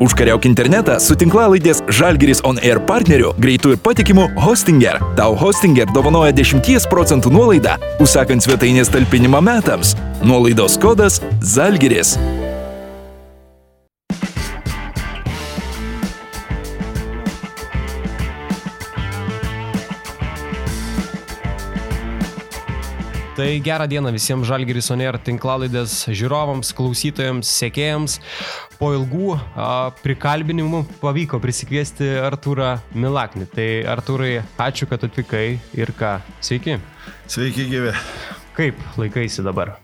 [0.00, 4.96] Užkariauk internetą su tinklalaidės Žalgiris On Air partneriu, greitų ir patikimų Hostinger.
[5.18, 9.92] Tau Hostinger dovanoja 10 procentų nuolaidą, užsakant svetainės talpinimą metams.
[10.24, 12.16] Nuolaidos kodas Žalgiris.
[23.40, 28.18] Tai gerą dieną visiems Žalgiris Oner tinklalaidės žiūrovams, klausytojams, sekėjams.
[28.76, 29.68] Po ilgų a,
[30.02, 33.46] prikalbinimų pavyko prisikviesti Arturą Milaknį.
[33.54, 35.46] Tai Arturai, ačiū, kad atvykai
[35.80, 36.18] ir ką.
[36.44, 36.76] Sveiki.
[37.32, 37.96] Sveiki, gyvi.
[38.60, 39.78] Kaip laikaisi dabar?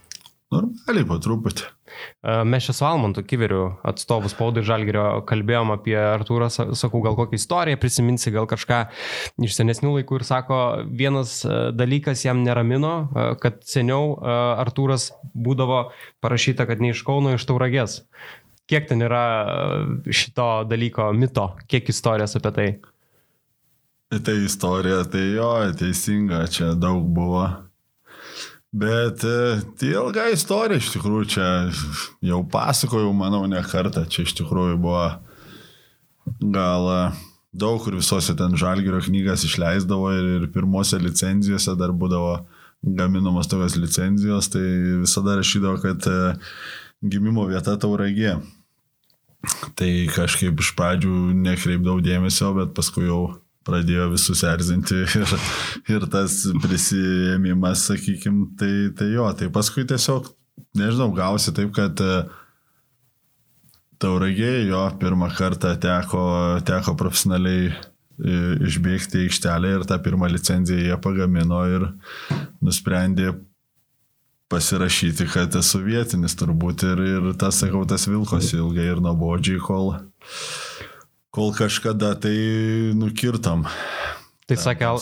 [0.53, 1.76] Normaliai, po truputį.
[2.23, 7.81] Mes čia su Almantu Kiveriu atstovus spaudai Žalgerio kalbėjom apie Artūrą, sakau, gal kokią istoriją
[7.83, 8.83] prisiminsi, gal kažką
[9.47, 11.39] iš senesnių laikų ir sako, vienas
[11.77, 12.95] dalykas jam neramino,
[13.43, 14.17] kad seniau
[14.63, 15.87] Artūras būdavo
[16.25, 18.03] parašyta, kad ne iš Kauno, iš Tauragės.
[18.67, 19.27] Kiek ten yra
[20.11, 22.69] šito dalyko mito, kiek istorijos apie tai?
[24.07, 27.47] Tai istorija, tai jo, teisinga, čia daug buvo.
[28.75, 31.47] Bet e, tai ilga istorija iš tikrųjų čia
[32.27, 34.05] jau pasakojau, manau, ne kartą.
[34.11, 35.07] Čia iš tikrųjų buvo
[36.43, 37.01] gal e,
[37.57, 42.41] daug kur visose ten žalgerio knygas išleisdavo ir, ir pirmose licenzijose dar būdavo
[42.83, 44.65] gaminamos tokios licenzijos, tai
[45.03, 46.19] visada rašydavo, kad e,
[47.07, 48.37] gimimo vieta tauragė.
[49.79, 55.35] Tai kažkaip iš pradžių nekreipdavau dėmesio, bet paskui jau pradėjo visus erzinti ir,
[55.93, 60.31] ir tas prisėmimas, sakykime, tai, tai jo, tai paskui tiesiog,
[60.79, 62.21] nežinau, gausi taip, kad e,
[64.03, 66.23] tauragėje jo pirmą kartą teko,
[66.69, 67.75] teko profesionaliai e,
[68.69, 71.91] išbėgti į aikštelę ir tą pirmą licenciją jie pagamino ir
[72.65, 73.35] nusprendė
[74.53, 79.97] pasirašyti, kad esu vietinis turbūt ir, ir tas, sakau, tas vilkosi ilgai ir nuobodžiai, kol
[81.37, 82.33] kol kažkada tai
[82.97, 83.67] nukirtam.
[84.47, 85.01] Tai sakė, Al...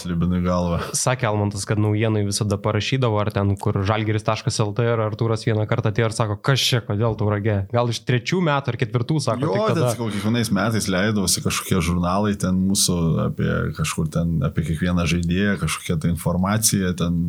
[0.97, 6.07] sakė Almantas, kad naujienai visada parašydavo, ar ten, kur žalgeris.lt ir Artūras vieną kartą atėjo
[6.09, 7.59] ir sako, kas čia, kodėl tauragė.
[7.75, 9.51] Gal iš trečių metų ar ketvirtų, sako.
[9.53, 12.97] Jo, tai sakau, kiekvienais metais leidausi kažkokie žurnalai ten mūsų
[13.27, 17.27] apie kažkur ten, apie kiekvieną žaidėją, kažkokia tai informacija, ten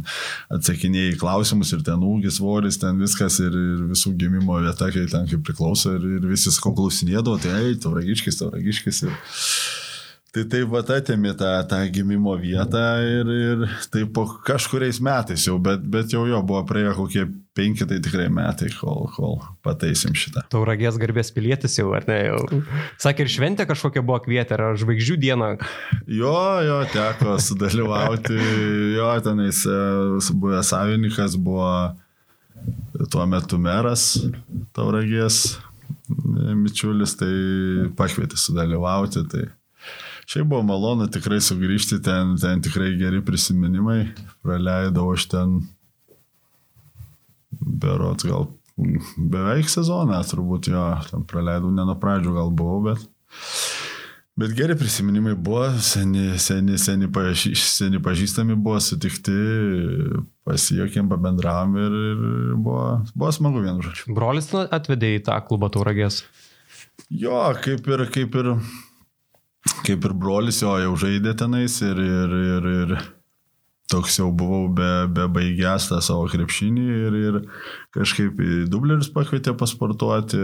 [0.55, 5.27] atsakinėjai klausimus ir ten ūgis, svoris, ten viskas ir, ir visų gimimo vieta, kai ten
[5.27, 9.03] kaip priklauso ir, ir visi, sakau, klausinėdavo, tai ei, tauragiškis, tauragiškis.
[9.09, 9.83] Ir...
[10.35, 15.55] Tai taip pat atėmė tą, tą gimimo vietą ir, ir tai po kažkuriais metais jau,
[15.63, 17.23] bet, bet jau jo buvo praėjo kokie
[17.55, 20.43] penki, tai tikrai metai, kol, kol pataisim šitą.
[20.51, 22.19] Tauragės garbės pilietis jau, ar ne?
[22.27, 22.59] Jau.
[22.99, 25.53] Sakė, ir šventė kažkokia buvo kvietė, ar žvaigždžių diena?
[26.03, 26.35] Jo,
[26.67, 28.35] jo, teko sudalyvauti,
[28.97, 29.81] jo, tenais e,
[30.35, 31.71] buvęs savininkas buvo
[33.07, 34.17] tuo metu meras
[34.75, 35.61] Tauragės,
[36.27, 37.35] Mičiulis, tai
[37.95, 39.23] pakvietė sudalyvauti.
[39.31, 39.47] Tai
[40.25, 44.07] Šiaip buvo malonu tikrai sugrįžti ten, ten tikrai geri prisiminimai.
[44.45, 45.59] Praleidau aš ten
[47.55, 48.49] berots gal
[49.17, 53.05] beveik sezoną, turbūt jo, ten praleidau, ne nuo pradžių gal buvau, bet,
[54.39, 59.35] bet geri prisiminimai buvo, seni, seni, seni, paži, seni pažįstami buvo sutikti,
[60.47, 62.25] pasijokėm, pabendravom ir, ir
[62.57, 64.09] buvo, buvo smagu vienu žodžiu.
[64.17, 66.23] Brolis atvedė į tą klubą tauragės.
[67.13, 68.51] Jo, kaip ir, kaip ir
[69.85, 72.97] kaip ir brolis jo jau žaidė tenais ir, ir, ir, ir
[73.91, 77.39] toks jau buvau be, be baigęs tą savo krepšinį ir, ir
[77.95, 80.41] kažkaip dublerius pakvietė pasportuoti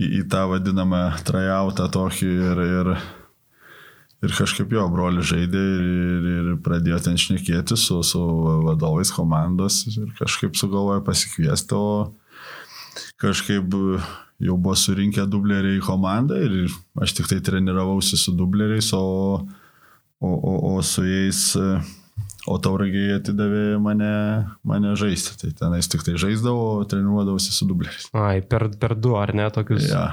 [0.00, 2.92] į, į tą vadinamą trajautą tokį ir, ir,
[4.26, 8.24] ir kažkaip jo broli žaidė ir, ir, ir pradėjo ten šnekėti su, su
[8.68, 13.66] vadovais komandos ir kažkaip sugalvojo pasikviesti, o kažkaip
[14.40, 19.40] jau buvo surinkę dubleriai į komandą ir aš tik tai treniravausi su dubleriais, o,
[20.20, 21.42] o, o, o su jais,
[22.48, 24.12] o tauragiai atidavė mane,
[24.66, 25.36] mane žaisti.
[25.42, 28.08] Tai tenais tik tai žaisdavau, treniruodavausi su dubleriais.
[28.16, 29.90] Ai, per, per du, ar ne, tokius.
[29.92, 30.04] Ja.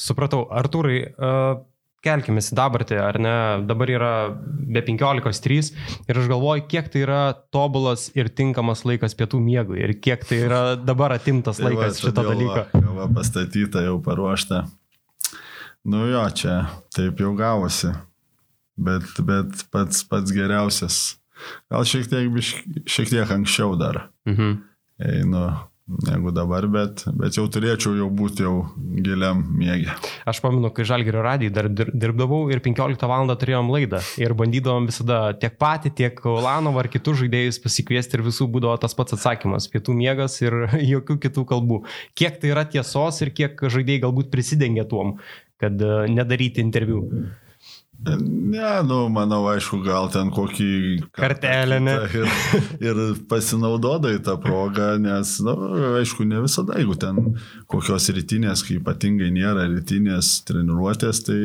[0.00, 1.60] Supratau, Artūrai, uh,
[2.06, 3.34] kelkime į dabartį, ar ne,
[3.66, 5.72] dabar yra be 15.3
[6.06, 7.20] ir aš galvoju, kiek tai yra
[7.54, 12.08] tobulas ir tinkamas laikas pietų miegui ir kiek tai yra dabar atimtas tai laikas va,
[12.08, 12.66] šito dalyko.
[12.74, 14.64] Kava pastatyta, jau paruošta.
[15.86, 16.56] Nu jo, čia
[16.96, 17.92] taip jau gavosi,
[18.74, 21.00] bet, bet pats, pats geriausias.
[21.70, 22.38] Gal šiek tiek,
[22.88, 24.06] šiek tiek anksčiau dar.
[24.26, 24.56] Mhm.
[25.06, 25.46] Einu
[25.86, 29.94] negu dabar, bet, bet jau turėčiau jau būti jau giliam mėgė.
[30.26, 33.30] Aš pamenu, kai Žalgerio radijai dar dirbdavau ir 15 val.
[33.36, 38.48] turėjom laidą ir bandydavom visada tiek patį, tiek Ulanovą ar kitus žaidėjus pasikviesti ir visų
[38.50, 40.58] būdavo tas pats atsakymas- pietų mėgas ir
[40.94, 41.82] jokių kitų kalbų.
[42.18, 45.18] Kiek tai yra tiesos ir kiek žaidėjai galbūt prisidengia tuom,
[45.62, 47.06] kad e, nedaryti interviu.
[48.04, 50.68] Ne, nu, manau, aišku, gal ten kokį
[51.16, 51.96] kartelę, ne.
[52.14, 52.28] Ir,
[52.84, 53.00] ir
[53.30, 57.18] pasinaudodai tą progą, nes, na, nu, aišku, ne visada, jeigu ten
[57.72, 61.40] kokios rytinės, kai ypatingai nėra rytinės treniruotės, tai,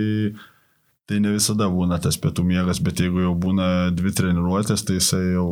[1.09, 5.23] tai ne visada būna tas pietų miegas, bet jeigu jau būna dvi treniruotės, tai jisai
[5.31, 5.49] jau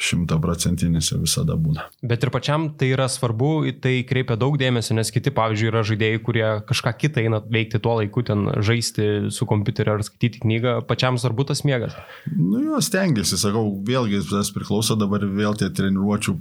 [0.00, 1.84] šimtaprocentinis visada būna.
[2.06, 3.50] Bet ir pačiam tai yra svarbu,
[3.84, 7.98] tai kreipia daug dėmesio, nes kiti, pavyzdžiui, yra žaidėjai, kurie kažką kitą eina veikti tuo
[8.00, 11.96] laiku, ten žaisti su kompiuteriu ar skaityti knygą, pačiam svarbu tas miegas.
[12.32, 16.38] Nu, jo, stengiasi, sakau, vėlgi tas priklauso dabar vėl tie treniruočių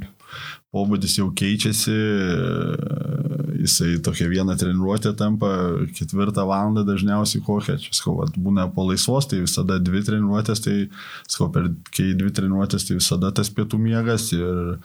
[0.72, 1.96] pobūdis jau keičiasi,
[3.62, 5.52] jisai tokia viena treniruotė tampa
[5.98, 10.76] ketvirtą valandą dažniausiai kokią, čia skau, būna po laisvos, tai visada dvi treniruotės, tai
[11.30, 14.76] skau, per kai dvi treniruotės, tai visada tas pietų miegas ir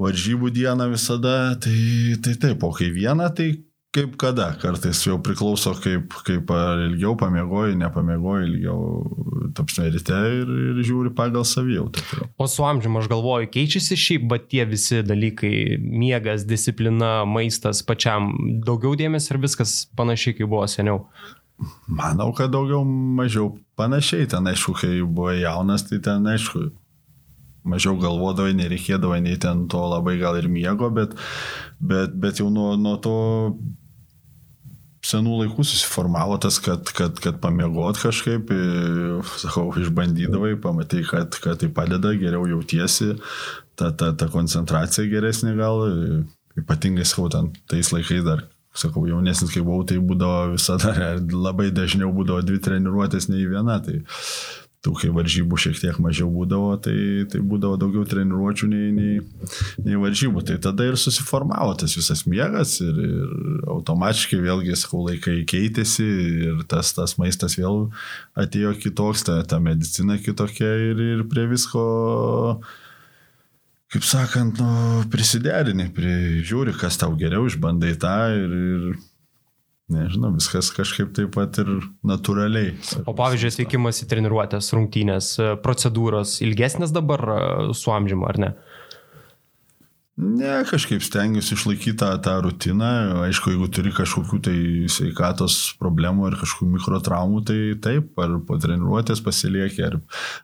[0.00, 1.78] varžybų diena visada, tai,
[2.22, 3.54] tai taip, o kai viena, tai
[3.96, 8.82] kaip kada, kartais jau priklauso, kaip, kaip ilgiau pamiegoji, nepamiegoji ilgiau,
[9.56, 12.04] tapsime ryte ir, ir žiūri pagal savijautą.
[12.38, 15.54] O su amžiumi aš galvoju, keičiasi šiaip, bet tie visi dalykai-
[16.04, 18.32] miegas, disciplina, maistas pačiam
[18.66, 21.06] daugiau dėmesio ir viskas panašiai, kaip buvo seniau.
[21.88, 26.70] Manau, kad daugiau mažiau panašiai, ten aišku, kai buvo jaunas, tai ten aišku,
[27.66, 31.16] mažiau galvodavai, nereikėdavo nei ten to labai gal ir miego, bet,
[31.80, 33.16] bet, bet jau nuo, nuo to
[35.06, 38.50] senų laikų susiformavo tas, kad, kad, kad pamiegot kažkaip,
[39.42, 43.14] sakau, išbandydavai, pamatai, kad, kad tai padeda, geriau jautiesi,
[43.78, 45.84] ta, ta, ta koncentracija geresnė gal,
[46.58, 50.94] ypatingai, sakau, ten tais laikais dar, sakau, jaunesnis kai buvau, tai būdavo visada,
[51.46, 53.78] labai dažniau būdavo dvi treniruotės, nei viena.
[53.84, 54.00] Tai,
[54.84, 56.96] tų, kai varžybų šiek tiek mažiau būdavo, tai,
[57.30, 59.50] tai būdavo daugiau treniruočių nei, nei,
[59.82, 60.44] nei varžybų.
[60.46, 66.06] Tai tada ir susiformavo tas visas miegas ir, ir automatiškai vėlgi, sakau, laikai keitėsi
[66.50, 67.88] ir tas, tas maistas vėl
[68.38, 71.86] atėjo kitoks, ta, ta medicina kitokia ir, ir prie visko
[73.92, 78.96] kaip sakant, nu, prisiderini, prižiūri, kas tau geriau, išbandai tą ir, ir
[79.86, 81.68] Nežinau, viskas kažkaip taip pat ir
[82.06, 82.72] natūraliai.
[83.06, 85.28] O pavyzdžiui, atvykimas į treniruotės, rungtynės,
[85.62, 87.36] procedūros ilgesnės dabar e,
[87.78, 88.50] su amžimu, ar ne?
[90.16, 92.88] Ne, kažkaip stengiuosi išlaikyti tą, tą rutiną.
[93.26, 99.20] Aišku, jeigu turi kažkokių tai sveikatos problemų ar kažkokių mikrotraumų, tai taip, ar po treniruotės
[99.22, 99.98] pasilieki, ar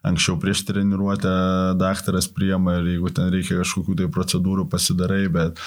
[0.04, 1.32] anksčiau prieš treniruotę
[1.80, 5.64] daktaras priema, ir jeigu ten reikia kažkokių tai procedūrų pasidarai, bet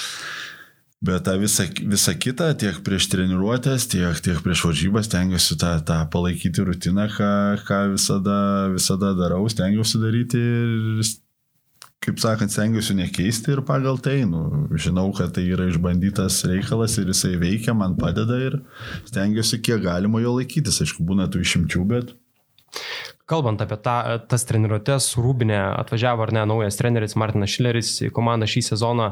[1.03, 6.00] Bet tą visą, visą kitą, tiek prieš treniruotės, tiek, tiek prieš varžybas, stengiuosi tą, tą
[6.09, 7.30] palaikyti rutiną, ką,
[7.68, 8.38] ką visada,
[8.74, 11.12] visada darau, stengiuosi daryti ir,
[12.06, 17.12] kaip sakant, stengiuosi nekeisti ir pagal tai, nu, žinau, kad tai yra išbandytas reikalas ir
[17.12, 18.62] jisai veikia, man padeda ir
[19.12, 20.80] stengiuosi kiek galima jo laikytis.
[20.86, 22.15] Aišku, būna tų išimčių, bet
[23.25, 23.95] Kalbant apie tą,
[24.30, 29.07] tas treniruotės, Rūbinė atvažiavo ar ne naujas treneris Martinas Šileris į komandą šį sezoną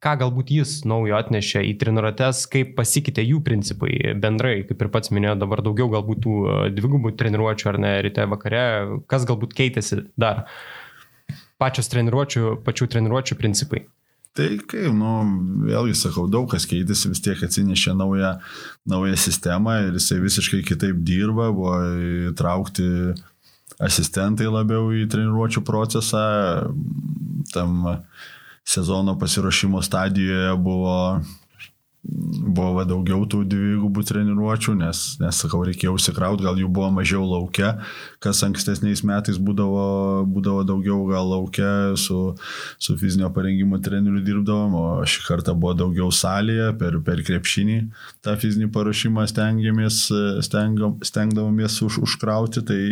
[0.00, 5.12] ką galbūt jis naujo atnešė į treniruotės, kaip pasikeitė jų principai bendrai, kaip ir pats
[5.12, 8.64] minėjo, dabar daugiau galbūt tų e, dvigubų treniruočių ar ne ryte vakare,
[9.10, 10.46] kas galbūt keitėsi dar
[11.60, 13.84] pačios treniruočių, pačių treniruočių principai.
[14.38, 15.12] Tai kaip, nu,
[15.66, 18.36] vėlgi sakau, daug kas keitėsi, vis tiek atsinešė naują,
[18.88, 21.74] naują sistemą ir jisai visiškai kitaip dirba, buvo
[22.30, 22.86] įtraukti
[23.82, 26.22] asistentai labiau į treniruočių procesą,
[27.52, 27.82] tam
[28.72, 31.20] sezono pasiruošimo stadijoje buvo
[32.02, 37.26] buvo va, daugiau tų dvigubų treniruočių, nes, nes, sakau, reikėjo užsikrauti, gal jų buvo mažiau
[37.28, 37.74] laukia,
[38.24, 41.68] kas ankstesniais metais būdavo, būdavo daugiau gal laukia,
[42.00, 42.18] su,
[42.80, 47.78] su fizinio parengimo treneriu dirbdavom, o šį kartą buvo daugiau salėje, per, per krepšinį
[48.24, 50.00] tą fizinį paruošimą stengiamės,
[50.48, 52.82] stengam, stengdavomės už, užkrauti, tai,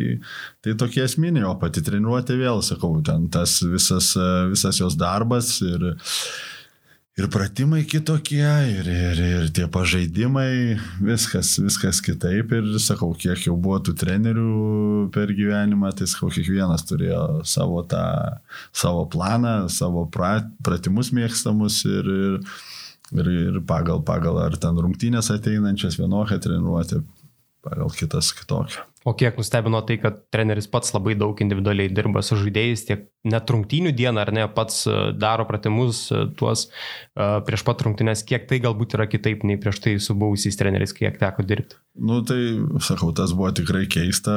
[0.64, 4.12] tai tokie esminiai, o pati treniruotė vėl, sakau, ten tas visas,
[4.52, 5.94] visas jos darbas ir
[7.18, 12.52] ir pratimai kitokie, ir, ir, ir tie pažaidimai, viskas, viskas kitaip.
[12.54, 14.52] Ir sakau, kiek jau buvo tų trenerių
[15.14, 18.04] per gyvenimą, tai sakau, kiekvienas turėjo savo tą,
[18.70, 22.38] savo planą, savo prat, pratimus mėgstamus ir, ir,
[23.18, 27.02] ir, ir pagal, pagal ar ten rungtynės ateinančias vienokią treniruotę,
[27.66, 28.86] pagal kitas kitokią.
[29.08, 33.48] O kiek nustebino tai, kad treneris pats labai daug individualiai dirba su žaidėjais, tiek net
[33.52, 38.44] rungtynių dieną, ar ne, pats e, daro pratimus e, tuos uh, prieš pat rungtynės, kiek
[38.50, 41.78] tai galbūt yra kitaip nei prieš tai su buvusiais treneriais, kiek teko dirbti.
[41.98, 42.40] Nu tai,
[42.84, 44.34] sakau, tas buvo tikrai keista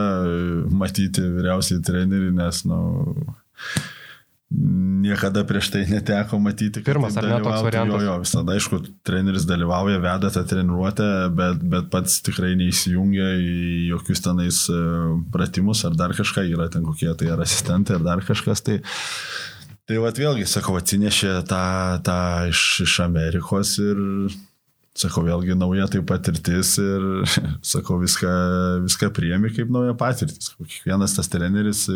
[0.72, 2.82] matyti vyriausiai trenerių, nes, nu,
[4.52, 6.84] niekada prieš tai neteko matyti.
[6.84, 8.02] Pirmas ar ne toks variantas?
[8.02, 13.56] Jo, jo, visada, aišku, treneris dalyvauja, veda tą treniruotę, bet, bet pats tikrai neįsijungia į
[13.94, 14.82] jokius tenais e,
[15.34, 18.64] pratimus ar dar kažką, yra ten kokie tai ar asistentai ar dar kažkas.
[18.68, 18.82] Tai,
[19.88, 21.66] tai vat vėlgi, sakau, atsinešė tą,
[22.06, 24.06] tą iš, iš Amerikos ir
[24.98, 27.10] sakau, vėlgi nauja tai patirtis ir,
[27.74, 28.32] sakau, viską,
[28.84, 30.52] viską priemi kaip nauja patirtis.
[30.60, 31.88] Kiekvienas tas treneris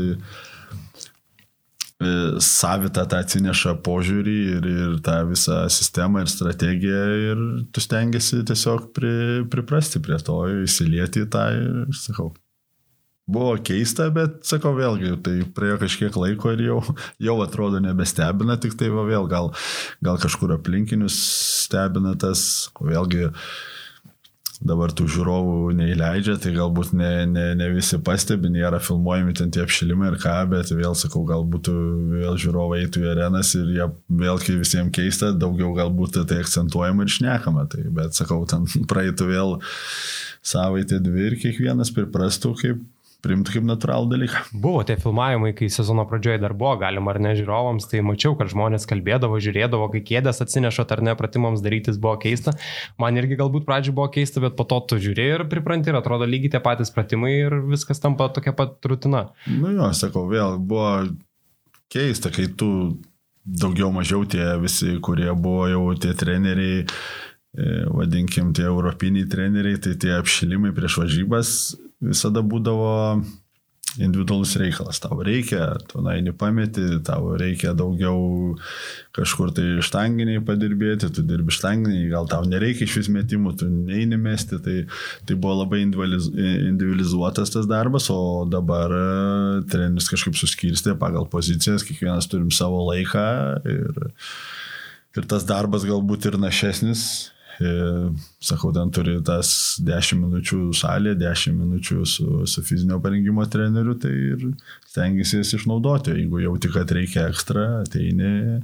[2.44, 8.90] savitą tą atsineša požiūrį ir, ir tą visą sistemą ir strategiją ir tu stengiasi tiesiog
[8.96, 9.14] pri,
[9.52, 12.34] priprasti prie to, įsilieti į tą ir sakau.
[13.26, 16.82] Buvo keista, bet sakau vėlgi, tai praėjo kažkiek laiko ir jau,
[17.18, 19.50] jau atrodo nebestebina, tik tai va vėl gal,
[20.06, 21.16] gal kažkur aplinkinius
[21.64, 22.44] stebina tas,
[22.78, 23.48] vėlgi uh,
[24.64, 29.64] dabar tų žiūrovų neįleidžia, tai galbūt ne, ne, ne visi pastebi, nėra filmuojami ten tie
[29.66, 31.70] apšilimai ir ką, bet vėl sakau, galbūt
[32.16, 33.90] vėl žiūrovai eitų į arenas ir jie
[34.22, 37.68] vėl, kai visiems keista, daugiau galbūt tai akcentuojama ir šnekama.
[37.72, 39.56] Tai, bet sakau, ten praeitų vėl
[40.46, 42.84] savaitė dvi ir kiekvienas priprastų, kaip
[43.26, 44.44] priimti kaip natūralų dalyką.
[44.62, 48.52] Buvo tie filmavimai, kai sezono pradžioje dar buvo galima ar ne žiūrovams, tai mačiau, kad
[48.54, 52.56] žmonės kalbėdavo, žiūrėdavo, kai kėdės atsineša ar ne pratimams darytis buvo keista.
[53.02, 56.30] Man irgi galbūt pradžioje buvo keista, bet po to tu žiūrėjai ir pripranti ir atrodo
[56.30, 59.28] lygiai tie patys pratimai ir viskas tampa tokia pat rutina.
[59.50, 60.92] Nu jo, sakau, vėl buvo
[61.92, 62.70] keista, kai tu
[63.46, 69.94] daugiau mažiau tie visi, kurie buvo jau tie treneriai, e, vadinkim, tie europiniai treneriai, tai
[70.02, 71.52] tie apšilimai prieš varžybas
[72.06, 72.94] visada būdavo
[74.00, 75.00] individualus reikalas.
[75.00, 78.56] Tau reikia, tu naini pameti, tau reikia daugiau
[79.16, 84.20] kažkur tai štanginiai padirbėti, tu dirbi štanginiai, gal tau nereikia iš vis metimų, tu neini
[84.20, 84.78] mesti, tai,
[85.28, 89.06] tai buvo labai individualizuotas tas darbas, o dabar e,
[89.72, 93.30] treneris kažkaip suskirstė pagal pozicijas, kiekvienas turim savo laiką
[93.72, 94.04] ir,
[95.16, 99.50] ir tas darbas galbūt ir našesnis sakau, ten turi tas
[99.86, 104.48] 10 minučių salė, 10 minučių su, su fizinio parengimo treneriu, tai ir
[104.90, 106.16] stengiasi jas išnaudoti.
[106.20, 108.62] Jeigu jau tik, kad reikia ekstra, ateini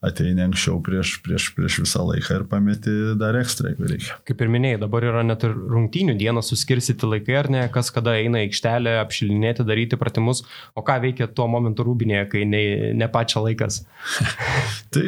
[0.00, 4.16] ateini anksčiau prieš, prieš, prieš visą laiką ir pameti dar ekstra, jeigu reikia.
[4.28, 8.14] Kaip ir minėjai, dabar yra net ir rungtynių dieną suskirstyti laikai, ar ne, kas kada
[8.16, 10.40] eina aikštelę, apšilinėti, daryti pratimus,
[10.72, 12.62] o ką veikia tuo momentu rūbinėje, kai ne,
[12.96, 13.82] ne pačia laikas.
[14.96, 15.06] tai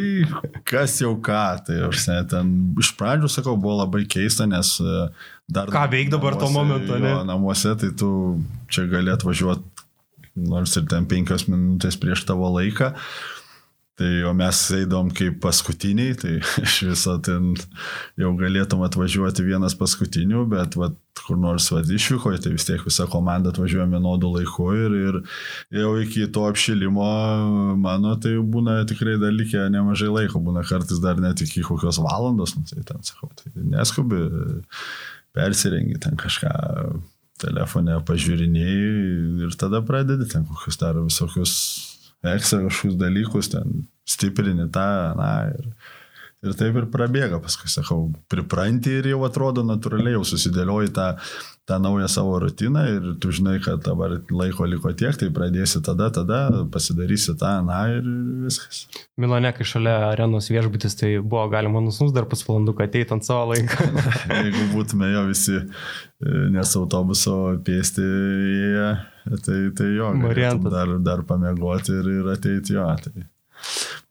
[0.68, 5.06] kas jau ką, tai aš ne, ten iš pradžių sakau, buvo labai keista, nes e,
[5.48, 5.72] dar...
[5.72, 7.16] Ką veik dabar namuose, tuo momentu, ne?
[7.16, 8.10] Jo, namuose, tai tu
[8.68, 9.70] čia gali atvažiuoti
[10.32, 12.92] nors ir ten penkios minutės prieš tavo laiką,
[14.00, 17.50] Tai o mes eidom kaip paskutiniai, tai iš viso ten
[18.20, 20.96] jau galėtum atvažiuoti vienas paskutinių, bet vat,
[21.26, 25.20] kur nors vad išvykoje, tai vis tiek visa komanda atvažiuoja vienodų laikų ir, ir
[25.82, 27.10] jau iki to apšilimo
[27.84, 32.56] mano tai būna tikrai dar likę nemažai laiko, būna kartais dar net iki kokios valandos,
[32.56, 34.24] nu, tai ten sakau, tai neskubi,
[35.36, 36.56] persirengi ten kažką
[37.42, 41.52] telefone pažiūrinėjai ir tada pradedi ten kokius dar visokius
[42.22, 44.86] ekstra kažkokius dalykus, ten stiprini tą,
[45.18, 45.70] na, ir,
[46.42, 51.08] ir taip ir prabėga, paskui sakau, pripranti ir jau atrodo natūraliai, jau susidėlioji tą,
[51.70, 56.10] tą naują savo rutiną ir tu žinai, kad dabar laiko liko tiek, tai pradėsi tada,
[56.14, 56.40] tada,
[56.74, 58.08] pasidarysi tą, na ir
[58.46, 58.86] viskas.
[59.20, 63.52] Milane, kai šalia arenos viešbutis, tai buvo galima nusnus dar pusvalandų, kad ateit ant savo
[63.52, 63.86] laiką.
[64.42, 68.90] Jeigu būtume jo visi, e, nes autobuso pėsti, jie,
[69.44, 70.12] tai, tai jo,
[70.68, 72.88] dar, dar pamiegoti ir, ir ateiti jo.
[73.04, 73.28] Tai.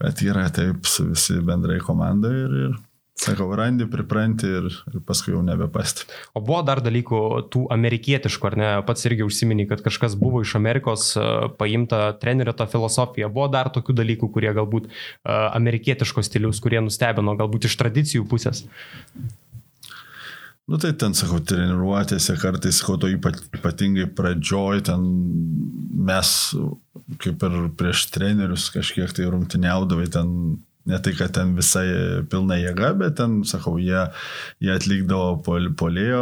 [0.01, 2.79] Bet yra taip visi bendrai komanda ir, ir
[3.21, 6.07] Sakau, randi, pripranti ir, ir paskui jau nebepasti.
[6.33, 7.19] O buvo dar dalykų
[7.53, 8.69] tų amerikietiškų, ar ne?
[8.87, 13.29] Pats irgi užsimeni, kad kažkas buvo iš Amerikos uh, paimta trenerio tą filosofiją.
[13.33, 18.63] Buvo dar tokių dalykų, kurie galbūt uh, amerikietiškos stilius, kurie nustebino, galbūt iš tradicijų pusės.
[20.71, 25.03] Nu tai ten, sakau, treniruotėse kartais, ko to ypatingai pradžioj, ten
[26.07, 26.29] mes
[27.19, 30.29] kaip ir prieš trenerius kažkiek tai rungtyniaudavai, ten
[30.89, 31.85] Ne tai, kad ten visai
[32.29, 33.99] pilna jėga, bet ten, sakau, jie,
[34.63, 36.21] jie atlikdavo pol, polėjo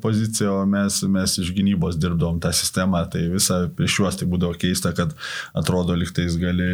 [0.00, 4.56] poziciją, o mes, mes iš gynybos dirbdavom tą sistemą, tai visą prieš juos tai būdavo
[4.60, 5.12] keista, kad
[5.52, 6.70] atrodo liktais gali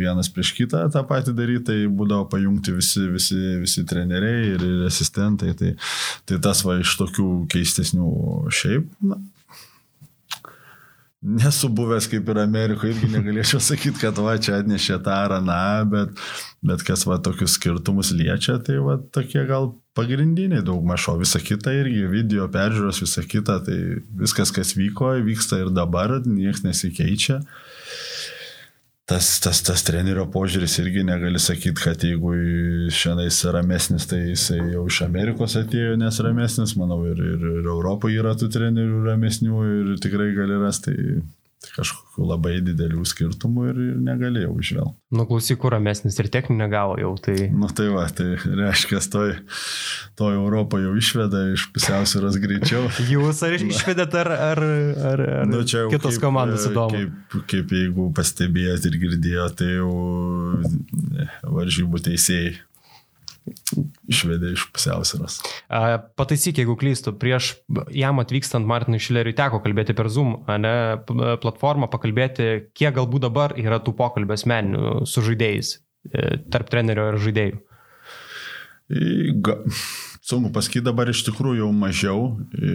[0.00, 4.88] vienas prieš kitą tą patį daryti, tai būdavo pajungti visi, visi, visi treneriai ir, ir
[4.90, 5.76] asistentai, tai,
[6.26, 8.10] tai tas va iš tokių keistesnių
[8.50, 9.22] šiaip, na,
[11.24, 15.62] nesu buvęs kaip ir Amerikoje, irgi negalėčiau sakyti, kad va čia atnešė tą ar aną,
[15.90, 16.22] bet,
[16.68, 21.72] bet kas va tokius skirtumus liečia, tai va tokie gal pagrindiniai daugmaž, o visa kita
[21.72, 23.78] irgi video peržiūros, visa kita, tai
[24.20, 27.40] viskas, kas vyko, vyksta ir dabar, niekas nesikeičia
[29.10, 32.32] tas, tas, tas trenerio požiūris irgi negali sakyti, kad jeigu
[32.94, 37.70] šiandien jis ramesnis, tai jisai jau iš Amerikos atėjo, nes ramesnis, manau, ir, ir, ir
[37.76, 40.94] Europoje yra tų trenerių ramesnių ir tikrai gali rasti.
[40.94, 41.43] Tai
[41.74, 44.96] kažkokių labai didelių skirtumų ir, ir negalėjau išvelgti.
[45.14, 47.12] Nu, klausyk, kur ramesnis ir techninė gavo jau.
[47.22, 47.36] Tai...
[47.54, 49.34] Nu tai va, tai reiškia, toj,
[50.18, 52.84] toj Europą jau išveda iš pusiausvėros greičiau.
[53.14, 54.62] Jūs ar išvedėt, ar, ar,
[55.12, 57.00] ar, ar nu, čia kitos kaip, komandos įdomu?
[57.00, 59.92] Kaip, kaip jeigu pastebėjot ir girdėjot, tai jau
[61.56, 62.54] varžybų teisėjai
[64.08, 65.40] išvedė iš pusiausvėros.
[66.18, 67.54] Pataisyk, jeigu klystu, prieš
[67.94, 70.74] jam atvykstant Martinui Šileriui teko kalbėti per Zoom, ne,
[71.42, 75.76] platformą, pakalbėti, kiek galbūt dabar yra tų pokalbio asmeninių su žaidėjais,
[76.10, 77.62] e, tarp trenerio ir žaidėjų.
[79.44, 79.58] Ga,
[80.24, 82.24] sunku pasakyti dabar iš tikrųjų jau mažiau,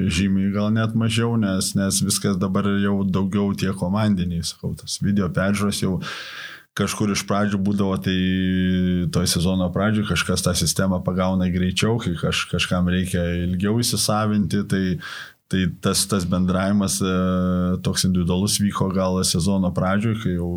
[0.09, 5.29] žymiai gal net mažiau, nes, nes viskas dabar jau daugiau tie komandiniai, sakau, tas video
[5.33, 5.99] peržiūros jau
[6.79, 8.17] kažkur iš pradžių būdavo, tai
[9.13, 14.83] toj sezono pradžioj kažkas tą sistemą pagauna greičiau, kai kaž, kažkam reikia ilgiau įsisavinti, tai,
[15.51, 17.13] tai tas, tas bendravimas e,
[17.85, 20.51] toks individualus vyko gal sezono pradžioj, kai jau,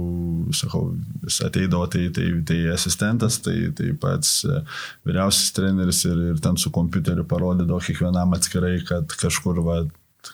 [0.56, 0.84] sakau,
[1.24, 4.60] jis ateidavo, tai, tai, tai asistentas, tai, tai pats e,
[5.08, 9.82] vyriausias treneris ir, ir ten su kompiuteriu parodydavo kiekvienam atskirai, kad kažkur va,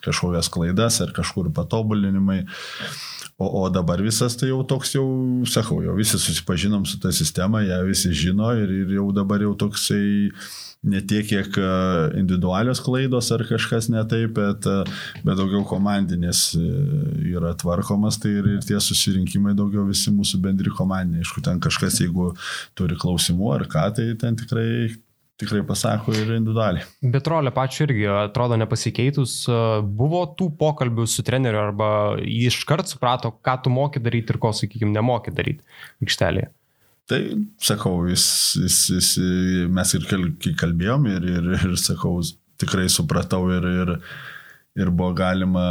[0.04, 2.42] kažkokias klaidas ar kažkur patobulinimai.
[3.38, 5.06] O, o dabar visas tai jau toks jau,
[5.46, 9.52] sakau, jau visi susipažinom su tą sistemą, ją visi žino ir, ir jau dabar jau
[9.54, 10.40] toksai
[10.82, 11.68] ne tiek, kiek e,
[12.18, 16.66] individualios klaidos ar kažkas netaip, bet, e, bet daugiau komandinės e,
[17.30, 21.22] yra tvarkomas, tai ir, ir tie susirinkimai daugiau visi mūsų bendri komandiniai.
[21.22, 22.32] Aišku, ten kažkas, jeigu
[22.78, 24.68] turi klausimų ar ką, tai ten tikrai
[25.38, 26.86] tikrai pasako ir individualiai.
[27.14, 29.40] Bet rolė pačiu irgi atrodo nepasikeitus.
[30.00, 31.90] Buvo tų pokalbių su treneriu arba
[32.22, 35.62] iškart suprato, ką tu moki daryti ir ko, sakykime, nemoki daryti
[36.02, 36.50] aikštelėje.
[37.08, 37.20] Tai
[37.64, 38.24] sakau, jis,
[38.60, 39.12] jis, jis,
[39.72, 40.02] mes ir
[40.60, 42.18] kalbėjom ir, ir, ir sakau,
[42.60, 43.92] tikrai supratau ir, ir,
[44.76, 45.68] ir buvo galima,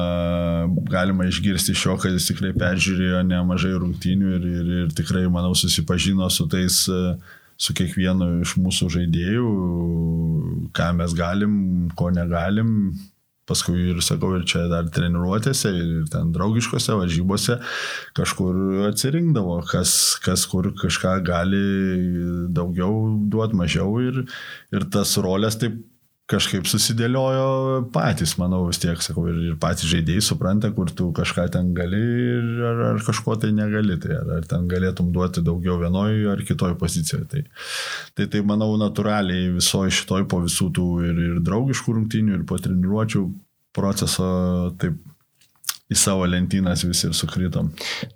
[0.90, 5.54] galima išgirsti iš jo, kad jis tikrai peržiūrėjo nemažai rungtynių ir, ir, ir tikrai, manau,
[5.60, 9.52] susipažino su tais uh, su kiekvienu iš mūsų žaidėjų,
[10.78, 11.54] ką mes galim,
[11.98, 12.74] ko negalim.
[13.48, 17.56] Paskui ir sakau, ir čia dar treniruotėse, ir ten draugiškose varžybose
[18.18, 21.62] kažkur atsirinkdavo, kas, kas kur kažką gali
[22.52, 23.94] daugiau duoti, mažiau.
[24.04, 24.26] Ir,
[24.76, 25.80] ir tas rolės taip
[26.28, 31.46] kažkaip susidėliojo patys, manau, vis tiek, sakau, ir, ir patys žaidėjai supranta, kur tu kažką
[31.54, 35.78] ten gali ir ar, ar kažko tai negali, tai ar, ar ten galėtum duoti daugiau
[35.80, 37.28] vienoje ar kitoje pozicijoje.
[37.32, 37.44] Tai,
[38.20, 42.60] tai, tai manau, natūraliai visoje šitoj po visų tų ir, ir draugiškų rungtynių, ir po
[42.60, 43.30] treniruočio
[43.78, 44.28] proceso
[44.82, 45.00] taip
[45.88, 47.70] į savo lentynas visi ir sukritom.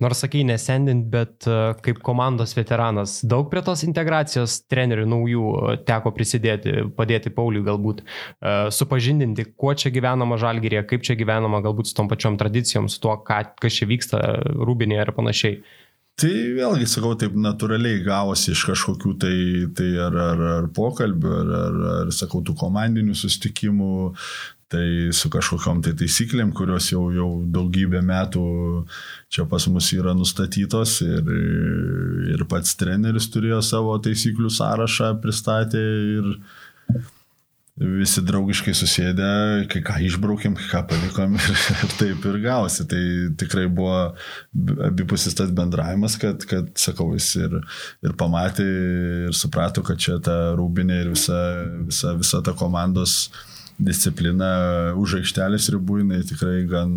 [0.04, 5.76] Nors sakai nesendint, bet e, kaip komandos veteranas, daug prie tos integracijos trenerių naujų e,
[5.88, 11.92] teko prisidėti, padėti Pauliui galbūt, e, supažindinti, kuo čia gyvenama žalgyrėje, kaip čia gyvenama galbūt
[11.92, 15.62] su tom pačiom tradicijom, su tuo, ką, kas čia vyksta rūbinėje ir panašiai.
[16.22, 19.38] Tai vėlgi, sakau, taip natūraliai gavosi iš kažkokių tai,
[19.78, 23.94] tai ar, ar, ar pokalbių, ar, ar, ar, sakau, tų komandinių sustikimų,
[24.72, 28.44] tai su kažkokiam tai taisyklėm, kurios jau, jau daugybę metų
[29.32, 31.32] čia pas mus yra nustatytos ir,
[32.32, 36.32] ir pats treneris turėjo savo taisyklių sąrašą pristatę ir
[37.82, 39.28] visi draugiškai susėdę,
[39.72, 42.86] kai ką išbraukėm, kai ką palikom ir, ir taip ir gausi.
[42.88, 43.04] Tai
[43.42, 44.12] tikrai buvo
[44.88, 47.58] abipusis tas bendravimas, kad, kad sakau, jis ir,
[48.06, 48.68] ir pamatė
[49.28, 51.40] ir suprato, kad čia ta rūbinė ir visa,
[51.88, 53.48] visa, visa ta komandos uh,
[53.82, 54.52] disciplina
[55.00, 56.92] už aikštelės ribų, jinai tikrai gan,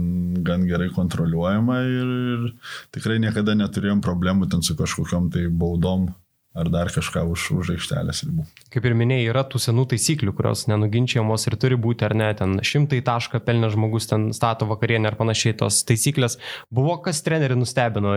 [0.46, 2.50] gan gerai kontroliuojama ir, ir
[2.94, 6.10] tikrai niekada neturėjom problemų ten su kažkokiam tai baudom
[6.54, 8.44] ar dar kažką už, už aikštelės ribų.
[8.70, 12.60] Kaip ir minėjai, yra tų senų taisyklių, kurios nenuginčiamos ir turi būti, ar ne, ten
[12.62, 16.38] šimtai tašką pelnė žmogus, ten stato vakarienę ar panašiai, tos taisyklės.
[16.70, 18.14] Buvo kas treneri nustebino,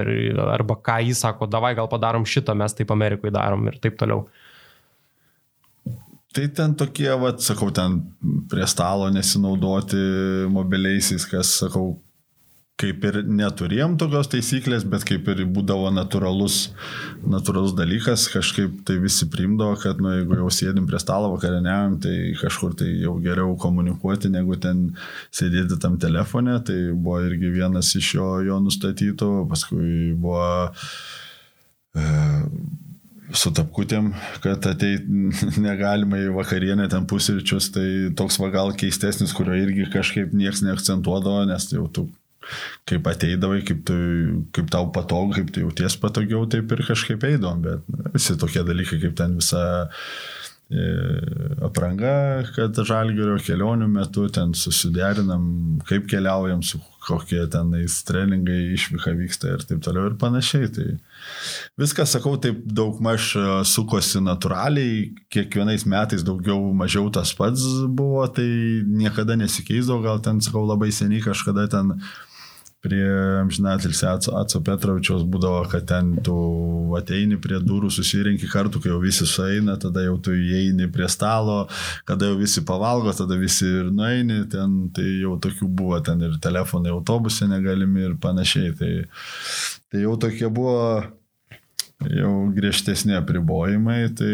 [0.54, 4.28] arba ką jis sako, davai gal padarom šitą, mes taip Amerikoje darom ir taip toliau.
[6.36, 8.02] Tai ten tokie, vat, sakau, ten
[8.52, 10.02] prie stalo nesinaudoti
[10.52, 11.96] mobiliaisiais, kas, sakau,
[12.78, 16.58] kaip ir neturėjom tokios taisyklės, bet kaip ir būdavo natūralus,
[17.26, 22.14] natūralus dalykas, kažkaip tai visi primdavo, kad nu, jeigu jau sėdim prie stalo vakarieniavom, tai
[22.38, 24.92] kažkur tai jau geriau komunikuoti, negu ten
[25.34, 30.46] sėdėti tam telefone, tai buvo irgi vienas iš jo, jo nustatytų, paskui buvo
[31.98, 32.06] e,
[33.36, 34.12] su tapkutėm,
[34.44, 35.08] kad ateit
[35.68, 37.88] negalima į vakarienę ten pusryčius, tai
[38.18, 42.08] toks va gal keistesnis, kurio irgi kažkaip niekas neakcentuodavo, nes jau tu
[42.88, 43.96] kaip ateidavai, kaip, tu,
[44.56, 49.02] kaip tau patogu, kaip tu jauties patogiau, taip ir kažkaip eidom, bet visi tokie dalykai,
[49.02, 49.64] kaip ten visa
[50.72, 50.86] e,
[51.68, 52.14] apranga,
[52.56, 55.50] kad žalgerio kelionių metu ten susiderinam,
[55.90, 60.72] kaip keliaujam, su kokie tenais treningai išvyka vyksta ir taip toliau ir panašiai.
[60.76, 60.88] Tai
[61.80, 63.34] viskas, sakau, taip daug maž
[63.68, 68.48] sukosi natūraliai, kiekvienais metais daugiau mažiau tas pats buvo, tai
[68.88, 71.96] niekada nesikeisdavo, gal ten, sakau, labai seniai kažkada ten
[72.82, 73.08] prie
[73.42, 76.36] amžinatilsi Atso Petrovičiaus būdavo, kad ten tu
[76.98, 81.66] ateini prie durų, susirinki kartu, kai jau visi sueina, tada jau tu įeini prie stalo,
[82.08, 86.38] kada jau visi pavalgo, tada visi ir nueini, ten tai jau tokių buvo, ten ir
[86.44, 88.76] telefonai autobuse negalimi ir panašiai.
[88.78, 88.92] Tai,
[89.92, 90.78] tai jau tokie buvo
[92.06, 94.34] jau griežtesni apribojimai, tai,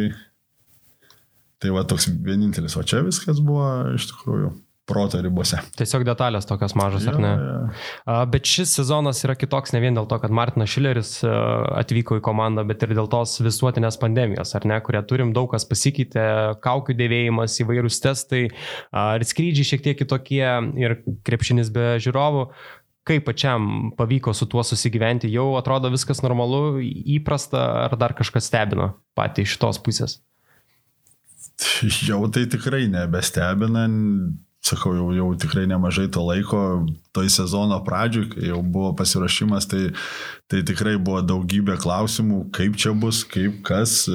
[1.63, 4.51] tai va toks vienintelis, o čia viskas buvo iš tikrųjų
[4.83, 5.61] proto ribose.
[5.79, 7.29] Tiesiog detalės tokios mažos, Ja, ar ne?
[7.39, 8.17] ja.
[8.27, 12.65] Bet šis sezonas yra kitoks ne vien dėl to, kad Martinas Šileris atvyko į komandą,
[12.67, 16.25] bet ir dėl tos visuotinės pandemijos, ar ne, kurią turim, daug kas pasikeitė,
[16.63, 20.43] kaukių dėvėjimas, įvairūs testai, ir skrydžiai šiek tiek kitokie
[20.83, 22.49] ir krepšinis be žiūrovų.
[23.03, 26.79] Kaip pačiam pavyko su tuo susigyventi, jau atrodo viskas normalu,
[27.17, 30.21] įprasta, ar dar kažkas stebino patį iš šitos pusės?
[32.07, 33.83] Jau tai tikrai nebestebina,
[34.63, 36.61] sakau, jau, jau tikrai nemažai to laiko,
[37.15, 39.83] toj sezono pradžioj, kai jau buvo pasirašymas, tai,
[40.49, 44.05] tai tikrai buvo daugybė klausimų, kaip čia bus, kaip kas,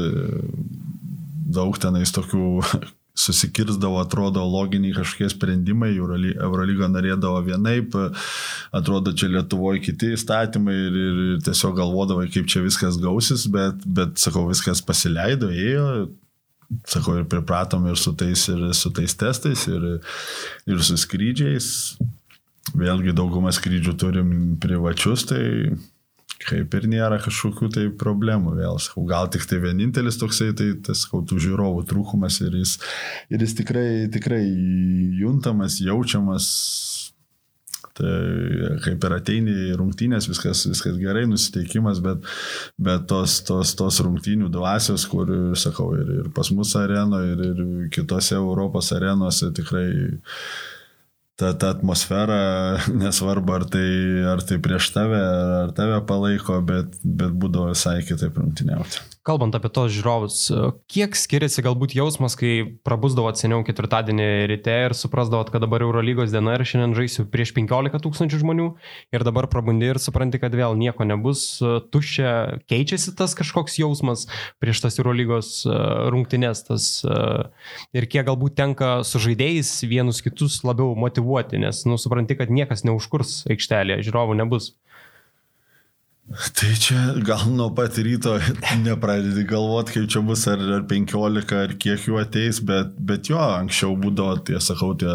[1.53, 2.49] daug tenais tokių
[3.19, 7.97] susikirzdavo, atrodo, loginiai kažkokie sprendimai, Eurolyga norėdavo vienaip,
[8.75, 14.17] atrodo, čia Lietuvoje kiti įstatymai ir, ir, tiesiog galvodavo, kaip čia viskas gausis, bet, bet
[14.23, 15.89] sakau, viskas pasileido, ėjo,
[16.87, 19.91] sakau, ir pripratom ir su tais, ir su tais testais, ir,
[20.69, 21.73] ir su skrydžiais.
[22.79, 25.41] Vėlgi daugumą skrydžių turim privačius, tai
[26.47, 28.79] kaip ir nėra kažkokių tai problemų vėl.
[28.83, 32.77] Sakau, gal tik tai vienintelis toksai, tai tas, sakau, tų žiūrovų trūkumas ir jis,
[33.33, 34.45] ir jis tikrai, tikrai
[35.19, 36.49] juntamas, jaučiamas.
[37.99, 38.11] Tai
[38.85, 42.29] kaip ir ateini rungtynės, viskas, viskas gerai, nusiteikimas, bet,
[42.79, 47.89] bet tos, tos, tos rungtynių dvasios, kur, sakau, ir, ir pas mus arenoje, ir, ir
[47.95, 49.89] kitose Europos arenose tikrai
[51.39, 52.41] ta, ta atmosfera,
[53.03, 53.87] nesvarbu ar tai,
[54.35, 55.21] ar tai prieš tave,
[55.63, 59.05] ar tave palaiko, bet, bet būdavo visai kitaip rungtyniauti.
[59.29, 60.37] Kalbant apie tos žiūrovus,
[60.89, 66.55] kiek skiriasi galbūt jausmas, kai prabusdavot seniau ketvirtadienį ryte ir suprasdavot, kad dabar Eurolygos diena
[66.57, 68.71] ir šiandien žaisiu prieš 15 tūkstančių žmonių
[69.13, 71.43] ir dabar prabundi ir supranti, kad vėl nieko nebus,
[71.93, 72.33] tuščia,
[72.73, 74.25] keičiasi tas kažkoks jausmas
[74.65, 75.53] prieš tas Eurolygos
[76.15, 76.89] rungtynės tas,
[77.93, 82.87] ir kiek galbūt tenka su žaidėjais vienus kitus labiau motivuoti, nes, nu, supranti, kad niekas
[82.89, 84.73] neužkurs aikštelėje, žiūrovų nebus.
[86.29, 88.35] Tai čia gal nuo pat ryto
[88.85, 93.39] nepradedi galvoti, kaip čia bus, ar, ar 15, ar kiek jų ateis, bet, bet jo,
[93.41, 95.15] anksčiau būdavo, tie sakau, tie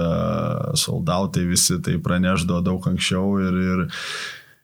[0.82, 3.84] soldautai visi tai praneždavo daug anksčiau ir, ir,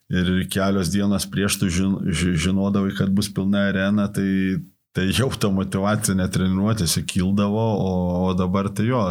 [0.09, 4.57] ir kelios dienos prieš tu žin, žinodavai, kad bus pilna arena, tai,
[4.97, 9.05] tai jau ta motivacija netreniruotėsi kildavo, o, o dabar tai jo,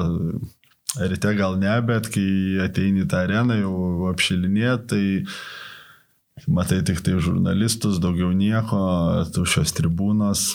[0.98, 2.28] ryte gal ne, bet kai
[2.66, 3.78] ateini tą areną jau
[4.10, 5.04] apšilinė, tai
[6.46, 8.80] matai tik tai žurnalistus, daugiau nieko,
[9.34, 10.50] tušios tribūnos.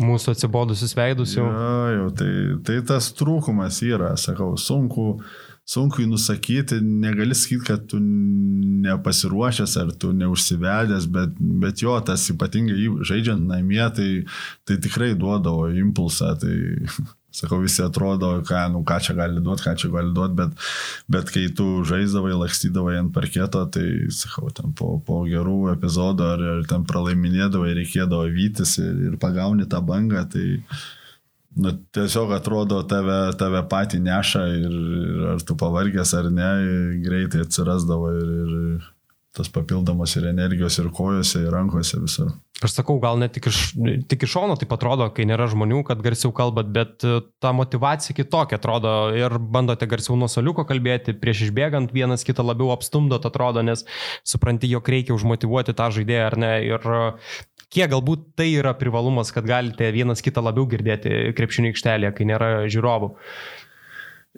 [0.00, 1.44] Mūsų atsibodusius veidus jau.
[1.44, 2.32] Jo, jau tai,
[2.64, 5.18] tai tas trūkumas yra, sakau, sunku,
[5.68, 12.88] sunku nusakyti, negali sakyti, kad tu nepasiruošęs ar tu neužsivedęs, bet, bet jo, tas ypatingai
[13.10, 14.10] žaidžiant namie, tai,
[14.64, 16.32] tai tikrai duodavo impulsą.
[16.40, 16.56] Tai,
[17.30, 20.70] Sakau, visi atrodo, ką, nu, ką čia gali duoti, ką čia gali duoti, bet,
[21.14, 26.42] bet kai tu žaisdavai, lakstydavai ant parketo, tai, sakau, ten po, po gerų epizodų ar,
[26.56, 30.46] ar ten pralaiminėdavai, reikėdavo vytis ir, ir pagauni tą bangą, tai
[31.56, 34.74] nu, tiesiog atrodo tave, tave patį neša ir,
[35.06, 36.50] ir ar tu pavargęs ar ne,
[37.06, 38.90] greitai atsirasdavo ir, ir
[39.36, 42.32] tas papildomas ir energijos, ir kojose, ir rankose visur.
[42.60, 43.60] Aš sakau, gal net tik iš,
[44.10, 48.16] tik iš šono taip atrodo, kai nėra žmonių, kad garsiau kalbat, bet e, ta motivacija
[48.18, 53.62] kitokia atrodo ir bandote garsiau nuo soliuko kalbėti, prieš išbėgant vienas kitą labiau apstumdot atrodo,
[53.64, 53.86] nes
[54.28, 56.52] supranti, jog reikia užmotivuoti tą žaidėją ar ne.
[56.66, 57.00] Ir e,
[57.72, 62.52] kiek galbūt tai yra privalumas, kad galite vienas kitą labiau girdėti krepšinio aikštelėje, kai nėra
[62.68, 63.14] žiūrovų.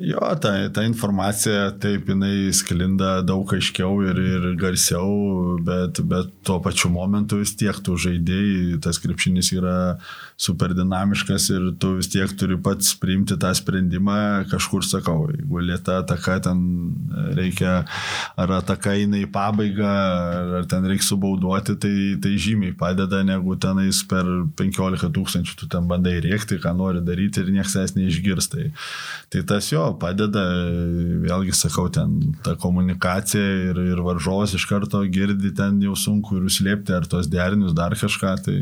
[0.00, 6.56] Jo, ta, ta informacija taip jinai sklinda daug aiškiau ir, ir garsiau, bet, bet tuo
[6.64, 9.74] pačiu momentu vis tiek tu žaidėjai, tas krepšinis yra
[10.40, 14.14] super dinamiškas ir tu vis tiek turi pats priimti tą sprendimą,
[14.48, 16.64] kažkur sakau, jeigu lieta ataka ten
[17.36, 17.82] reikia,
[18.40, 19.92] ar ataka eina į pabaigą,
[20.62, 24.24] ar ten reikia subauduoti, tai, tai žymiai padeda, negu tenais per
[24.56, 28.48] 15 tūkstančių tu ten bandai rėkti, ką nori daryti ir niekas es neišgirs.
[28.56, 28.70] Tai,
[29.28, 30.42] tai tas jo jo, padeda,
[31.22, 36.46] vėlgi sakau, ten ta komunikacija ir, ir varžovas iš karto girdi ten jau sunku ir
[36.48, 38.34] užslėpti ar tos derinius, dar kažką.
[38.46, 38.56] Tai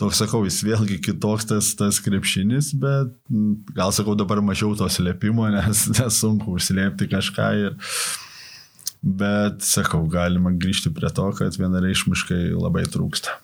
[0.00, 3.12] toks sakau, jis vėlgi kitoks tas, tas krepšinis, bet
[3.76, 7.50] gal sakau dabar mažiau to slėpimo, nes nesunku užslėpti kažką.
[7.64, 7.76] Ir,
[9.06, 13.36] Bet, sakau, galima grįžti prie to, kad vienareišmiškai labai trūksta.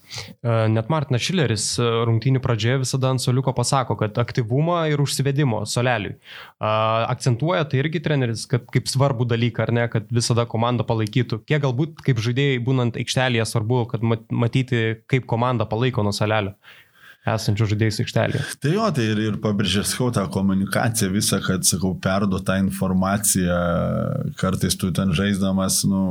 [0.43, 5.61] E, net Martinas Šileris e, rungtynių pradžioje visada ant soliuko pasako, kad aktyvumą ir užsivedimo
[5.71, 6.17] soleliui.
[6.19, 6.73] E,
[7.15, 11.45] akcentuoja tai irgi treneris, kad kaip svarbų dalyką, ar ne, kad visada komanda palaikytų.
[11.47, 16.57] Kiek galbūt kaip žaidėjai būnant aikštelėje svarbu, kad matyti, kaip komanda palaiko nuo solelio
[17.23, 18.43] esančių žaidėjų aikštelėje.
[18.63, 23.59] Tai jo, tai ir, ir pabrėžęs, sakau, tą komunikaciją visą, kad, sakau, perdu tą informaciją,
[24.41, 26.03] kartais tu ten žaisdamas, nu,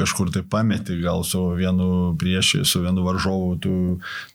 [0.00, 3.74] kažkur tai pameti, gal su vienu prieš, su vienu varžovu, tu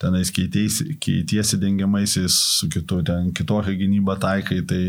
[0.01, 4.83] tenais keitiesi, keitiesi dengiamaisiais, su kitu ten kitokią gynybą taikai, tai,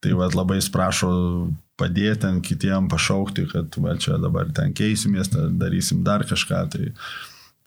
[0.00, 1.10] tai vad labai prašo
[1.78, 5.30] padėti ten kitiem pašaukti, kad va čia dabar ten keisimės,
[5.60, 6.64] darysim dar kažką.
[6.72, 6.88] Tai,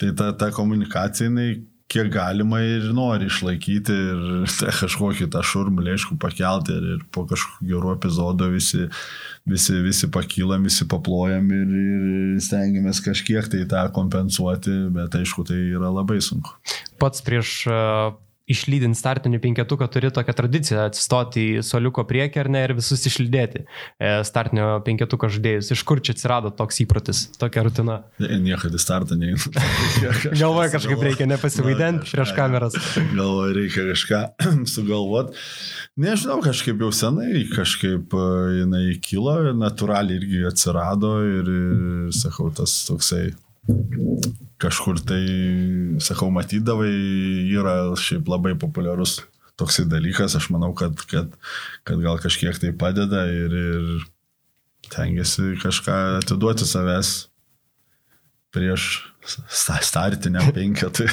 [0.01, 1.61] tai ta, ta komunikacija, jinai
[1.91, 4.23] kiek galima ir nori išlaikyti ir
[4.59, 8.87] tai kažkokį tą šurmulį, aišku, pakelti ir, ir po kažkokių gerų epizodų visi,
[9.49, 15.59] visi, visi pakylam, visi paplojam ir, ir stengiamės kažkiek tai tą kompensuoti, bet aišku, tai
[15.75, 16.55] yra labai sunku.
[17.01, 17.57] Pats prieš
[18.51, 23.63] išlydint startinį penketuką turi tokią tradiciją atsistoti į soliuko priekį ar ne ir visus išlydėti
[23.63, 25.71] e, startinio penketuko žaidėjus.
[25.75, 27.99] Iš kur čia atsirado toks įprotis, tokia rutina?
[28.21, 29.39] Niekada į startą neinu.
[30.41, 32.77] Galvoju, kažkaip reikia nepasivaidinti prieš kameras.
[33.13, 34.23] Galvoju, reikia kažką
[34.75, 35.37] sugalvoti.
[36.01, 38.27] Nežinau, kažkaip jau senai, kažkaip e,
[38.61, 43.31] jinai kilo, natūraliai irgi atsirado ir, ir sakau, tas toksai
[44.61, 45.21] kažkur tai,
[46.03, 46.91] sakau, matydavai,
[47.51, 49.19] yra šiaip labai populiarus
[49.59, 51.33] toksai dalykas, aš manau, kad, kad,
[51.87, 54.05] kad gal kažkiek tai padeda ir, ir
[54.91, 57.13] tengiasi kažką atiduoti savęs
[58.51, 59.10] prieš
[59.49, 61.03] startinę penketą.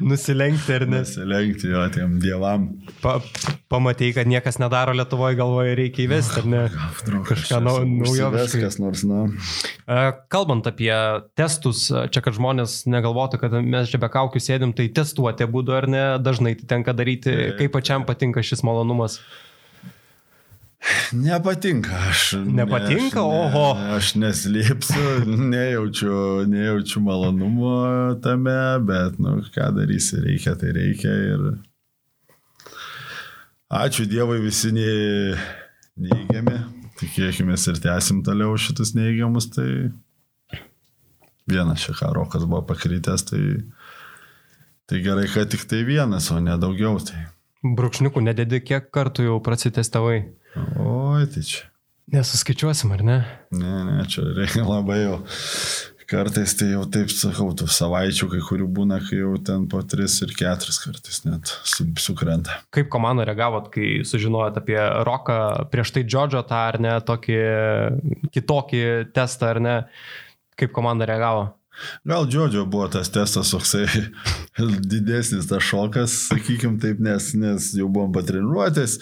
[0.00, 1.02] Nusilenkti ar ne?
[1.02, 2.68] Nusilenkti jo tiem dievam.
[3.02, 3.18] Pa,
[3.72, 6.62] pamatėjai, kad niekas nedaro Lietuvoje, galvoje reikia įvesti, ar ne?
[7.28, 8.32] Kažką naujo.
[8.34, 9.26] Viskas nors, na.
[10.32, 10.92] Kalbant apie
[11.38, 15.88] testus, čia kad žmonės negalvotų, kad mes čia be kaukių sėdim, tai testuoti būdu ar
[15.90, 19.20] ne, dažnai tai tenka daryti, kaip pačiam patinka šis malonumas.
[21.12, 21.94] Nepatinka.
[22.10, 23.66] Aš, Nepatinka, ne, aš, oho.
[23.78, 25.04] Ne, aš neslėpsiu,
[25.54, 26.14] nejaučiu,
[26.50, 27.74] nejaučiu malonumo
[28.24, 31.12] tame, bet, nu, ką darysi, reikia, tai reikia.
[31.34, 31.46] Ir
[33.82, 34.88] ačiū Dievui visi ne,
[36.02, 36.58] neįgiami.
[37.02, 39.48] Tikėkime ir tęsim toliau šitus neįgiamus.
[39.54, 39.68] Tai
[41.50, 43.42] vienas ką rokas buvo pakrytęs, tai,
[44.90, 46.98] tai gerai, kad tik tai vienas, o ne daugiau.
[46.98, 47.26] Tai.
[47.62, 50.41] Brūkšniukų nededi, kiek kartų jau prasitestavai?
[50.56, 51.68] Oi, tai čia.
[52.12, 53.18] Nesuskaičiuosim, ar ne?
[53.54, 55.18] Ne, ne, čia reikia labai jau.
[56.12, 60.04] Kartais tai jau taip sakau, tų savaičių, kai kurių būna, kai jau ten po 3
[60.26, 62.58] ir 4 kartais net su, sukrenta.
[62.74, 64.76] Kaip komanda reagavot, kai sužinojot apie
[65.08, 65.38] Roką,
[65.72, 67.40] prieš tai Džodžio tą ar ne, tokį
[68.34, 68.84] kitokį
[69.16, 69.76] testą ar ne?
[70.60, 71.48] Kaip komanda reagavo?
[72.04, 73.86] Gal Džodžio buvo tas testas toksai
[74.92, 78.98] didesnis, tas šokas, sakykim taip, nes, nes jau buvom patreniruotės,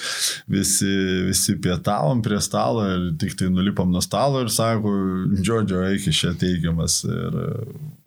[0.51, 0.93] visi,
[1.27, 4.95] visi pietavom prie stalo ir tik tai nulipom nuo stalo ir sako,
[5.35, 7.03] Džodžio eik iš čia teigiamas.
[7.11, 7.39] Ir,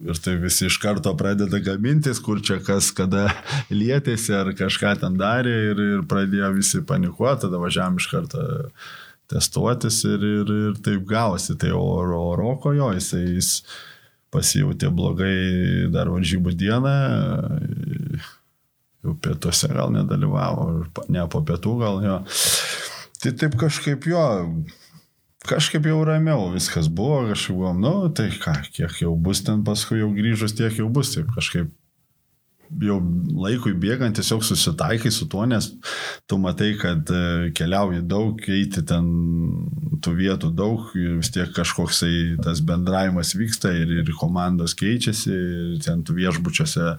[0.07, 3.27] ir tai visi iš karto pradeda gamintis, kur čia kas kada
[3.83, 8.45] lietėsi ar kažką ten darė ir, ir pradėjo visi panikuoti, tada važiavam iš karto
[9.31, 11.57] testuotis ir, ir, ir taip gavosi.
[11.59, 13.25] Tai oro roko jo, jisai...
[13.35, 13.57] jis
[14.33, 16.93] pasijutė blogai dar varžybų dieną,
[19.03, 20.69] jau pietuose gal nedalyvavo,
[21.13, 22.17] ne po pietų gal jo.
[23.23, 24.23] Tai taip kažkaip jo,
[25.47, 30.01] kažkaip jau ramiau viskas buvo, kažkaip buvom, nu tai ką, kiek jau bus ten paskui
[30.01, 31.71] jau grįžus, tiek jau bus, taip kažkaip
[32.83, 32.97] jau
[33.43, 35.69] laikui bėgant tiesiog susitaikai su tuo, nes
[36.29, 39.09] tu matai, kad e, keliauji daug, eiti ten
[40.03, 46.03] tų vietų daug, vis tiek kažkoksai tas bendravimas vyksta ir, ir komandos keičiasi, ir ten
[46.05, 46.95] tu viešbučiuose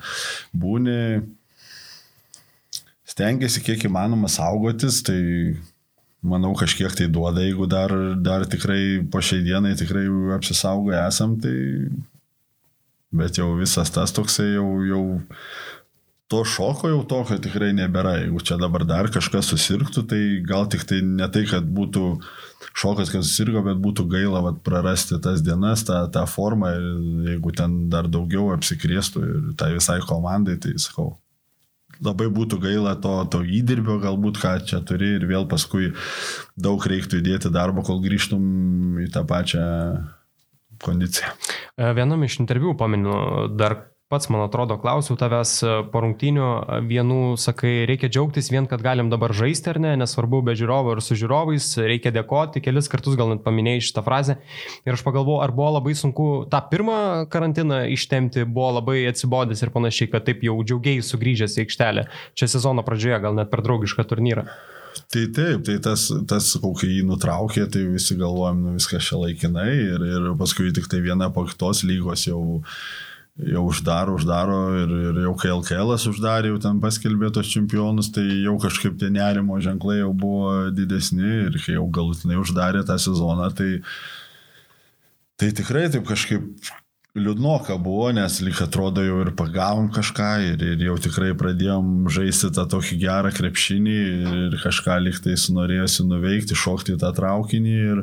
[0.57, 0.99] būni.
[3.15, 5.21] Stengiasi kiek įmanoma saugotis, tai
[6.25, 10.07] manau kažkiek tai duoda, jeigu dar, dar tikrai po šiai dienai tikrai
[10.39, 11.55] apsisaugoję esam, tai
[13.15, 15.05] Bet jau visas tas toksai jau, jau
[16.33, 18.17] to šoko jau tokio tikrai nebėra.
[18.23, 22.05] Jeigu čia dabar dar kažkas susirgtų, tai gal tik tai ne tai, kad būtų
[22.75, 26.89] šokas, kad susirgo, bet būtų gaila vat, prarasti tas dienas, tą, tą formą ir
[27.31, 31.13] jeigu ten dar daugiau apsikrėstų ir tai visai komandai, tai sakau,
[32.03, 35.93] labai būtų gaila to, to įdirbio, galbūt ką čia turi ir vėl paskui
[36.57, 39.65] daug reiktų įdėti darbo, kol grįžtum į tą pačią
[40.83, 41.35] kondiciją.
[41.77, 43.77] E, vienam iš interviu paminu, dar
[44.15, 48.83] pats, man atrodo, klausiau tavęs e, po rungtynių, e, vienų sakai, reikia džiaugtis vien, kad
[48.85, 53.17] galim dabar žaisti ar ne, nesvarbu be žiūrovų ir su žiūrovais, reikia dėkoti, kelis kartus
[53.19, 54.39] gal net paminėjai šitą frazę.
[54.87, 56.99] Ir aš pagalvoju, ar buvo labai sunku tą pirmą
[57.33, 62.07] karantiną ištemti, buvo labai atsibodęs ir panašiai, kad taip jau džiaugiai sugrįžęs į aikštelę.
[62.39, 64.47] Čia sezono pradžioje, gal net per draugišką turnyrą.
[64.95, 69.71] Tai taip, tai tas, tas kai jį nutraukė, tai visi galvojom, nu viskas čia laikinai
[69.73, 72.61] ir, ir paskui tik tai viena po kitos lygos jau,
[73.55, 78.27] jau uždaro, uždaro ir, ir jau kai LKL uždarė, jau ten paskelbė tos čempionus, tai
[78.45, 83.51] jau kažkaip tie nerimo ženklai jau buvo didesni ir kai jau galutinai uždarė tą sezoną,
[83.59, 83.73] tai,
[85.41, 86.47] tai tikrai taip kažkaip
[87.15, 92.51] liūdnoka buvo, nes lyg atrodo jau ir pagavom kažką ir, ir jau tikrai pradėjom žaisti
[92.57, 98.03] tą tokį gerą krepšinį ir kažką lyg tai sunorėjusi nuveikti, šokti tą traukinį ir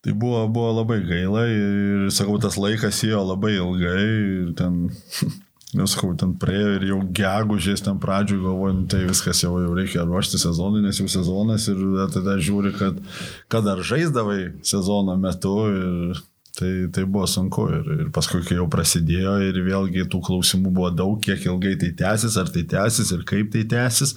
[0.00, 4.80] tai buvo, buvo labai gaila ir sakau, tas laikas ėjo labai ilgai ir ten,
[5.76, 10.08] nesakau, ten praėjo ir jau gegužės ten pradžioj galvoju, nu, tai viskas jau, jau reikia
[10.08, 11.84] ruošti sezonui, nes jau sezonas ir
[12.16, 13.04] tada žiūri, kad,
[13.52, 14.40] kad ar žaisdavai
[14.72, 16.24] sezono metu ir
[16.60, 20.90] Tai, tai buvo sunku ir, ir paskui, kai jau prasidėjo ir vėlgi tų klausimų buvo
[20.92, 24.12] daug, kiek ilgai tai tęsis, ar tai tęsis ir kaip tai tęsis,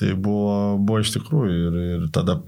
[0.00, 2.40] tai buvo, buvo iš tikrųjų ir, ir tada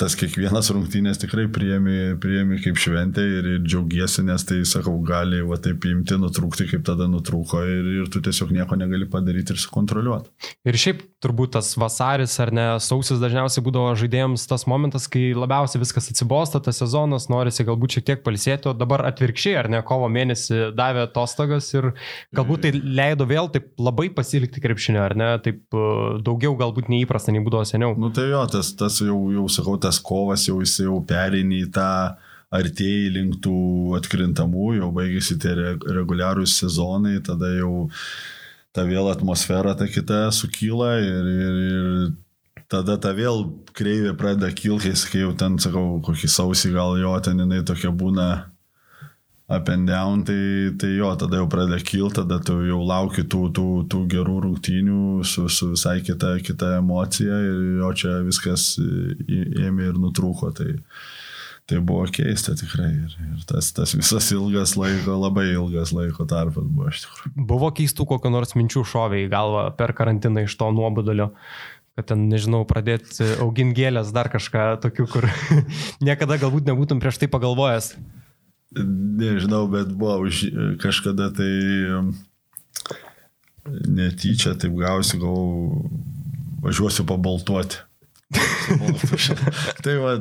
[0.00, 5.40] tas kiekvienas rungtynės tikrai priemi, priemi kaip šventė ir, ir džiaugiesi, nes tai, sakau, gali
[5.46, 9.62] va taip imti, nutrūkti, kaip tada nutrūko ir, ir tu tiesiog nieko negali padaryti ir
[9.62, 10.52] sukontroliuoti.
[10.68, 15.80] Ir šiaip turbūt tas vasaris ar ne sausis dažniausiai būdavo žaidėjams tas momentas, kai labiausiai
[15.80, 20.10] viskas atsibosta, tas sezonas, norisi galbūt šiek tiek palisėti, o dabar atvirkščiai, ar ne, kovo
[20.12, 21.94] mėnesį davė atostogas ir
[22.36, 25.88] galbūt tai leido vėl taip labai pasilikti krepšinio, ar ne, taip e,
[26.26, 27.96] daugiau galbūt neįprasta nei būdavo seniau.
[27.96, 31.72] Nu tai jo, tas, tas jau, jau sakau, tas kovas jau jis jau perėnė į
[31.78, 31.90] tą
[32.56, 33.58] artėjai link tų
[33.98, 37.88] atkrintamų, jau baigėsi tie reguliarūs sezonai, tada jau
[38.76, 43.46] ta vėl atmosfera ta kita sukyla ir, ir, ir tada ta vėl
[43.76, 48.28] kreivė pradeda kilti, kai jau ten, sakau, kokį sausį gal jo ten jinai tokia būna
[49.48, 53.44] up and down, tai, tai jo, tada jau pradeda kilti, tada tu jau lauki tų,
[53.54, 59.92] tų, tų gerų rungtynių su, su visai kita, kita emocija ir jo čia viskas ėmė
[59.92, 60.50] ir nutrūko.
[60.56, 60.74] Tai,
[61.70, 62.90] tai buvo keista tikrai.
[63.04, 67.46] Ir, ir tas, tas visas ilgas laiko, labai ilgas laiko tarpas buvo iš tikrųjų.
[67.54, 71.30] Buvo keistų kokio nors minčių šovė į galvą per karantiną iš to nuobodulio
[71.96, 75.24] kad ten, nežinau, pradėti auginti gėlės, dar kažką tokių, kur
[76.04, 77.94] niekada galbūt nebūtum prieš tai pagalvojęs.
[78.74, 80.50] Nežinau, bet buvo už
[80.82, 81.52] kažkada tai
[83.86, 85.40] netyčia, taip gausiu, gal
[86.66, 87.85] važiuosiu pabaltuoti.
[89.84, 90.16] tai va,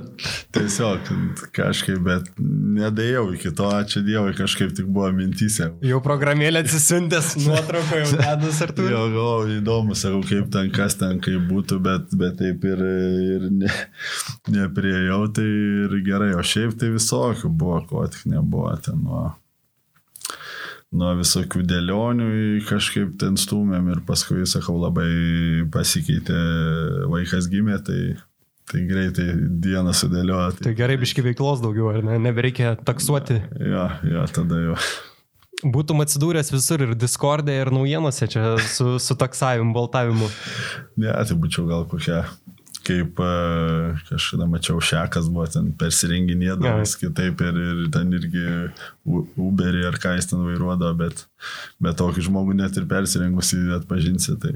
[0.53, 1.07] tiesiog
[1.55, 5.71] kažkaip, bet nedėjau iki to, ačiū Dievui, kažkaip tik buvo mintysė.
[5.89, 8.85] Jau programėlė atsisiuntęs nuotrauką jau dedas ar tu?
[8.91, 12.83] Jo, galvoju, įdomu, sakau, kaip ten, kas ten, kaip būtų, bet, bet taip ir,
[13.39, 13.71] ir ne,
[14.53, 15.47] nepriejau, tai
[15.87, 19.31] ir gerai, o šiaip tai visokių buvo, ko tik nebuvo ten nuo
[20.93, 22.29] nuo visokių dėlionių
[22.69, 26.37] kažkaip ten stumėm ir paskui, sakau, labai pasikeitė,
[27.11, 27.99] vaikas gimė, tai,
[28.71, 29.27] tai greitai
[29.65, 30.53] dieną sudėliojo.
[30.61, 32.19] Tai, gerai, biški veiklos daugiau, ar ne?
[32.27, 33.41] Nebereikia taksuoti.
[33.59, 34.79] Jo, jo, tada jau.
[35.65, 40.27] Būtum atsidūręs visur ir Discord'e, ir naujienose čia su, su taksavimu, baltavimu.
[41.01, 42.25] Ne, tai būčiau gal kokia
[42.85, 43.31] kaip e,
[44.09, 48.45] kažkada mačiau šekas buvo ten persirenginėdamas kitaip ir, ir ten irgi
[49.05, 51.25] Uberį ar ką jis ten vairuodavo, bet,
[51.81, 54.37] bet tokį žmogų net ir persirengusi atpažinsi.
[54.41, 54.55] Tai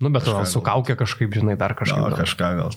[0.00, 1.98] Nu, bet gal su kaukė kažkaip, žinai, dar kažką.
[2.00, 2.72] Gal, kažką gal.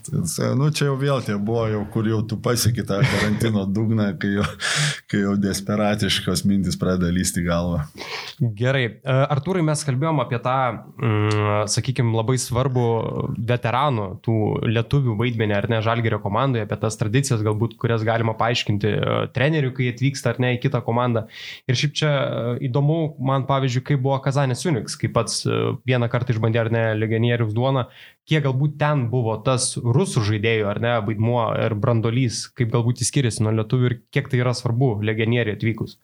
[0.60, 4.34] Nu, čia jau vėl tie buvo, jau, kur jau tu pasieki tą karantino dugną, kai
[4.36, 4.46] jau,
[5.12, 7.86] kai jau desperatiškos mintis pradeda lysti galvą.
[8.60, 8.84] Gerai.
[9.00, 10.58] E, Artūrai, mes kalbėjom apie tą,
[11.00, 12.86] mm, sakykime, labai svarbu
[13.50, 14.38] veteranų, tų
[14.68, 19.74] lietuvių vaidmenį, ar ne, Žalgerio komandoje, apie tas tradicijas, galbūt, kurias galima paaiškinti e, treneriui,
[19.80, 21.28] kai atvyksta ar ne į kitą komandą.
[21.72, 25.42] Ir šiaip čia e, įdomu, man pavyzdžiui, kaip buvo Kazanės Uniks, kaip pats
[25.88, 27.86] vieną kartą išbandė ar ne legionierius duoną,
[28.28, 33.14] kiek galbūt ten buvo tas rusų žaidėjų ar ne vaidmuo ir brandolys, kaip galbūt jis
[33.14, 35.98] skiriasi nuo lietuvių ir kiek tai yra svarbu legionieriui atvykus.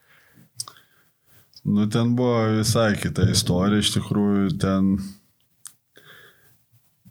[1.63, 4.97] Nu, ten buvo visai kita istorija, iš tikrųjų, ten,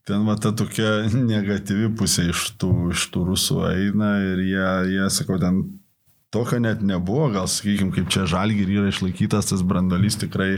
[0.08, 5.08] ten va ta tokia negatyvi pusė iš tų, iš tų rusų eina ir jie, jie
[5.14, 5.64] sakau, ten
[6.32, 10.54] tokio net nebuvo, gal sakykime, kaip čia žalgir yra išlaikytas tas brandolys tikrai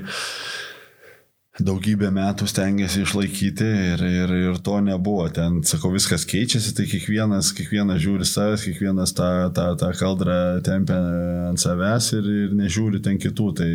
[1.62, 5.28] daugybę metų stengiasi išlaikyti ir, ir, ir to nebuvo.
[5.34, 10.98] Ten, sakau, viskas keičiasi, tai kiekvienas, kiekvienas žiūri savęs, kiekvienas tą, tą, tą kaldrą tempia
[11.50, 13.48] ant savęs ir, ir nežiūri ten kitų.
[13.61, 13.70] Tai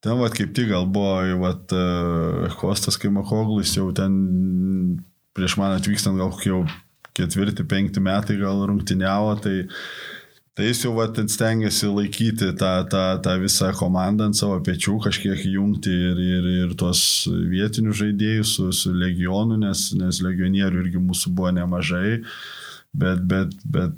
[0.00, 1.76] ten, vat, kaip tik gal buvo, vat,
[2.62, 4.16] Kostas Kaimakoglis jau ten
[5.36, 6.62] prieš man atvykstant gal kokie jau
[7.18, 9.56] ketvirti, penkti metai gal rungtiniavo, tai
[10.58, 15.44] Tai jis jau vat, stengiasi laikyti tą, tą, tą visą komandą ant savo pečių, kažkiek
[15.46, 17.00] jungti ir, ir, ir tuos
[17.30, 22.16] vietinius žaidėjus su, su legionu, nes, nes legionierių irgi mūsų buvo nemažai,
[22.90, 23.94] bet, bet, bet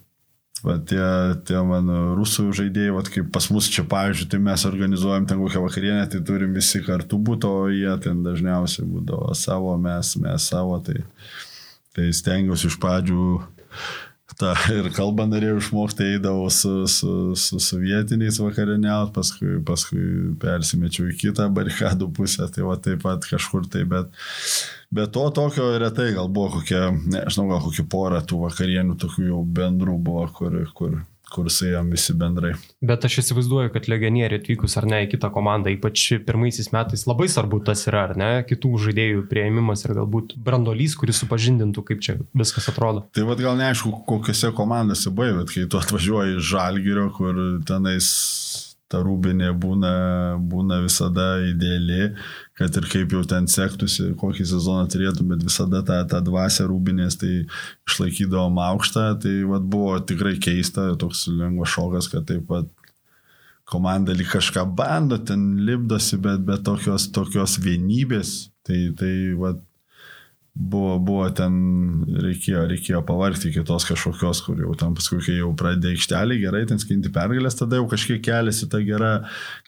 [0.60, 1.06] va, tie,
[1.48, 5.64] tie mano rusų žaidėjai, va, kaip pas mus čia, pavyzdžiui, tai mes organizuojam ten kokią
[5.64, 10.76] vakarienę, tai turim visi kartu būti, o jie ten dažniausiai būdavo savo, mes, mes savo,
[10.84, 11.00] tai,
[11.96, 13.24] tai stengiausi iš pradžių
[14.38, 20.02] tą ir kalbą norėjau išmokti, eidavau su, su, su, su vietiniais vakarieniaut, paskui, paskui
[20.42, 24.12] persimečiau į kitą barikadų pusę, tai va taip pat kažkur tai, bet,
[24.94, 29.42] bet to tokio retai gal buvo kokie, nežinau, gal kokie porą tų vakarienių tokių jau
[29.60, 31.00] bendrų buvo, kur, kur,
[31.32, 32.52] kursėjom visi bendrai.
[32.84, 37.28] Bet aš įsivaizduoju, kad legionieriai atvykus ar ne į kitą komandą, ypač pirmaisiais metais labai
[37.32, 42.18] svarbu tas yra, ar ne, kitų žaidėjų prieimimas ir galbūt brandolys, kuris supažindintų, kaip čia
[42.36, 43.06] viskas atrodo.
[43.16, 48.10] Tai vad gal neaišku, kokiuose komandose buvai, bet kai tu atvažiuoji iš Žalgirio, kur tenais
[48.90, 49.92] ta rūbinė būna,
[50.50, 52.10] būna visada ideali,
[52.58, 57.20] kad ir kaip jau ten sektųsi, kokį sezoną turėtum, bet visada tą, tą dvasę rūbinės
[57.20, 57.32] tai
[57.88, 62.68] išlaikydavom aukštą, tai vat, buvo tikrai keista, toks lengvas šokas, kad taip pat
[63.70, 69.62] komanda lyg kažką bando, ten lipdosi, bet be tokios, tokios vienybės, tai, tai vat,
[70.54, 71.54] buvo, buvo ten,
[72.20, 76.80] reikėjo, reikėjo pavargti kitos kažkokios, kur jau tam paskui, kai jau pradėjo aikštelį gerai, ten
[76.82, 79.12] skinti pergalės, tada jau kažkiek keliasi ta gera,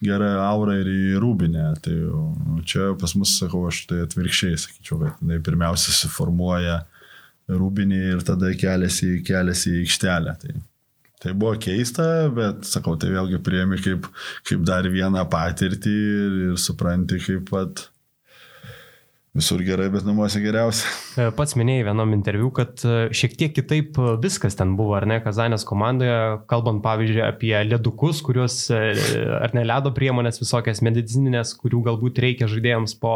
[0.03, 1.69] gera aura ir į rūbinę.
[1.83, 6.81] Tai jau, nu, čia pas mus, sakau, aš tai atvirkščiai sakyčiau, kad jinai pirmiausia suformuoja
[7.51, 10.35] rūbinį ir tada keliasi, keliasi į aikštelę.
[10.43, 10.57] Tai,
[11.23, 14.07] tai buvo keista, bet sakau, tai vėlgi priemi kaip,
[14.47, 17.87] kaip dar vieną patirtį ir, ir supranti, kaip pat
[19.33, 20.89] Visur gerai, bet namuose geriausia.
[21.17, 25.07] E, pats minėjai vienam interviu, kad e, šiek tiek kitaip e, viskas ten buvo, ar
[25.09, 26.19] ne, Kazanės komandoje,
[26.51, 32.93] kalbant pavyzdžiui apie ledukus, kuriuos, ar ne ledo priemonės visokias medicininės, kurių galbūt reikia žaidėjams
[33.01, 33.15] po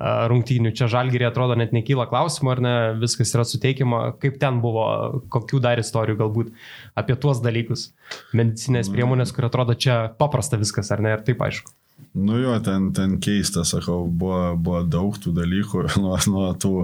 [0.00, 0.72] rungtynių.
[0.80, 4.86] Čia žalgyrė atrodo net nekyla klausimų, ar ne, viskas yra suteikiama, kaip ten buvo,
[5.28, 6.56] kokių dar istorijų galbūt
[6.96, 7.90] apie tuos dalykus.
[8.32, 11.76] Medicinės priemonės, kur atrodo čia paprasta viskas, ar ne, ir taip aišku.
[12.14, 16.74] Nu jo, ten, ten keista, sakau, buvo, buvo daug tų dalykų, nuo, nuo tų,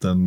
[0.00, 0.20] ten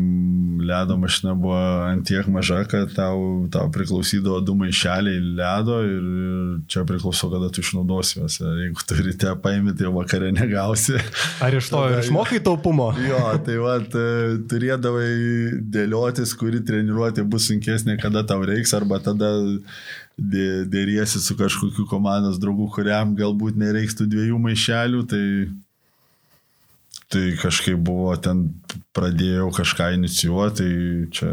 [0.61, 1.57] ledo mašina buvo
[1.87, 6.03] antiek maža, kad tau, tau priklausydavo du maišeliai ledo ir
[6.69, 8.37] čia priklauso, kada tu išnaudosi juos.
[8.37, 10.99] Jeigu turite paimti, tai vakarė negausi.
[11.41, 12.91] Ar iš to ir išmokai taupumo?
[13.09, 13.79] Jo, tai va,
[14.51, 15.09] turėdavai
[15.73, 19.33] dėliotis, kuri treniruotė bus sunkesnė, kada tau reiks, arba tada
[20.17, 25.25] dėriesi su kažkokiu komandos draugu, kuriam galbūt nereiks tų dviejų maišelių, tai,
[27.13, 28.45] tai kažkaip buvo ten,
[28.93, 31.31] pradėjau kažką inicijuoti, tai čia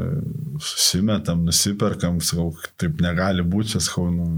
[0.65, 4.31] susimetam, nusiperkam, sakau, taip negali būti, čia sakau, nu,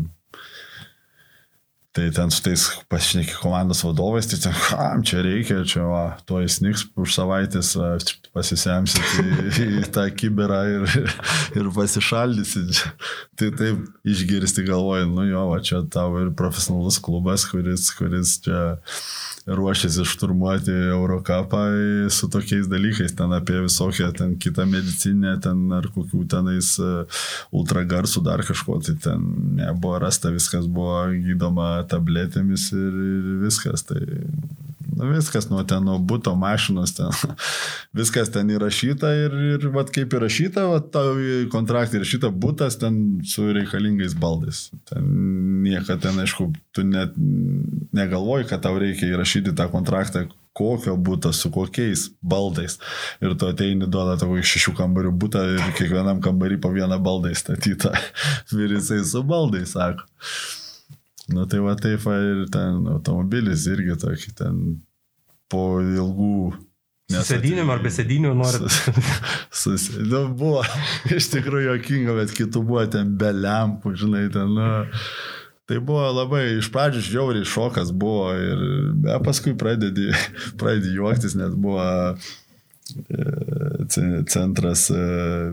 [1.93, 6.39] Tai ten su tais pašneki komandos vadovais, tai ten, kam čia reikia, čia va, to
[6.41, 7.75] įsniks už savaitės,
[8.33, 10.87] pasisemsit į, į tą kiberą ir,
[11.61, 12.81] ir pasišaldysit.
[13.37, 18.63] Tai taip išgirsti galvoju, nu jo, va, čia tavo ir profesionalus klubas, kuris, kuris čia
[19.47, 21.63] ruošiasi šturmuoti Eurocapą
[22.11, 26.91] su tokiais dalykais, ten apie visokią ten kitą medicinę, ten ar kokių tenais e,
[27.51, 29.25] ultragarsų dar kažko, tai ten
[29.59, 33.87] nebuvo rasta, viskas buvo gydoma tabletėmis ir, ir viskas.
[33.89, 34.01] Tai
[34.93, 37.13] Nu, viskas nuo ten, nuo būto mašinos, ten,
[37.99, 41.17] viskas ten įrašyta ir, ir vat, kaip įrašyta, vat, tau
[41.53, 44.69] kontraktai įrašyta būtas ten su reikalingais baldais.
[44.91, 45.09] Ten
[45.65, 47.17] niekada ten, aišku, tu net
[47.97, 50.27] negalvoji, kad tau reikia įrašyti tą kontraktą,
[50.57, 52.79] kokio būtų, su kokiais baldais.
[53.25, 57.95] Ir tu ateini, duoda iš šešių kambarių būtą ir kiekvienam kambarį po vieną baldą įstatytą.
[58.65, 60.05] ir jisai su baldais sako.
[61.31, 64.61] Nu tai va taip, va, ir ten automobilis irgi tokį ten
[65.53, 66.53] po ilgų
[67.13, 68.73] Sėdinim ar be sėdinių norit?
[69.53, 70.63] Sus, nu, buvo
[71.17, 74.69] iš tikrųjų jokinga, bet kitų buvo ten be lempų, žinai, ten, nu,
[75.71, 78.63] Tai buvo labai, iš pradžių žiauriai šokas buvo ir
[78.99, 80.11] be, paskui pradedi,
[80.61, 82.15] pradedi juoktis, nes buvo e,
[84.29, 84.89] centras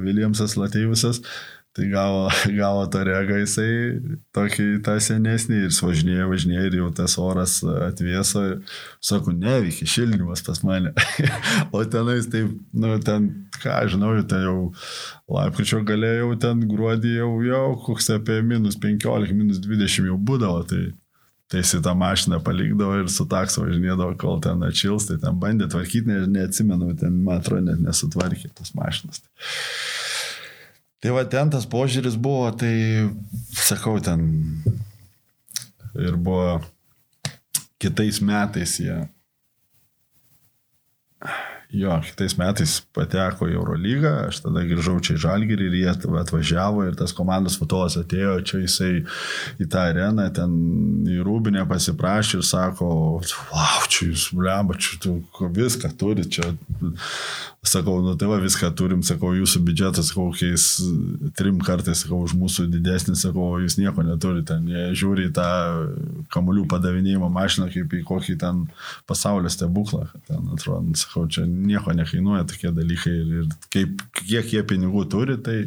[0.02, 1.22] Viljamsas e, Latėjusas.
[1.74, 3.74] Tai gavo, gavo tą regą jisai
[4.36, 8.46] tokį tą senesnį ir važinėjo, važinėjo ir jau tas oras atvėso.
[9.06, 10.96] Sako, neveikia šildymas pas mane.
[11.76, 13.30] o tenais taip, nu, ten,
[13.62, 14.58] ką žinau, ten jau
[15.30, 20.66] lapkričio galėjau, ten gruodį jau, jau koks apie minus 15, minus 20 jau būdavo.
[20.70, 20.82] Tai,
[21.50, 25.70] tai jis tą mašiną palikdavo ir su taksu važinėdavo, kol ten atšils, tai ten bandė
[25.70, 29.22] tvarkyti, ne, neatsimenu, ten, man atrodo, net nesutvarkė tos mašinas.
[29.22, 30.09] Tai.
[31.00, 33.08] Tai va ten tas požiūris buvo, tai
[33.56, 34.26] sakau, ten
[35.96, 36.60] ir buvo
[37.80, 38.98] kitais metais jie.
[41.70, 46.88] Jo, kitais metais pateko į Eurolygą, aš tada grįžau čia į Žalgirį ir jie atvažiavo
[46.88, 48.90] ir tas komandos vadovas atėjo čia jisai
[49.62, 50.56] į tą areną, ten
[51.06, 52.90] į Rūbinę pasiprašė ir sako,
[53.52, 55.20] wow, čia jūs, blemba, čia tu
[55.60, 56.56] viską turi, čia
[57.60, 60.66] Sakau, nu tai va viską turim, sakau, jūsų biudžetas kokiais
[61.36, 64.56] trim kartais, sakau, už mūsų didesnis, sakau, jūs nieko neturite.
[64.64, 65.50] Jie žiūri į tą
[66.32, 68.62] kamuolių padavinėjimo mašiną kaip į kokį ten
[69.12, 70.06] pasaulio stebuklą.
[70.30, 75.38] Ten, atrodo, sakau, čia nieko nekainuoja tokie dalykai ir, ir kaip, kiek jie pinigų turi,
[75.46, 75.60] tai,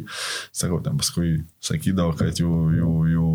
[0.55, 3.29] sakau, ten paskui sakydavo, kad jų, jų, jų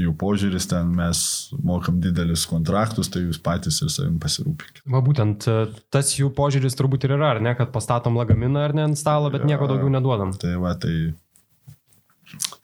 [0.00, 1.22] jų požiūris ten mes
[1.64, 4.84] mokam didelius kontraktus, tai jūs patys ir savim pasirūpinkite.
[4.92, 5.56] Va būtent e,
[5.92, 9.30] tas jų požiūris turbūt ir yra, ar ne, kad pastatom lagaminą ar ne ant stalo,
[9.32, 10.32] bet ja, nieko daugiau neduodam.
[10.40, 11.12] Tai va, tai,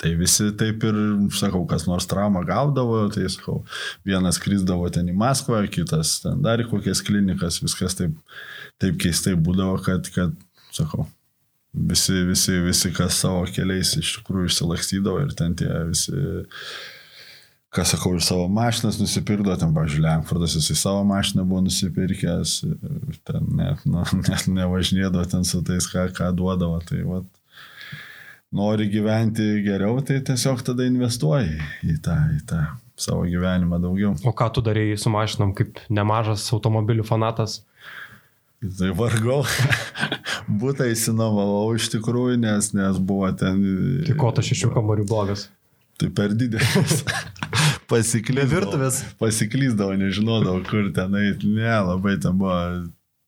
[0.01, 1.01] tai visi taip ir,
[1.37, 3.61] sakau, kas nors traumą gaudavo, tai sakau,
[4.09, 8.17] vienas krizdavo ten į Maskvą, kitas ten dar į kokias klinikas, viskas taip,
[8.83, 10.37] taip keistai būdavo, kad, kad
[10.75, 11.09] sakau,
[11.73, 16.15] visi, visi, visi, kas savo keliais iš tikrųjų išsilakstydavo ir ten tie visi
[17.75, 22.55] ką sakau, ir savo mašinas nusipirkdo, ten, pavyzdžiui, Lenkfordas jisai savo mašiną buvo nusipirkęs,
[23.29, 26.81] ten net, nu, net nevažinėdavo ten su tais, ką, ką duodavo.
[26.89, 27.29] Tai, vat,
[28.55, 32.63] nori gyventi geriau, tai tiesiog tada investuoji į tą, į tą
[32.99, 34.17] savo gyvenimą daugiau.
[34.27, 37.61] O ką tu darėjai su mašinom, kaip nemažas automobilių fanatas?
[38.59, 39.43] Tai vargau,
[40.63, 43.61] būtų įsinovavau iš tikrųjų, nes, nes buvo ten...
[44.09, 45.47] Tai ko tas šešių kambarių blogas?
[45.99, 47.05] Tai per didelis.
[47.91, 48.51] Pasiklysdavo.
[48.51, 49.01] Virtuvės.
[49.23, 51.31] Pasiklysdavo, nežinodavo, kur tenai.
[51.43, 52.59] Ne, labai ten buvo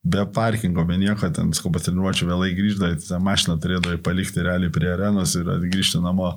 [0.03, 4.89] be parkingo, be nieko, ten skupas treniruočio vėlai grįždavo, tą mašiną turėdavo palikti realiai prie
[4.95, 6.31] arenos ir grįžti namo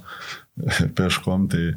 [0.98, 1.72] peškom, tai,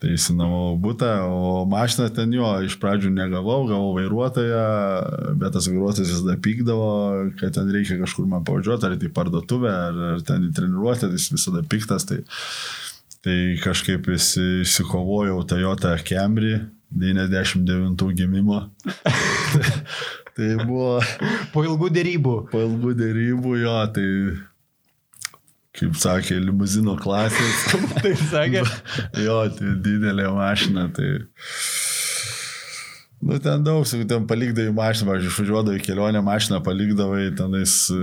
[0.00, 4.64] tai įsinamau būtą, o mašiną ten jo iš pradžių negavau, gavau vairuotoją,
[5.36, 6.90] bet tas vairuotojas visada pykdavo,
[7.42, 11.20] kad ten reikia kažkur man pavažiuoti, ar tai parduotuvę, ar, ar ten į treniruotę, tai
[11.20, 12.08] jis visada piktas.
[12.08, 12.22] Tai,
[13.26, 16.60] Tai kažkaip įsikovojau Toyota Camry
[16.94, 18.60] 99 gimimo.
[20.36, 20.98] tai buvo.
[21.54, 22.36] Po ilgų dėrybų.
[22.52, 24.06] Po ilgų dėrybų, jo, tai
[25.76, 27.64] kaip sakė, limuzino klasės.
[28.04, 28.62] Taip sakė.
[29.26, 31.10] jo, tai didelė mašina, tai
[33.26, 37.96] Nu, ten daug, su, ten palikdavai mašiną, pavyzdžiui, išvažiuodavai kelionę mašiną, palikdavai tenais su,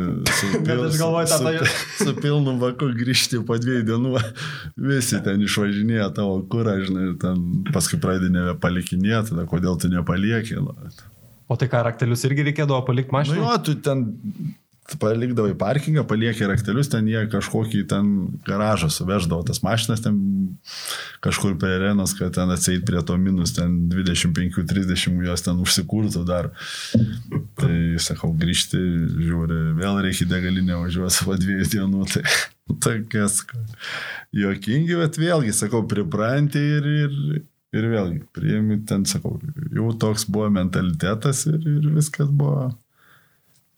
[0.65, 4.13] pil, galvoju, su, su, su pilnu vaku grįžti po dviejų dienų,
[4.89, 10.57] visi ten išvažinėja tavo kurą, žinai, ten paskui pradedi nebepalikinėti, tada kodėl tu nepalieki.
[10.65, 10.73] Nu.
[11.53, 13.37] O tai ką, raktelius irgi reikėdavo palikti mašiną?
[13.37, 14.05] Nu jo, tu ten
[14.99, 18.09] palikdavai parkingą, paliekė raktelius, ten jie kažkokį ten
[18.47, 20.17] garažą suveždavo tas mašinas, ten
[21.23, 26.51] kažkur prie arenos, kad ten atseit prie to minus ten 25-30 jos ten užsikurtų dar.
[27.59, 28.81] Tai sakau, grįžti,
[29.23, 32.09] žiūri, vėl reikia degalinę važiuoti po dviejų dienų.
[32.13, 32.25] Tai
[32.87, 33.39] tokias
[34.35, 37.17] juokingi, bet vėlgi, sakau, pripranti ir, ir,
[37.73, 39.37] ir vėlgi, priimi ten, sakau,
[39.73, 42.69] jau toks buvo mentalitetas ir, ir viskas buvo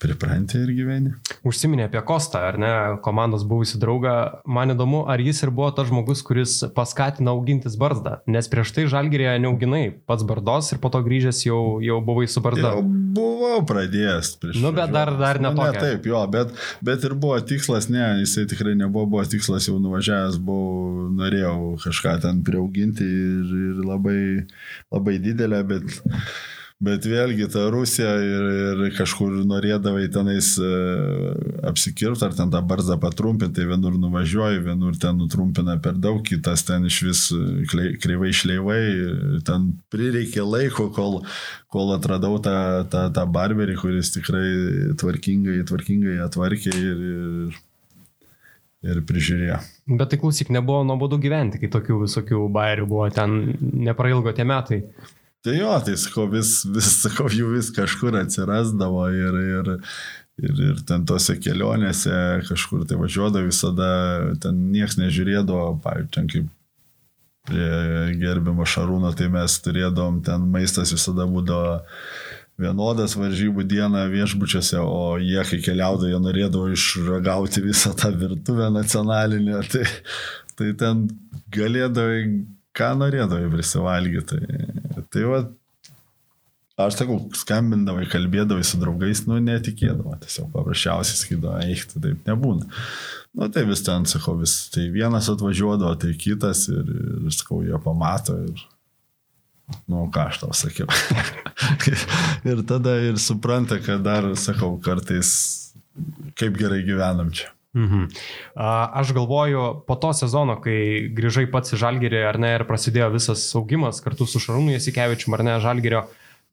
[0.02, 1.12] priprantė ir gyveni.
[1.46, 2.72] Užsiminė apie Kostą, ar ne,
[3.04, 4.16] komandos buvusi draugą.
[4.44, 8.18] Man įdomu, ar jis ir buvo tas žmogus, kuris paskatino augintis barzdą.
[8.30, 12.42] Nes prieš tai žalgerėje neauginai pats bardos ir po to grįžęs jau, jau buvai su
[12.44, 12.74] barzda.
[12.76, 12.82] Jau
[13.16, 14.60] buvau pradėjęs prieš.
[14.64, 15.72] Nu, bet dar, dar nu, netokia.
[15.72, 16.52] ne taip, jo, bet,
[16.84, 22.18] bet ir buvo tikslas, ne, jisai tikrai nebuvo, buvo tikslas jau nuvažiavęs, buvau, norėjau kažką
[22.26, 24.20] ten priauginti ir, ir labai,
[24.92, 25.96] labai didelę, bet
[26.76, 31.30] Bet vėlgi ta Rusija ir, ir kažkur norėdavai tenais uh,
[31.64, 36.66] apsikirti ar ten tą barzdą patrumpinti, tai vienur nuvažiuoji, vienur ten nutrumpina per daug, kitas
[36.68, 37.22] ten iš vis
[37.72, 38.82] klei, kreivai šleivai,
[39.48, 41.22] ten prireikė laiko, kol,
[41.72, 42.58] kol atradau tą,
[42.92, 44.46] tą, tą barberį, kuris tikrai
[45.00, 47.60] tvarkingai, tvarkingai atvarkė ir, ir,
[48.84, 49.62] ir prižiūrėjo.
[49.96, 54.84] Bet tai klausyk, nebuvo nuobodu gyventi, kai tokių visokių bairių buvo, ten neprailgo tie metai.
[55.46, 59.68] Tai jo, tai sakau, vis, vis, sakau, jų vis kažkur atsirasdavo ir, ir,
[60.42, 62.16] ir, ir ten tose kelionėse
[62.48, 63.90] kažkur tai važiuodavo visada,
[64.42, 66.48] ten niekas nežiūrėdavo, pavyzdžiui, ten kaip
[67.46, 71.76] prie gerbimo Šarūno, tai mes turėdavom, ten maistas visada būdavo
[72.58, 79.62] vienodas varžybų dieną viešbučiuose, o jie, kai keliaudavo, jie norėdavo išragauti visą tą virtuvę nacionalinę,
[79.70, 79.86] tai,
[80.58, 81.06] tai ten
[81.54, 82.18] galėdavo,
[82.76, 84.42] ką norėdavo prisivalgyti.
[85.12, 85.40] Tai, va,
[86.86, 92.68] aš sakau, skambindavai, kalbėdavai su draugais, nu netikėdavo, tiesiog paprasčiausiai skydavo, eik, tai taip nebūna.
[93.36, 97.78] Nu tai vis ten, sakau, vis, tai vienas atvažiuodavo, tai kitas ir, ir sakau, jie
[97.84, 98.64] pamato ir
[99.90, 100.86] Nu, ką aš tau sakiau.
[102.50, 105.30] ir tada ir supranta, kad dar, sakau, kartais
[106.38, 107.50] kaip gerai gyvenam čia.
[107.76, 108.06] Mhm.
[108.56, 113.42] Aš galvoju, po to sezono, kai grįžai pats į Žalgirį, ar ne, ir prasidėjo visas
[113.58, 116.06] augimas kartu su Šarūnu Jasikevičiu, ar ne, Žalgirio,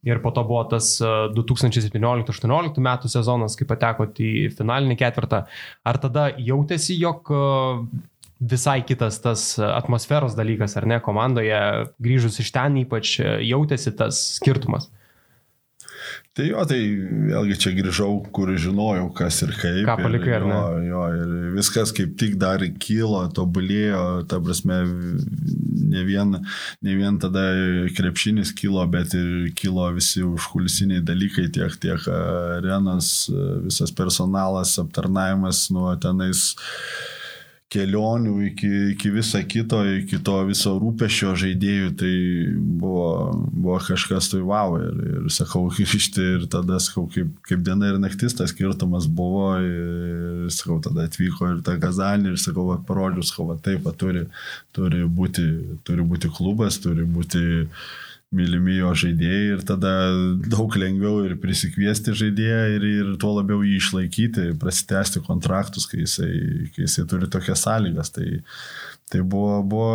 [0.04, 5.46] ir po to buvo tas 2017-2018 metų sezonas, kai patekote į finalinį ketvirtą,
[5.88, 7.32] ar tada jautėsi, jog
[8.44, 11.62] visai kitas tas atmosferos dalykas, ar ne, komandoje,
[12.04, 14.90] grįžus iš ten ypač jautėsi tas skirtumas.
[16.34, 16.80] Tai jo, tai
[17.30, 19.84] vėlgi čia grįžau, kur žinojau, kas ir kaip.
[19.86, 20.56] Ką palikai, ar ne?
[20.56, 24.80] Jo, jo, ir viskas kaip tik dar kilo, tobulėjo, ta prasme,
[25.94, 26.34] ne vien,
[26.82, 27.46] ne vien tada
[27.94, 33.14] krepšinis kilo, bet ir kilo visi užkulisiniai dalykai, tiek, tiek arenas,
[33.68, 36.56] visas personalas, aptarnavimas nuo tenais
[37.74, 42.14] kelionių iki, iki viso kito, iki to viso rūpešio žaidėjų, tai
[42.82, 43.08] buvo,
[43.50, 44.78] buvo kažkas tai wow.
[44.82, 49.50] Ir, ir sakau, grįžti ir tada, sakau, kaip, kaip diena ir naktis tas skirtumas buvo.
[49.64, 53.96] Ir, sakau, tada atvyko ir ta Kazanė ir sakau, va, parodžiu, sakau, va, taip, va,
[53.98, 54.26] turi,
[54.76, 55.46] turi, būti,
[55.88, 57.44] turi būti klubas, turi būti
[58.34, 59.92] mylimi jo žaidėjai ir tada
[60.50, 66.32] daug lengviau ir prisikviesti žaidėją ir, ir tuo labiau jį išlaikyti, prasitęsti kontraktus, kai jisai,
[66.74, 68.14] kai jisai turi tokias sąlygas.
[68.16, 68.28] Tai,
[69.14, 69.92] tai buvo, buvo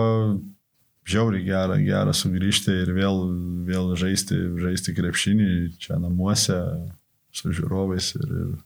[1.08, 3.24] žiauriai gera, gera sugrįžti ir vėl,
[3.68, 5.50] vėl žaisti, žaisti krepšinį
[5.82, 6.58] čia namuose
[7.34, 8.56] su žiūrovais ir, ir,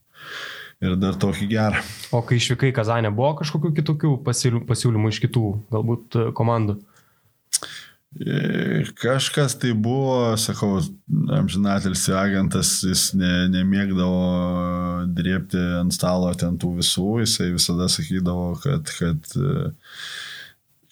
[0.88, 1.82] ir dar tokį gerą.
[2.14, 6.80] O kai išvykai Kazanė, buvo kažkokių kitokių pasiūlymų iš kitų galbūt komandų?
[9.00, 10.76] Kažkas tai buvo, sakau,
[11.32, 18.92] amžinatelis agentas, jis ne, nemėgdavo drėpti ant stalo ten tų visų, jisai visada sakydavo, kad,
[18.98, 19.32] kad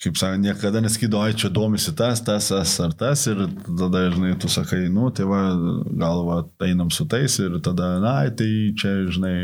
[0.01, 4.33] kaip sakant, niekada neskydavo, ai čia domisi tas, tas, tas ar tas ir tada, žinai,
[4.41, 5.43] tu sakai, nu, tai va,
[6.01, 8.49] galva, einam su tais ir tada, na, tai
[8.81, 9.35] čia, žinai,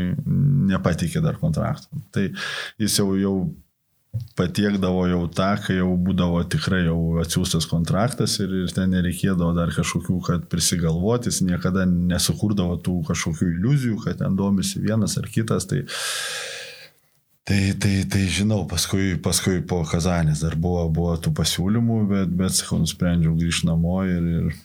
[0.72, 2.02] nepatikė dar kontraktą.
[2.14, 2.26] Tai
[2.82, 3.36] jis jau, jau
[4.38, 9.72] patiekdavo jau tą, kai jau būdavo tikrai jau atsiųstas kontraktas ir, ir ten nereikėdavo dar
[9.74, 15.68] kažkokių, kad prisigalvotis, niekada nesukurdavo tų kažkokių iliuzijų, kad ten domisi vienas ar kitas.
[15.68, 15.82] Tai,
[17.48, 22.56] tai, tai, tai žinau, paskui, paskui po Kazanės dar buvo, buvo tų pasiūlymų, bet, bet
[22.58, 24.58] sakau, nusprendžiau grįžti namo ir, ir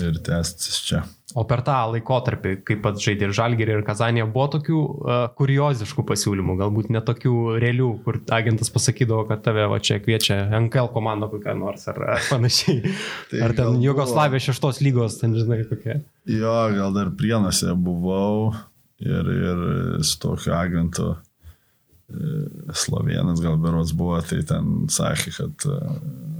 [0.00, 1.02] ir tęstis čia.
[1.36, 6.04] O per tą laikotarpį, kaip pats žaidė ir Žalgirį ir Kazanė, buvo tokių uh, kurioziškų
[6.08, 11.52] pasiūlymų, galbūt netokių realių, kur agentas pasakydavo, kad tave va čia kviečia NKL komanda kokią
[11.60, 12.94] nors ar, ar panašiai.
[13.30, 16.00] tai ar ten Jugoslavijos šeštos lygos, ten žinai kokia.
[16.32, 18.54] Jo, gal dar prienuose buvau
[19.04, 19.64] ir, ir
[20.00, 21.12] su tokiu agentu
[22.72, 26.37] Slovenas gal berots buvo, tai ten sakė, kad ar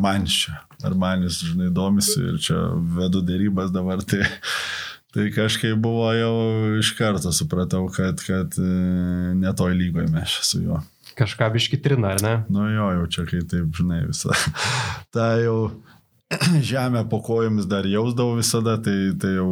[0.00, 2.58] man čia, ar manis, žinai, domisi ir čia
[2.96, 4.26] vedu dėrybas dabar, tai,
[5.14, 6.34] tai kažkaip buvo jau
[6.80, 8.58] iš karto supratau, kad, kad
[9.40, 10.82] netoj lygoje mes su juo.
[11.14, 12.36] Kažką biški trina, ar ne?
[12.50, 14.34] Nu jo, jau čia kai taip, žinai, visą.
[15.14, 15.58] Ta jau
[16.70, 19.48] žemę po kojomis dar jausdavau visada, tai, tai jau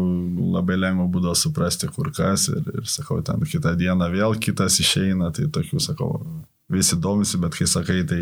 [0.55, 2.49] labai lengva būdavo suprasti, kur kas.
[2.53, 6.17] Ir, ir sakau, ten kitą dieną vėl kitas išeina, tai tokių, sakau,
[6.73, 8.21] visi domisi, bet kai sakai, tai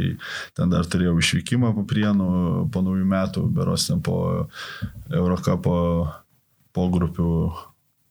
[0.59, 2.31] ten dar turėjau išvykimą po prienų,
[2.75, 4.21] po naujų metų, beros ten po
[5.11, 5.75] Eurocapo
[6.71, 7.31] po grupių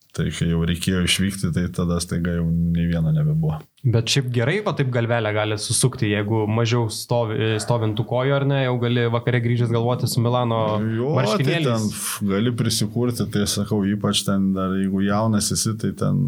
[0.09, 3.59] Tai kai jau reikėjo išvykti, tai tada staiga jau nei vieno nebebuvo.
[3.93, 8.63] Bet šiaip gerai, va taip galvelę gali susukti, jeigu mažiau stovi, stovintų kojo ar ne,
[8.65, 10.63] jau gali vakare grįžęs galvoti su Milano
[10.97, 11.85] jo, tai ten
[12.31, 16.25] gali prisikurti, tai sakau, ypač ten dar jeigu jaunas esi, tai ten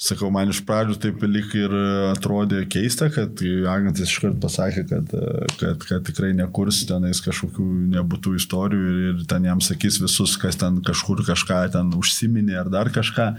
[0.00, 1.74] Sakau, man iš pradžių taip lik ir
[2.08, 5.10] atrodė keista, kad agentas iškart pasakė, kad,
[5.60, 7.66] kad, kad tikrai nekurs tenais kažkokių
[7.98, 12.70] nebūtų istorijų ir, ir ten jam sakys visus, kas ten kažkur kažką ten užsiminė ar
[12.72, 13.34] dar kažką.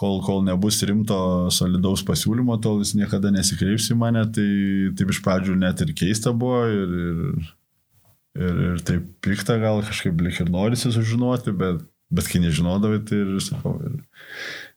[0.00, 1.20] Kol, kol nebus rimto
[1.52, 4.48] solidaus pasiūlymo, tol jis niekada nesikreips į mane, tai
[4.96, 7.20] taip iš pradžių net ir keista buvo ir, ir,
[8.40, 13.20] ir, ir taip pikta gal kažkaip lik ir norisi sužinoti, bet, bet kai nežinodavai, tai
[13.26, 13.76] ir sakau.
[13.84, 14.00] Ir,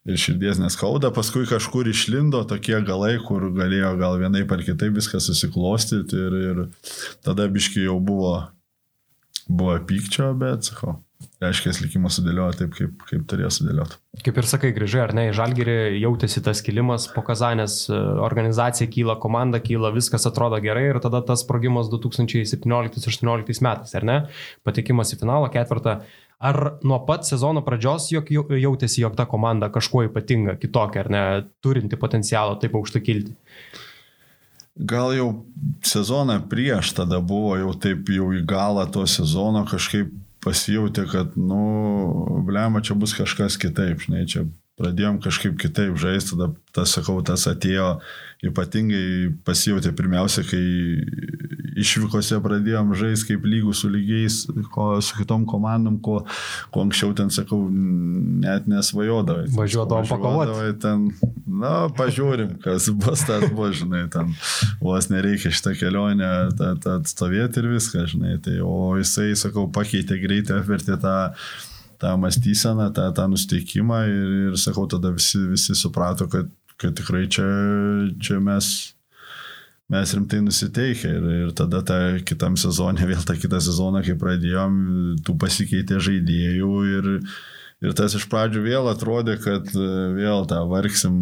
[0.09, 5.21] ir širdies neskauda, paskui kažkur išlindo tokie galai, kur galėjo gal vienaip ar kitaip viską
[5.23, 6.61] susiklostyti ir, ir
[7.25, 8.35] tada biški jau buvo,
[9.47, 10.99] buvo pykčio, bet sakau.
[11.43, 13.97] Reiškia, likimas sudėliojo taip, kaip, kaip turėjo sudėlioti.
[14.25, 18.89] Kaip ir sakai, grįžai, ar ne, į Žalgirį jautėsi tas kilimas po Kazanės, e, organizacija
[18.91, 24.17] kyla, komanda kyla, viskas atrodo gerai ir tada tas sprogimas 2017-2018 metais, ar ne?
[24.67, 26.01] Patikimas į finalą, ketvirtą
[26.39, 31.23] Ar nuo pat sezono pradžios jog jautėsi, jog ta komanda kažkuo ypatinga, kitokia, ar ne,
[31.63, 33.35] turinti potencialą taip aukštą kilti?
[34.73, 35.27] Gal jau
[35.85, 40.09] sezoną prieš tada buvo jau taip jau į galą to sezono kažkaip
[40.43, 44.43] pasijauti, kad, nu, blema, čia bus kažkas kitaip, žinai, čia
[44.81, 47.99] pradėjom kažkaip kitaip žaisti, tada tas, sakau, tas atėjo
[48.49, 50.63] ypatingai pasijauti pirmiausia, kai
[51.79, 54.39] išvykose pradėjom žaisti kaip lygų su lygiais,
[54.73, 56.21] ko, su kitom komandom, ko,
[56.73, 59.49] ko anksčiau ten, sakau, net nesvajodavai.
[59.57, 60.77] Važiuodavom pakovoti.
[60.83, 61.09] Ten,
[61.47, 64.33] na, pažiūrim, kas bus tas bus, žinai, ten
[64.83, 66.31] vos nereikia šitą kelionę
[66.97, 68.39] atstovėti ir viską, žinai.
[68.43, 71.15] Tai, o jisai, sakau, pakeitė greitai, apvertė tą
[72.03, 77.29] tą mąstyseną, tą, tą nusteikimą ir, ir sakau, tada visi, visi suprato, kad, kad tikrai
[77.31, 77.45] čia,
[78.19, 78.67] čia mes,
[79.93, 84.77] mes rimtai nusiteikę ir, ir tada tą kitam sezonė, vėl tą kitą sezoną, kai pradėjom,
[85.25, 87.11] tų pasikeitė žaidėjų ir,
[87.85, 91.19] ir tas iš pradžių vėl atrodė, kad vėl tą vargsim,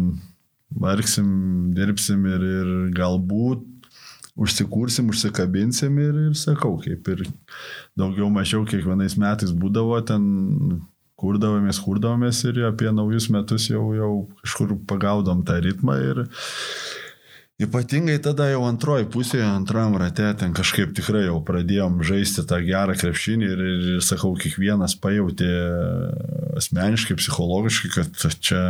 [0.72, 1.28] vargsim,
[1.76, 3.68] dirbsim ir, ir galbūt
[4.36, 7.26] užsikursim, užsikabinsim ir, ir sakau, kaip ir
[7.98, 10.24] daugiau mažiau kiekvienais metais būdavo ten,
[11.22, 14.12] kurdavomės, kurdavomės ir apie naujus metus jau, jau
[14.42, 16.24] kažkur pagaudom tą ritmą ir
[17.60, 22.96] ypatingai tada jau antroji pusėje, antram rate, ten kažkaip tikrai jau pradėjom žaisti tą gerą
[22.98, 25.50] krepšinį ir, ir, ir sakau, kiekvienas pajutė
[26.62, 28.62] asmeniškai, psichologiškai, kad čia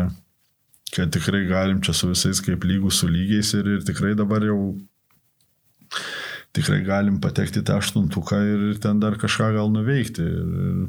[0.92, 4.74] kad tikrai galim čia su visais kaip lygų su lygiais ir, ir tikrai dabar jau
[6.52, 10.26] tikrai galim patekti tą aštuntuką ir ten dar kažką gal nuveikti.
[10.26, 10.82] Ir,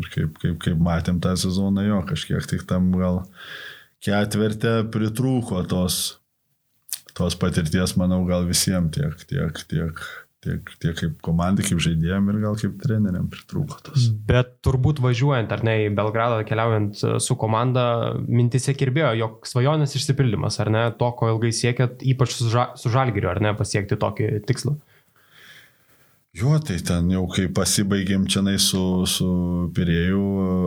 [0.00, 3.20] ir kaip, kaip, kaip matėm tą sezoną jo, kažkiek tik tam gal
[4.00, 6.19] ketvirtė pritrūko tos,
[7.20, 10.04] tos patirties, manau, gal visiems tiek, tiek, tiek
[10.44, 14.08] tiek, tiek kaip komandai, kaip žaidėjim ir gal kaip treneriam pritrūko tos.
[14.28, 17.84] Bet turbūt važiuojant ar ne į Belgradą, keliaujant su komanda,
[18.24, 22.92] mintise kirbėjo, jog svajonės išsipildymas, ar ne, to, ko ilgai siekėt, ypač su, ža, su
[22.92, 24.78] žalgiriu, ar ne, pasiekti tokį tikslą.
[26.30, 29.26] Jo, tai ten jau kai pasibaigėm čia su, su
[29.74, 30.20] Pirėjų,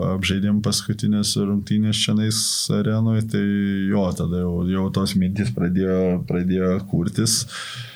[0.10, 2.42] apžaidėm paskutinės rungtynės čia
[2.76, 3.44] arenoje, tai
[3.88, 7.44] jo, tada jau, jau tos mintis pradėjo, pradėjo kurtis.
[7.48, 7.93] Uh,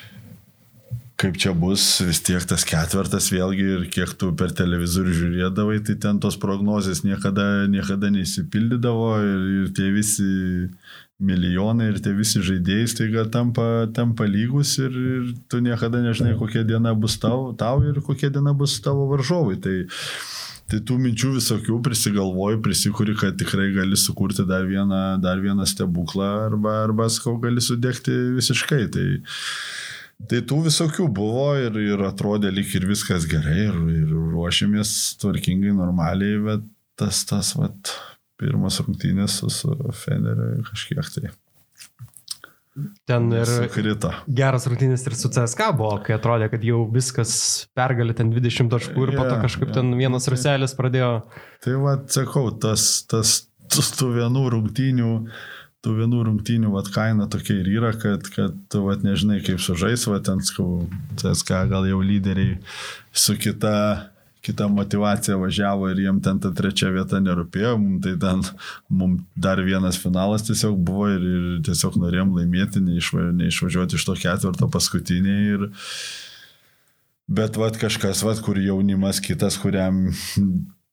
[1.18, 5.96] kaip čia bus, vis tiek tas ketvirtas vėlgi ir kiek tu per televizorių žiūrėdavai, tai
[5.98, 10.28] ten tos prognozijas niekada, niekada neįsipildydavo ir, ir tie visi
[11.18, 16.62] milijonai ir tie visi žaidėjai staiga tampa, tampa lygus ir, ir tu niekada nežinai, kokia
[16.66, 19.58] diena bus tau, tau ir kokia diena bus tavo varžovai.
[19.64, 19.74] Tai,
[20.70, 26.30] tai tų minčių visokių prisigalvoji, prisikuri, kad tikrai gali sukurti dar vieną, dar vieną stebuklą
[26.46, 28.84] arba, arba sakau, gali sudėkti visiškai.
[28.94, 29.06] Tai,
[30.26, 34.90] Tai tų visokių buvo ir, ir atrodė lyg ir viskas gerai ir, ir ruošėmės
[35.22, 36.64] tvarkingai, normaliai, bet
[36.98, 37.92] tas, tas, vat,
[38.38, 41.30] pirmas rungtynės su, su Feneriu kažkiek tai.
[43.10, 44.10] Ten ir Sukrito.
[44.30, 47.32] geras rungtynės ir su CSK buvo, kai atrodė, kad jau viskas
[47.78, 49.78] pergalė ten 20 taškų ir yeah, po to kažkaip yeah.
[49.80, 51.12] ten vienas ruselis pradėjo.
[51.64, 53.40] Tai va, sakau, tas, tas
[53.98, 55.12] tų vienų rungtynių
[55.84, 60.06] tų vienų rungtynių vat, kaina tokia ir yra, kad, kad tu vat, nežinai, kaip sužais,
[60.10, 60.86] vat, ten, skau,
[61.20, 62.56] CSK gal jau lyderiai
[63.14, 63.74] su kita,
[64.44, 68.42] kita motivacija važiavo ir jiem ten ta trečia vieta nerūpėjo, mums tai ten
[68.90, 74.16] mums dar vienas finalas tiesiog buvo ir, ir tiesiog norėjom laimėti, neišva, neišvažiuoti iš to
[74.18, 75.36] ketvirto paskutinį.
[75.54, 75.68] Ir,
[77.28, 80.06] Bet vat kažkas, vat, kur jaunimas kitas, kuriam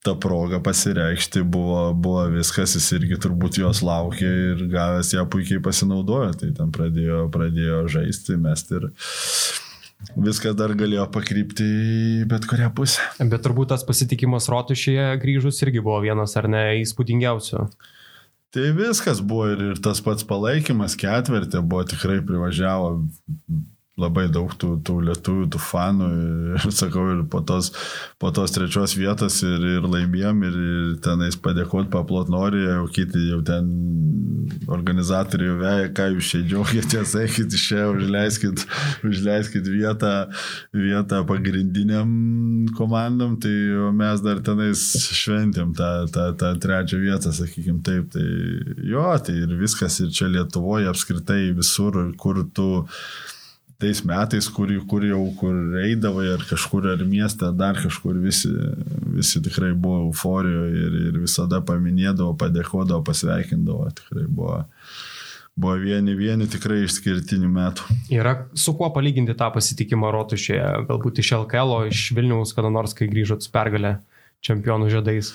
[0.05, 5.63] ta proga pasireikšti buvo, buvo viskas, jis irgi turbūt jos laukė ir gavęs ją puikiai
[5.65, 8.89] pasinaudojo, tai ten pradėjo, pradėjo žaisti, mesti ir
[10.27, 13.03] viskas dar galėjo pakrypti į bet kurią pusę.
[13.19, 17.65] Bet turbūt tas pasitikimas rotušėje grįžus irgi buvo vienas ar ne įspūdingiausių.
[18.55, 22.93] Tai viskas buvo ir, ir tas pats palaikymas ketvirtė buvo tikrai privažiavo
[23.99, 26.07] labai daug tų, tų lietuvių, tų fanų
[26.57, 27.71] ir sakau, ir po tos,
[28.19, 33.21] po tos trečios vietos ir, ir laimėjom ir, ir tenais padėkoti, paplot nori, jau kiti
[33.29, 33.69] jau ten
[34.67, 38.65] organizatoriai veja, ką jūs čia džiaugiatės, eikit iš čia, užleiskit,
[39.07, 40.11] užleiskit vietą,
[40.75, 42.11] vietą pagrindiniam
[42.75, 43.53] komandom, tai
[43.95, 44.83] mes dar tenais
[45.21, 48.27] šventėm tą, tą, tą trečią vietą, sakykim taip, tai
[48.91, 52.67] jo, tai ir viskas ir čia Lietuvoje apskritai visur, kur tu
[53.81, 58.51] tais metais, kur, kur jau kur eidavai ar kažkur ar miestą, dar kažkur visi,
[59.17, 64.63] visi tikrai buvo euforijoje ir, ir visada paminėdavo, padėkodavo, pasveikindavo, tikrai buvo.
[65.55, 67.93] Buvo vieni, vieni tikrai išskirtinių metų.
[68.11, 73.07] Yra su kuo palyginti tą pasitikimą rotušėje, galbūt iš LKL, iš Vilniaus, kada nors, kai
[73.07, 73.93] grįžot su pergalė
[74.43, 75.31] čempionų žiedais?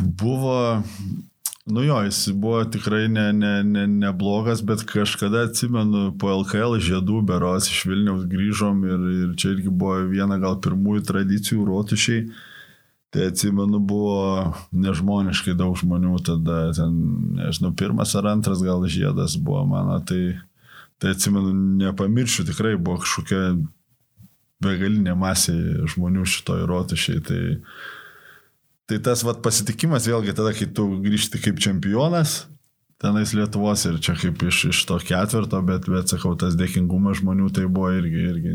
[0.00, 0.56] Buvo,
[1.66, 7.24] Nu jo, jis buvo tikrai neblogas, ne, ne, ne bet kažkada atsimenu po LKL žiedų
[7.26, 12.28] beros iš Vilniaus grįžom ir, ir čia irgi buvo viena gal pirmųjų tradicijų rotušiai.
[13.10, 16.94] Tai atsimenu, buvo nežmoniškai daug žmonių tada, ten,
[17.40, 20.36] nežinau, pirmas ar antras gal žiedas buvo mano, tai,
[21.02, 21.50] tai atsimenu,
[21.82, 23.56] nepamiršiu, tikrai buvo kažkokia
[24.62, 25.56] begalinė masė
[25.96, 27.26] žmonių šitoj rotušiai.
[27.26, 27.42] Tai,
[28.86, 32.44] Tai tas vat, pasitikimas vėlgi tada, kai tu grįžti kaip čempionas,
[33.02, 37.50] tenais Lietuvos ir čia kaip iš, iš to ketvirto, bet, bet sakau, tas dėkingumas žmonių
[37.56, 38.54] tai buvo irgi, irgi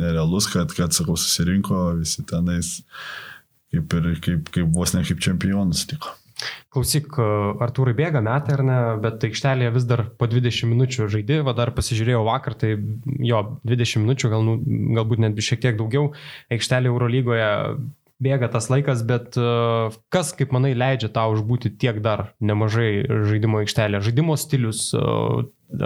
[0.00, 2.78] nerealus, kad, kad sakau, susirinko visi tenais
[3.68, 6.14] kaip ir kaip, kaip vos ne kaip čempionas tiko.
[6.70, 7.16] Klausyk,
[7.64, 11.72] Artūrai bėga metai ar ne, bet aikštelėje vis dar po 20 minučių žaidži, va dar
[11.74, 12.76] pasižiūrėjau vakar, tai
[13.26, 14.54] jo, 20 minučių, gal, nu,
[14.98, 16.12] galbūt net šiek tiek daugiau.
[16.54, 17.48] Aikštelė Eurolygoje
[18.22, 19.50] bėga tas laikas, bet e,
[20.12, 24.02] kas, kaip manai, leidžia tau užbūti tiek dar nemažai žaidimo aikštelė?
[24.04, 25.04] Žaidimo stilius, e,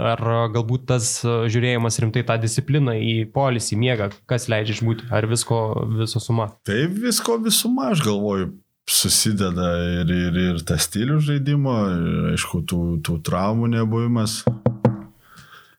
[0.01, 0.23] ar
[0.55, 5.61] galbūt tas e, žiūrėjimas rimtai tą discipliną į polisį, miegą, kas leidžia išbūti, ar visko
[5.99, 6.49] viso suma?
[6.67, 8.51] Tai visko visuma, aš galvoju,
[8.89, 9.69] susideda
[10.01, 14.41] ir, ir, ir tas stilius žaidimo, ir aišku, tų, tų traumų nebuvimas.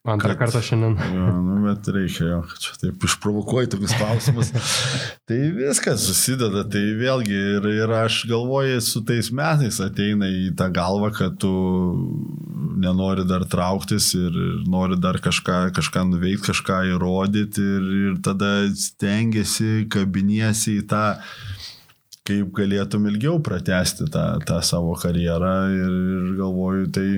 [0.05, 0.99] Antrą kartą šiandien.
[1.15, 4.51] Jo, nu, bet reikia jo, kad čia taip išprovokuoji tokius klausimus.
[5.31, 10.69] tai viskas susideda, tai vėlgi ir, ir aš galvoju, su tais metais ateina į tą
[10.77, 11.55] galvą, kad tu
[12.85, 14.37] nenori dar trauktis ir
[14.69, 21.07] nori dar kažką, kažką nuveikti, kažką įrodyti ir, ir tada stengiasi, kabiniesi į tą
[22.25, 27.09] kaip galėtum ilgiau pratesti tą, tą savo karjerą ir, ir galvoju, tai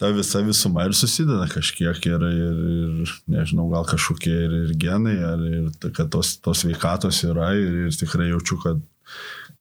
[0.00, 5.14] ta visa visuma ir susideda kažkiek ir, ir, ir nežinau, gal kažkokie ir, ir genai,
[5.22, 8.82] ar, ir kad tos, tos veikatos yra ir, ir tikrai jaučiu, kad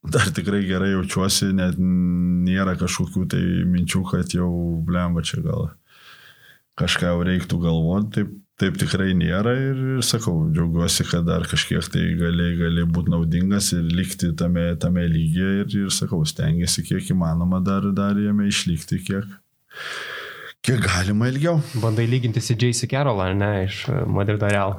[0.03, 4.49] dar tikrai gerai jaučiuosi, net nėra kažkokių tai minčių, kad jau
[4.87, 5.69] blemba čia gal
[6.81, 11.85] kažką jau reiktų galvoti, taip, taip tikrai nėra ir, ir sakau, džiaugiuosi, kad dar kažkiek
[11.93, 17.13] tai gali, gali būti naudingas ir likti tame, tame lygiai ir, ir sakau, stengiasi kiek
[17.15, 19.29] įmanoma dar, dar jame išlikti, kiek,
[20.65, 21.61] kiek galima ilgiau.
[21.81, 22.89] Bandai lyginti su J.C.
[22.91, 24.77] Carroll, ar ne, iš e, Madrido Real?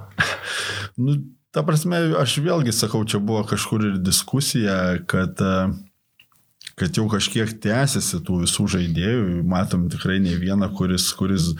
[1.03, 1.19] nu,
[1.55, 7.59] ta prasme, aš vėlgi sakau, čia buvo kažkur ir diskusija, kad, e, kad jau kažkiek
[7.67, 11.51] tęsiasi tų visų žaidėjų, matom tikrai ne vieną, kuris, kuris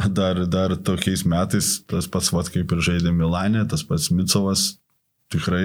[0.18, 4.74] dar, dar tokiais metais, tas pats, vat, kaip ir žaidė Milanė, tas pats Micovas,
[5.32, 5.64] tikrai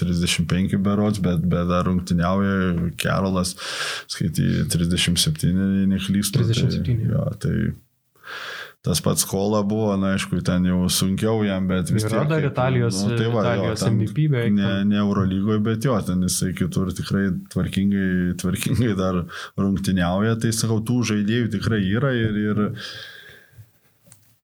[0.00, 3.54] 35 berots, bet, bet dar rungtiniauja Kerolas,
[4.10, 5.54] skaitai 37,
[5.92, 6.42] neklystu.
[6.42, 6.82] 37.
[6.84, 7.56] Tai, jo, tai
[8.84, 12.18] tas pats kola buvo, na aišku, ten jau sunkiau jam, bet vis tiek.
[12.18, 14.52] Yra dar Italijos, nu, tai va, Italijos jo, MVP beveik.
[14.58, 19.22] Ne, ne Eurolygoje, bet jo, ten jisai kitur tikrai tvarkingai, tvarkingai dar
[19.56, 22.62] rungtiniauja, tai sakau, tų žaidėjų tikrai yra ir, ir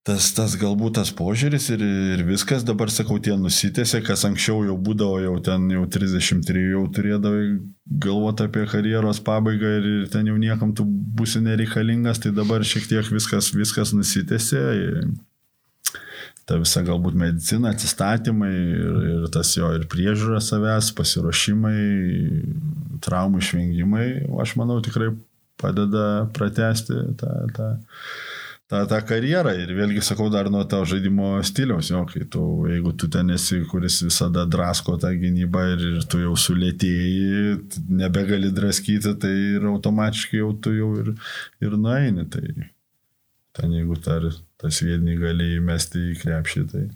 [0.06, 1.82] tas, tas galbūt tas požiūris ir,
[2.14, 6.84] ir viskas dabar, sakau, tie nusitėsi, kas anksčiau jau būdavo, jau ten jau 33 jau
[6.96, 7.46] turėdavai
[8.04, 12.88] galvoti apie karjeros pabaigą ir, ir ten jau niekam tu būsi nereikalingas, tai dabar šiek
[12.90, 14.62] tiek viskas, viskas nusitėsi.
[16.48, 21.76] Ta visa galbūt medicina, atsistatymai ir, ir tas jo ir priežiūra savęs, pasiruošimai,
[23.04, 24.06] traumų išvengimai,
[24.42, 25.12] aš manau, tikrai
[25.60, 27.68] padeda pratesti tą, tą,
[28.70, 29.54] tą, tą karjerą.
[29.62, 33.62] Ir vėlgi sakau dar nuo tavo žaidimo stiliaus, jo, kai tu, jeigu tu ten esi,
[33.70, 37.56] kuris visada drasko tą gynybą ir, ir tu jau sulėtėjai,
[38.02, 41.14] nebegali draskyti, tai ir automatiškai jau tu jau ir,
[41.64, 42.28] ir nueini.
[42.30, 42.44] Tai
[43.58, 46.86] ten jeigu tar, tas vieni gali įmesti į krepšį, tai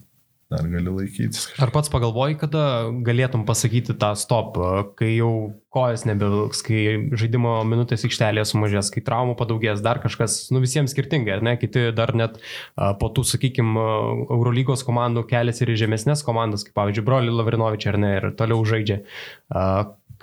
[0.55, 1.49] dar gali laikytis.
[1.61, 2.63] Ar pats pagalvoji, kada
[3.05, 4.57] galėtum pasakyti tą stop,
[4.97, 5.31] kai jau
[5.75, 6.79] kojas nebevilks, kai
[7.19, 11.89] žaidimo minutės aikštelėje sumažės, kai traumų padaugės, dar kažkas, nu visiems skirtingai, ar ne, kiti
[11.95, 12.39] dar net
[13.01, 13.83] po tų, sakykime,
[14.29, 19.01] Eurolygos komandų keliasi ir žemesnės komandas, kaip pavyzdžiui, broli Lavrinovičiai ar ne, ir toliau žaidžia.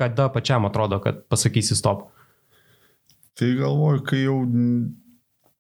[0.01, 2.09] Kada pačiam atrodo, kad pasakysi stop?
[3.37, 4.41] Tai galvoju, kai jau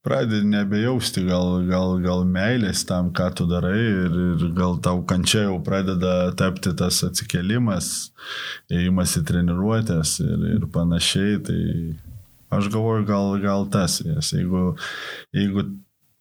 [0.02, 5.46] pradedi nebejausti gal, gal, gal meilės tam, ką tu darai ir, ir gal tau kančia
[5.46, 7.92] jau pradeda tapti tas atsikelimas,
[8.72, 11.38] įėjimas į treniruotės ir, ir panašiai.
[11.46, 11.60] Tai
[12.58, 14.72] aš galvoju, gal, gal tas, nes jeigu,
[15.36, 15.68] jeigu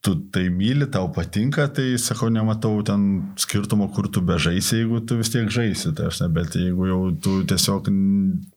[0.01, 5.19] tu tai myli, tau patinka, tai sakau, nematau ten skirtumo, kur tu bežaisi, jeigu tu
[5.19, 7.89] vis tiek žaisi, tai aš ne, bet jeigu jau tu tiesiog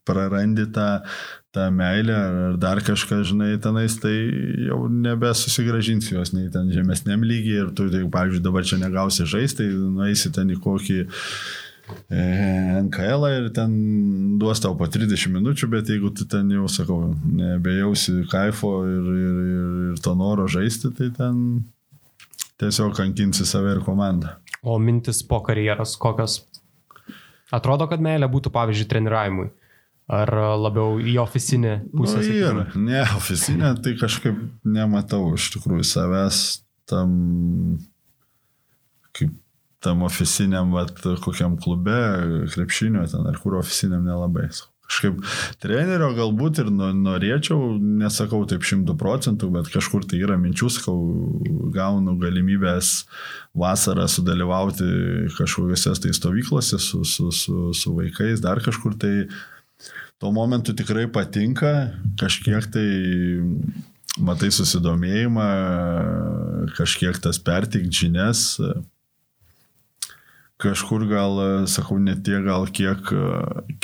[0.09, 0.87] prarandi tą,
[1.53, 4.15] tą meilę ar dar kažką, žinai, tenais, tai
[4.71, 9.69] jau nebesusigražinsi jos nei ten žemesniam lygiai ir tu, tai, pavyzdžiui, dabar čia negausi žaisti,
[9.69, 11.03] tai nueisi ten į kokį
[12.09, 13.75] NKL ir ten
[14.41, 19.41] duos tau po 30 minučių, bet jeigu tu ten jau, sakau, nebejausi kaifo ir, ir,
[19.45, 21.65] ir, ir to noro žaisti, tai ten
[22.61, 24.39] tiesiog kankinsi save ir komandą.
[24.65, 26.41] O mintis po karjeros kokios?
[27.53, 29.51] Atrodo, kad meilė būtų, pavyzdžiui, treniravimui.
[30.15, 30.29] Ar
[30.61, 32.21] labiau į oficinę pusę?
[32.21, 32.65] Nu, yra.
[32.77, 34.37] Ne, oficinė, tai kažkaip
[34.69, 36.41] nematau iš tikrųjų savęs
[36.91, 37.15] tam,
[39.85, 41.99] tam oficiniam, vat, kokiam klube,
[42.55, 44.49] krepšinio ten ar kur oficiniam nelabai.
[44.85, 45.23] Kažkaip
[45.63, 50.99] trenerio galbūt ir norėčiau, nesakau taip šimtų procentų, bet kažkur tai yra minčių, sakau,
[51.73, 53.07] gaunu galimybės
[53.57, 54.85] vasarą sudalyvauti
[55.39, 59.15] kažkokiuose tai stovyklose su, su, su, su vaikais, dar kažkur tai
[60.21, 61.73] tuo momentu tikrai patinka,
[62.21, 62.89] kažkiek tai
[64.21, 65.49] matai susidomėjimą,
[66.77, 68.51] kažkiek tas pertikti žinias.
[70.65, 73.11] Kažkur gal, sakau, ne tiek gal kiek,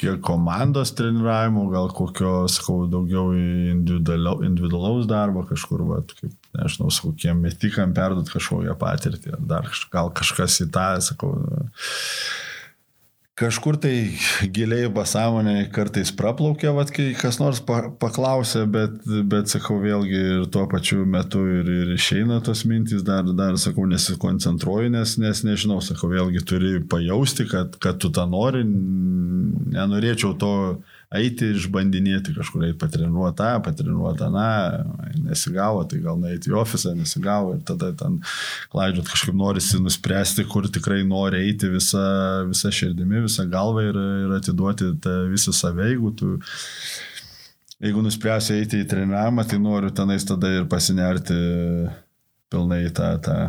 [0.01, 7.43] kiek komandos treniravimo, gal kokio, sakau, daugiau individualaus darbo, kažkur, va, kaip, nežinau, sakau, kiem
[7.45, 11.35] metikam perdot kažkokią patirtį, dar gal kažkas į tą, sakau,
[13.41, 13.95] kažkur tai
[14.53, 19.01] giliai pasąmonė kartais praplaukia, vat, kai kas nors pa, paklausia, bet,
[19.33, 23.87] bet sakau vėlgi ir tuo pačiu metu ir, ir išeina tos mintys, dar, dar sakau,
[23.91, 30.55] nesikoncentruoju, nes, nes nežinau, sakau vėlgi turi pajausti, kad, kad tu tą nori, nenorėčiau to
[31.19, 34.43] eiti išbandinėti kažkur, eiti patreniruoti tą, patreniruoti tą,
[35.25, 38.21] nesigavo, tai gal nueiti į ofisą, nesigavo ir tada ten
[38.71, 42.05] klaidžiot kažkaip norisi nuspręsti, kur tikrai nori eiti visą,
[42.51, 44.93] visą širdimi, visą galvą ir, ir atiduoti
[45.33, 46.37] visą save, jeigu tu
[47.81, 51.41] jeigu nuspręsi eiti į treniravimą, tai noriu tenais tada ir pasinerti
[52.53, 53.41] pilnai tą, tą,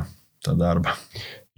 [0.45, 0.95] tą darbą.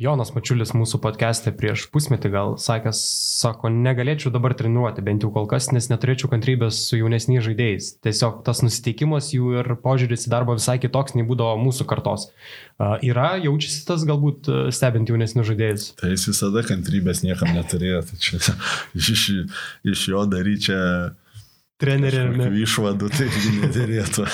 [0.03, 2.99] Jonas Mačiulis mūsų podcast'e prieš pusmetį gal sakęs,
[3.39, 7.87] sako, negalėčiau dabar treniruoti, bent jau kol kas, nes neturėčiau kantrybės su jaunesniais žaidėjais.
[8.03, 12.27] Tiesiog tas nusiteikimas jų ir požiūris į darbą visai kitoks nei būdavo mūsų kartos.
[12.75, 15.87] Uh, yra, jaučiasi tas galbūt stebint jaunesnius žaidėjus?
[16.01, 18.43] Tai jis visada kantrybės niekam neturėjo, tai čia
[18.99, 19.25] iš,
[19.87, 20.83] iš jo daryti čia
[21.79, 22.51] trenerį.
[22.65, 24.27] Išvadų tai neturėtų.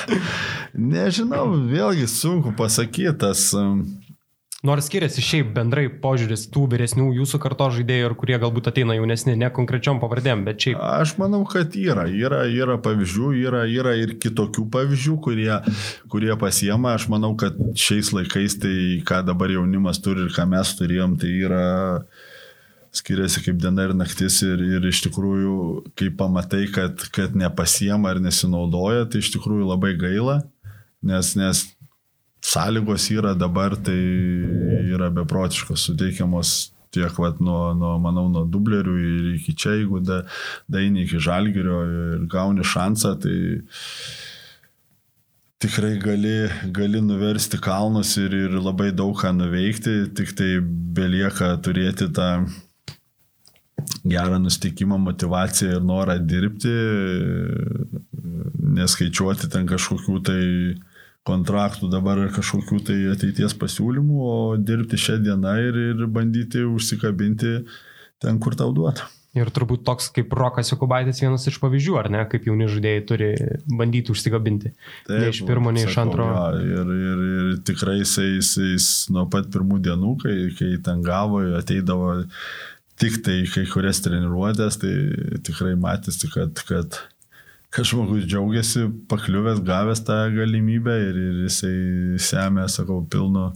[0.81, 3.85] Nežinau, vėlgi sunku pasakyti, tas um,
[4.59, 9.37] Nors skiriasi šiaip bendrai požiūris tų vyresnių jūsų karto žaidėjų ir kurie galbūt ateina jaunesni,
[9.39, 10.81] ne konkrečiom pavardėm, bet šiaip.
[10.83, 15.53] Aš manau, kad yra, yra, yra pavyzdžių, yra, yra ir kitokių pavyzdžių, kurie,
[16.11, 16.97] kurie pasiema.
[16.99, 18.75] Aš manau, kad šiais laikais tai,
[19.07, 21.63] ką dabar jaunimas turi ir ką mes turėjom, tai yra
[22.99, 25.55] skiriasi kaip diena ir naktis ir, ir iš tikrųjų,
[25.95, 30.41] kai pamatai, kad, kad nepasiema ar nesinaudoja, tai iš tikrųjų labai gaila,
[30.99, 31.69] nes, nes
[32.49, 33.99] sąlygos yra dabar, tai
[34.95, 40.23] yra beprotiškos, suteikiamos tiek, vat, nuo, nuo, manau, nuo dublerių ir iki čia, jeigu da,
[40.71, 43.35] daini iki žalgerio ir gauni šansą, tai,
[45.59, 46.33] tikrai gali,
[46.73, 50.55] gali nuversti kalnus ir, ir labai daug ką nuveikti, tik tai
[50.97, 52.29] belieka turėti tą
[54.09, 56.73] gerą nusteikimą, motivaciją ir norą dirbti,
[58.79, 60.41] neskaičiuoti ten kažkokių tai
[61.29, 67.55] kontraktų dabar ar kažkokių tai ateities pasiūlymų, o dirbti šią dieną ir, ir bandyti užsikabinti
[68.19, 69.07] ten, kur tau duota.
[69.37, 73.27] Ir turbūt toks kaip Rokas Jokubaitis vienas iš pavyzdžių, ar ne, kaip jauni žaidėjai turi
[73.77, 74.71] bandyti užsikabinti.
[75.05, 76.25] Taip, ne iš pirmo, ne iš antro.
[76.33, 81.05] Ja, ir, ir, ir tikrai jis, jis, jis nuo pat pirmų dienų, kai, kai ten
[81.05, 82.15] gavo, ateidavo
[82.99, 84.95] tik tai kai kurias treniruotės, tai
[85.45, 86.97] tikrai matėsi, kad, kad,
[87.73, 93.51] kad žmogus džiaugiasi pakliuvęs, gavęs tą galimybę ir, ir jisai semia, sakau, pilnu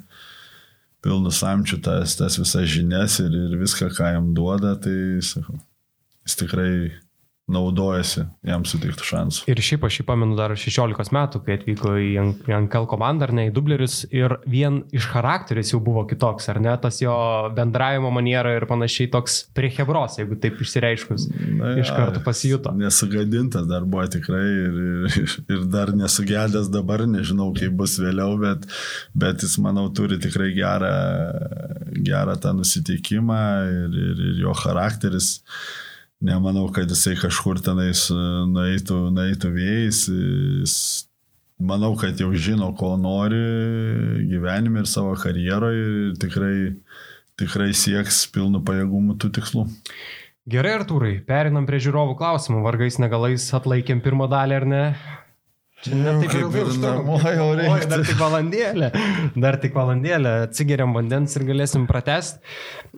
[1.03, 5.57] pilnu samčiu tas, tas visas žinias ir, ir viską, ką jam duoda, tai sakau,
[6.23, 6.73] jis tikrai
[7.51, 9.45] naudojasi jam suteiktų šansų.
[9.51, 12.11] Ir šiaip aš jį pamenu dar 16 metų, kai atvyko į
[12.55, 16.71] Ankel komandą, ar ne, į dublerius ir vien iš charakteris jau buvo kitoks, ar ne,
[16.79, 17.13] tas jo
[17.55, 21.27] bendravimo maniera ir panašiai toks prie Hebros, jeigu taip išsireiškus,
[21.59, 22.71] Na, ja, iš karto pasijuto.
[22.79, 24.81] Nesugadintas dar buvo tikrai ir,
[25.11, 28.69] ir, ir dar nesugedęs dabar, nežinau kaip bus vėliau, bet,
[29.19, 30.95] bet jis, manau, turi tikrai gerą,
[32.07, 35.33] gerą tą nusiteikimą ir, ir, ir jo charakteris
[36.23, 38.19] nemanau, kad jisai kažkur tenais e,
[38.49, 40.03] nueitų, nueitų vėjais.
[40.63, 40.75] Jis,
[41.59, 43.41] manau, kad jau žino, ko nori
[44.31, 46.57] gyvenime ir savo karjeroje ir tikrai,
[47.39, 49.67] tikrai sieks pilnu pajėgumu tų tikslų.
[50.49, 52.65] Gerai, Artūrai, perinam prie žiūrovų klausimų.
[52.65, 54.81] Vargais negalais atlaikėm pirmą dalį ar ne?
[55.83, 57.17] Čia ne taip ilgai užtruko.
[57.73, 58.89] Oi, dar tik valandėlė.
[59.35, 60.31] Dar tik valandėlė.
[60.47, 62.39] Atsigeriam vandens ir galėsim pratesti.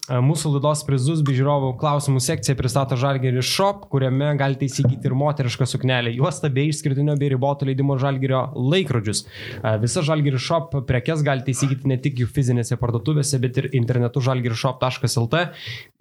[0.06, 5.66] Mūsų laidos prizus bei žiūrovų klausimų sekcija pristato Žalgerį Shop, kuriame galite įsigyti ir moterišką
[5.72, 9.24] suknelę, juostą bei išskirtinio bei riboto leidimo Žalgerio laikrodžius.
[9.82, 15.46] Visa Žalgerį Shop prekes galite įsigyti ne tik jų fizinėse parduotuvėse, bet ir internetu žalgerishop.lt.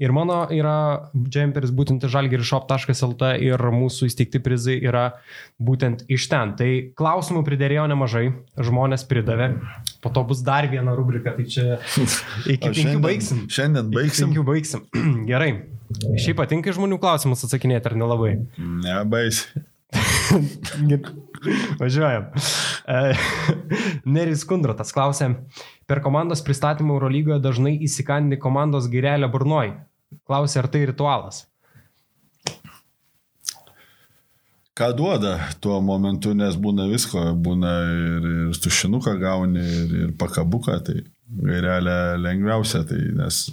[0.02, 0.76] Ir mano yra
[1.14, 5.06] džemperis būtent žalgerishop.lt ir mūsų įsteigti prizai yra
[5.62, 6.56] būtent iš ten.
[6.58, 8.24] Tai klausimų pridėrėjo nemažai,
[8.56, 9.50] žmonės pridavė,
[10.04, 11.78] po to bus dar viena rubrika, tai čia
[12.54, 13.44] iki penkių baigsim.
[13.52, 14.30] Šiandien baigsim.
[14.30, 14.88] Penkių baigsim.
[15.30, 15.52] Gerai.
[16.18, 18.34] Šiaip patinka žmonių klausimus atsakinėti, ar nelabai?
[18.58, 19.64] Nebaisi.
[21.80, 22.30] Važiuojam.
[22.88, 23.00] E,
[24.16, 25.30] Neris Kundratas klausė,
[25.88, 29.74] per komandos pristatymą Eurolygoje dažnai įsikandi komandos gairelę burnoj.
[30.28, 31.44] Klausė, ar tai ritualas?
[34.74, 40.80] Ką duoda tuo momentu, nes būna visko, būna ir, ir tušinuką gauni, ir, ir pakabuką,
[40.86, 41.02] tai
[41.44, 43.46] gairelė lengviausia, tai nes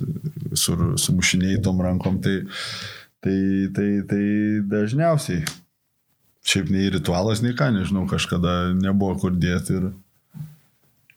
[0.58, 2.42] su, sumušiniai tom rankom, tai,
[3.24, 3.38] tai,
[3.76, 4.24] tai, tai
[4.74, 5.46] dažniausiai.
[6.42, 9.88] Šiaip nei ritualas, nei ką, nežinau, kažkada nebuvo kur dėti ir,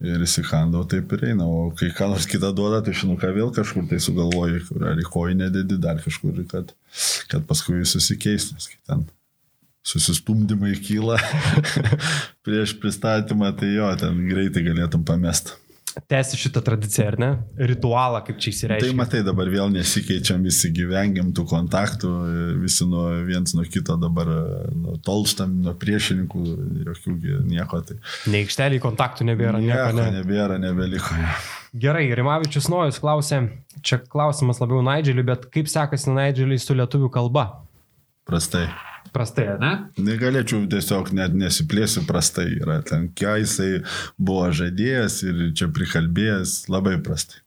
[0.05, 1.49] ir įsikandau, taip ir eina.
[1.49, 5.41] O kai ką nors kitą duoda, tai šinuką vėl kažkur tai sugalvoji, ar į koją
[5.41, 6.77] nededi dar kažkur, kad,
[7.33, 9.09] kad paskui jis susikeistų, nes ten
[9.85, 11.19] susistumdymai kyla
[12.45, 15.59] prieš pristatymą, tai jo, ten greitai galėtum pamest.
[16.11, 17.27] Tęsi šitą tradiciją, ar ne?
[17.71, 18.89] Ritualą, kaip čia įsireiškia.
[18.89, 22.11] Tai matai, dabar vėl nesikeičiam, visi gyvengiam tų kontaktų,
[22.59, 24.33] visi nuo viens nuo kito dabar
[24.75, 26.43] nuo tolstam, nuo priešininkų,
[26.89, 27.15] jokių
[27.47, 27.79] nieko.
[27.87, 28.01] Tai...
[28.35, 30.09] Neikštelį kontaktų nebėra, nieko, nieko ne.
[30.17, 31.21] nebėra, nebeliko.
[31.85, 33.45] Gerai, Rimavičius Nojus klausė,
[33.87, 37.47] čia klausimas labiau Naidželiui, bet kaip sekasi Naidželiui su lietuvių kalba?
[38.27, 38.67] Prastai
[39.15, 39.73] prastai, ne?
[40.03, 42.49] Negalėčiau tiesiog net nesiplėsiu prastai.
[42.61, 43.71] Yra ten, kai jisai
[44.19, 47.39] buvo žadėjęs ir čia prikalbėjęs labai prastai.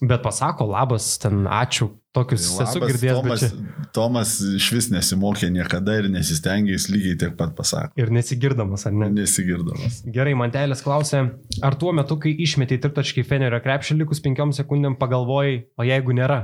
[0.00, 3.18] Bet pasako labas, ten ačiū, tokius labas, esu girdėjęs.
[3.20, 3.48] Tomas, čia...
[3.92, 7.92] Tomas iš vis nesimokė niekada ir nesistengė, jis lygiai tiek pat pasako.
[8.00, 9.10] Ir nesigirdamas, ar ne?
[9.18, 10.00] Nesigirdamas.
[10.08, 11.18] Gerai, Mantelės klausė,
[11.60, 16.40] ar tuo metu, kai išmetė tritaškai Fenerio krepšį likus penkiom sekundėm, pagalvojai, o jeigu nėra?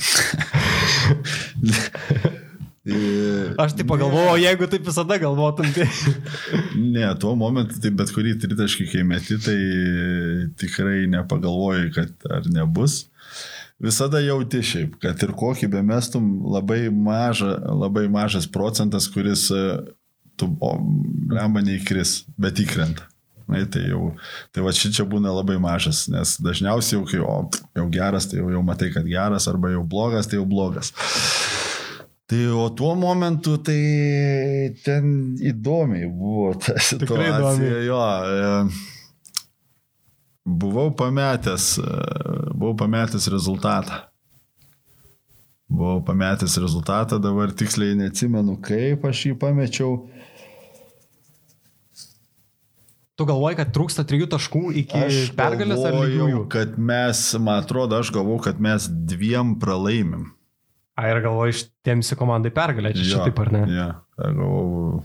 [3.60, 5.84] Aš tai pagalvojau, jeigu taip visada galvotum, tai...
[6.94, 9.56] ne, tuo momentu, tai bet kurį tritaškį, kai meti, tai
[10.60, 13.02] tikrai nepagalvojai, kad ar nebus.
[13.80, 19.62] Visada jauti šiaip, kad ir kokį be mestum, labai, maža, labai mažas procentas, kuris e,
[20.40, 20.48] tu,
[21.32, 23.10] lemba neįkris, bet įkrenta.
[23.50, 24.12] Na, tai jau,
[24.54, 27.38] tai va šičia būna labai mažas, nes dažniausiai jau, kai o,
[27.76, 30.94] jau geras, tai jau, jau matai, kad geras, arba jau blogas, tai jau blogas.
[32.30, 37.80] Tai o tuo momentu tai ten įdomiai buvo ta situacija.
[37.82, 38.70] Jo, e,
[40.46, 41.96] buvau pametęs, e,
[42.54, 44.04] buvau pametęs rezultatą.
[45.66, 49.98] Buvau pametęs rezultatą, dabar tiksliai neatsimenu, kaip aš jį pamečiau.
[53.18, 56.14] Tu galvoji, kad trūksta trijų taškų iki Aš pergalės ar lygiųjų?
[56.14, 60.30] galvojau, kad mes, man atrodo, aš galvau, kad mes dviem pralaimim.
[60.98, 63.62] A, ir galvoji, ištėmsi komandai pergalę, čia šitaip ar ne?
[63.72, 63.86] Jo,
[64.20, 65.00] aš galvojau,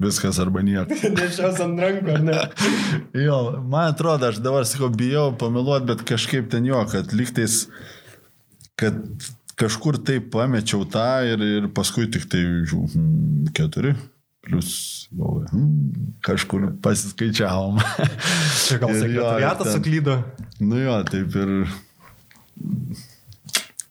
[0.00, 0.96] viskas arba nieko.
[1.16, 2.38] Nešios ant rankų, ar ne?
[3.26, 7.62] Jo, man atrodo, aš dabar sakau, bijau pameluoti, bet kažkaip ten jo, kad liktais,
[8.80, 8.96] kad
[9.60, 13.94] kažkur taip pamečiau tą ir, ir paskui tik tai žiū, hmm, keturi.
[14.40, 14.70] Plus,
[15.12, 17.76] galvoju, hmm, kažkur pasiskaičiavom.
[18.64, 18.92] Čia gal
[19.60, 20.14] ten- suklydo.
[20.64, 21.50] nu jo, taip ir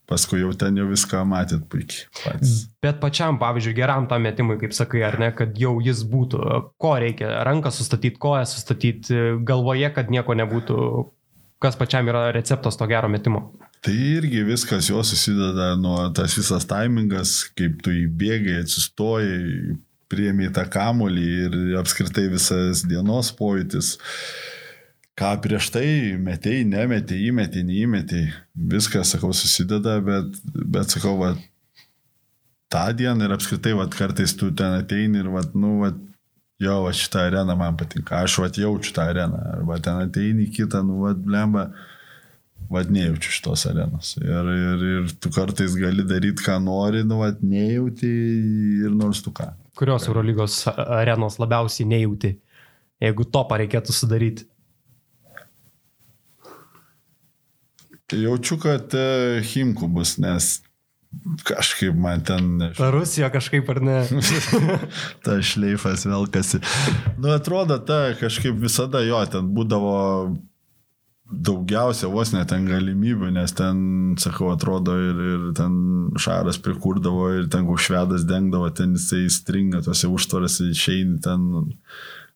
[0.10, 2.08] paskui jau ten jau viską matėt puikiai.
[2.24, 2.56] Pats.
[2.84, 6.42] Bet pačiam, pavyzdžiui, geram tam metimui, kaip sakai, ar ne, kad jau jis būtų,
[6.82, 10.80] ko reikia, ranką sustatyti, koją sustatyti, galvoje, kad nieko nebūtų,
[11.62, 13.52] kas pačiam yra receptas to gero metimo.
[13.86, 19.78] Tai irgi viskas jo susideda nuo tas visas taimingas, kaip tu įbėgai, atsistojai,
[20.12, 23.94] priemi tą kamolį ir apskritai visas dienos pojūtis.
[25.20, 25.86] Ką prieš tai
[26.16, 28.34] metėjai, nemetėjai, įmetėjai, neįmetėjai.
[28.72, 31.34] Viskas, sakau, susideda, bet, bet sakau, va,
[32.72, 35.92] tą dieną ir apskritai, va, kartais tu ten ateini ir, va, nu, va,
[36.64, 39.42] jo, va, šitą areną man patinka, aš, va, jaučiu tą areną.
[39.58, 41.68] Arba ten ateini kitą, nu, va, blemba
[42.70, 44.14] vad nejaučiu šitos arenos.
[44.22, 48.12] Ir, ir, ir tu kartais gali daryti, ką nori, nu, vad nejauti
[48.86, 49.50] ir nors tu ką.
[49.80, 52.34] Kurios Eurolygos arenos labiausiai nejauti,
[53.04, 54.49] jeigu topą reikėtų sudaryti?
[58.12, 60.60] Jaučiu, kad e, Himku bus, nes
[61.44, 64.04] kažkaip man ten, Ta Rusija kažkaip ar ne?
[65.26, 66.62] ta šleifas velkasi.
[67.18, 69.96] Nu, atrodo, ta kažkaip visada jo, ten būdavo
[71.30, 73.82] daugiausia vos net ten galimybių, nes ten,
[74.22, 75.74] sakau, atrodo ir, ir ten
[76.18, 81.46] šaras prikurdavo ir ten koks švedas dengdavo, ten jisai stringa tose užtvarose, išeini ten,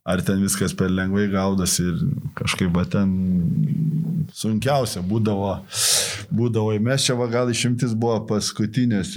[0.03, 1.99] ar ten viskas per lengvai gaudosi ir
[2.35, 3.11] kažkaip ten
[4.35, 5.53] sunkiausia būdavo,
[6.33, 9.15] būdavo, mes čia va gal išimtis buvo paskutinės,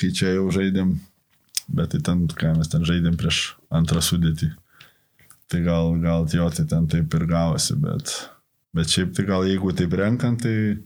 [0.00, 0.96] kai čia jau žaidėm,
[1.68, 4.50] bet tai ten, ką mes ten žaidėm prieš antrą sudėtį.
[5.46, 8.10] Tai gal, gal jo, tai ten taip ir gavosi, bet,
[8.74, 10.82] bet šiaip tai gal jeigu taip renkant, tai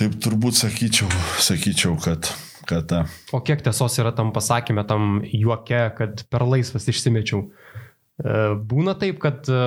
[0.00, 1.10] taip turbūt sakyčiau,
[1.44, 2.30] sakyčiau kad,
[2.68, 3.02] kad ta.
[3.32, 7.46] O kiek tiesos yra tam pasakymė, tam juoke, kad per laisvas išsimečiau?
[7.48, 8.34] E,
[8.68, 9.62] Būna taip, kad e,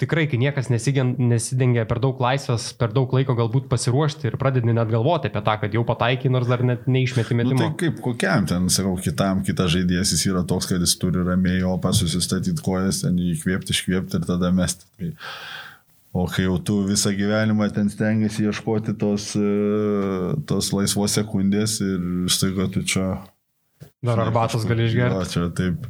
[0.00, 4.90] tikrai, kai niekas nesidengia per daug laisvės, per daug laiko galbūt pasiruošti ir pradedi net
[4.92, 7.62] galvoti apie tą, kad jau pataikai, nors dar net neišmeti Nu, metimo.
[7.62, 11.62] tai kaip kokiam ten, sakau, kitam, kitas žaidėjas jis yra toks, kad jis turi ramiai
[11.64, 14.84] opą susistatyti kojas, ten įkvėpti, iškvėpti ir tada mesti.
[15.00, 15.12] Tai,
[16.16, 22.28] o kai jau tu visą gyvenimą ten stengiasi ieškoti tos, e, tos laisvos sekundės ir
[22.32, 23.10] staiga tu čia
[24.06, 25.32] Dar arbatos gali išgerti.
[25.32, 25.86] čia taip.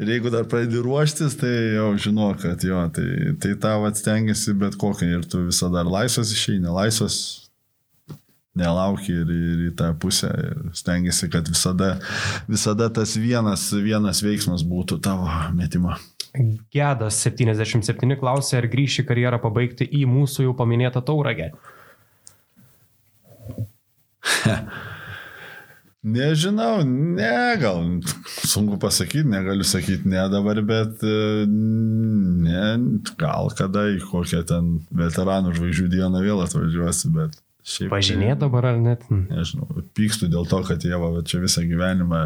[0.00, 3.06] Ir jeigu dar pradedi ruoštis, tai jau žinau, kad jo, tai,
[3.40, 7.16] tai tavo atstengiasi bet kokią ir tu visada dar laisvas išeini, laisvas,
[8.58, 11.94] nelauki ir, ir į tą pusę ir stengiasi, kad visada,
[12.50, 15.96] visada tas vienas, vienas veiksmas būtų tavo metimo.
[16.72, 21.50] Gedas 77 klausė, ar grįši karjerą pabaigti į mūsų jau paminėtą tauragę.
[26.02, 27.76] Nežinau, ne, gal
[28.42, 32.64] sunku pasakyti, negaliu sakyti ne dabar, bet e, ne,
[33.20, 37.86] gal kada į kokią ten veteranų žvaigždžių dieną vėl atvažiuosi, bet šiaip.
[37.86, 39.06] tai- Važinė dabar ar net?
[39.14, 42.24] Nežinau, pykstu dėl to, kad jie va, čia visą gyvenimą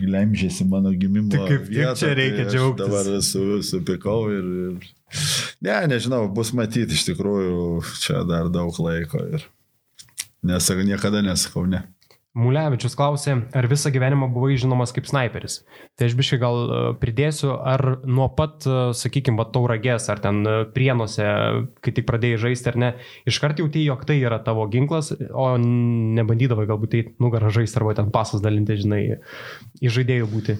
[0.00, 1.30] glemžėsi mano gimimo.
[1.32, 2.86] Tai kaip tik vietą, čia reikia tai džiaugtis.
[2.86, 4.88] Dabar su, supikau ir, ir...
[5.64, 7.60] Ne, nežinau, bus matyti iš tikrųjų
[8.02, 9.46] čia dar daug laiko ir
[10.46, 11.84] nesakau, niekada nesakau ne.
[12.36, 15.62] Mulevičius klausė, ar visą gyvenimą buvai žinomas kaip sniperis.
[15.96, 18.66] Tai aš biškai gal e, pridėsiu, ar nuo pat,
[18.98, 21.26] sakykime, tauragės, ar ten e, prienuose,
[21.80, 22.92] kai tik pradėjai žaisti, ar ne,
[23.30, 28.12] iškart jauti, jog tai yra tavo ginklas, o nebandydavai galbūt tai nugarą žaisti arba ten
[28.12, 29.02] pasas dalinti, žinai,
[29.80, 30.58] į žaidėjų būti.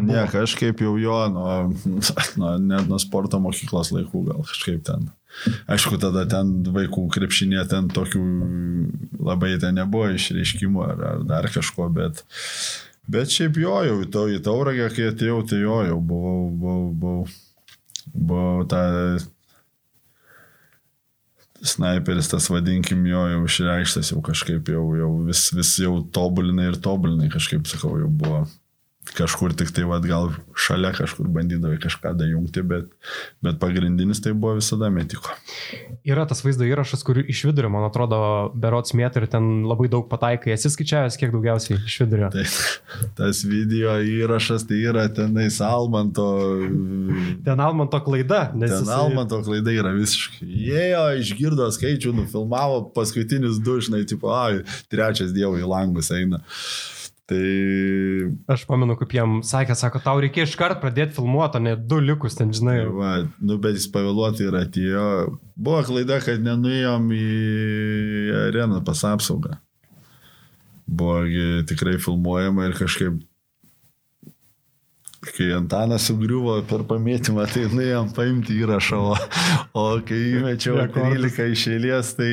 [0.00, 1.56] Ne, kažkaip jau jo, nuo,
[2.40, 5.10] nuo, net nuo sporto mokyklos laikų gal kažkaip ten.
[5.68, 8.24] Aišku, tada ten vaikų krepšinė ten tokių
[9.24, 12.22] labai ten nebuvo išreiškimų ar, ar dar kažko, bet,
[13.10, 16.90] bet šiaip jo, jau į, to, į tauragę, kai atėjau, tai jo, jau buvau, buvau,
[17.04, 17.24] buvau,
[18.14, 18.84] buvau ta
[21.64, 26.80] sniperis, tas vadinkim jo, jau išreikštas, jau kažkaip jau, jau vis, vis jau tobulinai ir
[26.84, 28.44] tobulinai, kažkaip sakau, jau buvo
[29.14, 32.86] kažkur tik tai, vad, gal šalia kažkur bandydavai kažką dajungti, bet,
[33.44, 35.28] bet pagrindinis tai buvo visada metiko.
[36.08, 38.18] Yra tas vaizdo įrašas, kur iš vidurio, man atrodo,
[38.56, 40.54] berots mėtų ir ten labai daug pataikai.
[40.56, 42.30] Esi skaičiavęs, kiek daugiausiai iš vidurio?
[42.34, 42.46] Tai,
[43.20, 46.26] tas video įrašas tai yra tenais Almanto.
[47.44, 48.72] Ten Almanto klaida, nes...
[48.72, 50.48] Ten jisai- Almanto klaida yra visiškai.
[50.70, 54.62] Jėjo, išgirdo skaičių, nufilmavo paskutinius du, žinai, tipo, ai,
[54.92, 56.40] trečias dievo į langus eina.
[57.24, 57.44] Tai
[58.52, 62.36] Aš pamenu, kaip jam sakė, sako, tau reikia iš karto pradėti filmuoti, ne du likus
[62.36, 62.82] ten, žinai.
[62.92, 65.06] Va, nu, bet jis pavėluotai ir atėjo.
[65.56, 67.28] Buvo klaida, kad nenuėjom į
[68.42, 69.56] areną pas apsaugą.
[70.84, 71.22] Buvo
[71.70, 73.22] tikrai filmuojama ir kažkaip,
[75.32, 79.16] kai Antanas sugriuvo per pamėtymą, tai nuėjom paimti įrašą, o,
[79.80, 81.18] o kai įmečiau Rekordas.
[81.20, 82.28] 13 iš eilės, tai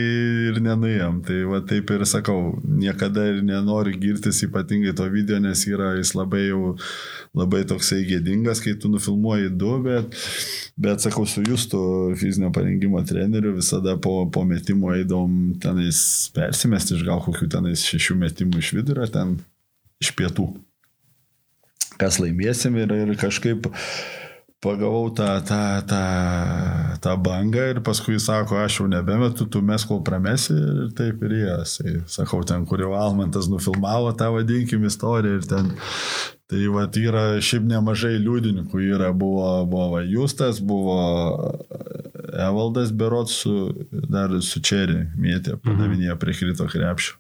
[0.50, 1.22] ir nenuėjom.
[1.28, 6.14] Tai va taip ir sakau, niekada ir nenoriu girtis ypatingai to video, nes yra jis
[6.18, 6.74] labai jau
[7.38, 10.18] labai toksai gėdingas, kai tu nufilmuoji du, bet,
[10.82, 11.84] bet sakau, su jūsų
[12.20, 16.02] fizinio parengimo treneriu visada po, po metimo eidom tenais
[16.36, 19.40] persimesti iš gal kokių tenais šešių metimų iš vidurio, ten
[20.02, 20.50] iš pietų.
[22.00, 23.68] Kas laimėsim ir, ir kažkaip
[24.62, 26.02] pagavau tą, tą, tą,
[27.02, 31.38] tą bangą ir paskui sako, aš jau nebemetu, tu mes kol pramesi ir taip ir
[31.40, 31.80] jas.
[32.14, 35.74] Sakau, ten, kur jau Almantas nufilmavo tą vadinkim istoriją ir ten
[36.52, 38.82] Tai va, yra šiaip nemažai liudininkų.
[38.84, 40.98] Yra, buvo, buvo va, Justas, buvo
[42.36, 43.54] Evaldas Berots su,
[44.12, 47.16] dar su Čeri mėtė, padavinėjo prie krito krepšio.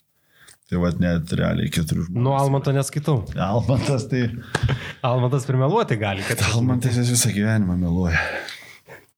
[0.71, 2.21] Tai va, net realiai keturių žmonių.
[2.23, 3.17] Nu, Almanto neskaitau.
[3.35, 4.29] Almantas, tai
[5.09, 6.39] Almantas primeluoti gali, kad...
[6.53, 8.21] Almantas jis visą gyvenimą meluoja.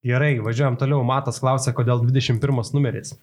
[0.03, 1.03] Gerai, važiuojam toliau.
[1.05, 3.13] Matas klausė, kodėl 21 numeris.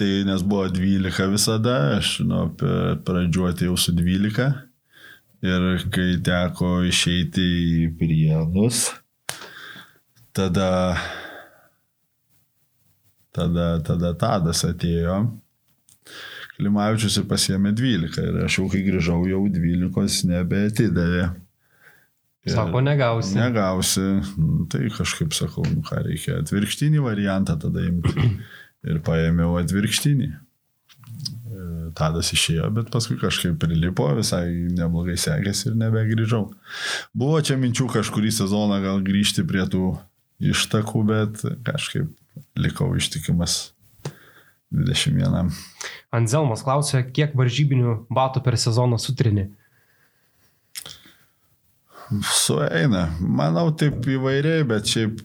[0.00, 4.48] Tai nes buvo 12 visada, aš nuo pradžių atėjau su 12
[5.44, 8.88] ir kai teko išeiti į Prienus,
[10.34, 10.70] tada,
[13.36, 15.20] tada, tada Tadas atėjo,
[16.58, 21.28] Klimavičius ir pasiemė 12 ir aš jau kai grįžau jau 12 nebeatidavė.
[22.48, 23.36] Ir Sako, negausi.
[23.38, 24.06] Negausi,
[24.38, 28.30] Nu, tai kažkaip sakau, nu ką reikia, atvirkštinį variantą tada imti.
[28.88, 30.28] Ir paėmiau atvirkštinį.
[30.30, 31.62] E,
[31.98, 36.44] Tadas išėjo, bet paskui kažkaip prilipo, visai neblogai sekėsi ir nebegrįžau.
[37.10, 39.96] Buvo čia minčių kažkurį sezoną gal grįžti prie tų
[40.38, 42.14] ištakų, bet kažkaip
[42.62, 43.58] likau ištikimas
[44.74, 45.48] 21.
[46.12, 49.48] Anzelmas klausė, kiek varžybinių batų per sezoną sutrini.
[52.24, 53.08] Sueina.
[53.20, 55.20] Manau, taip įvairiai, bet šiaip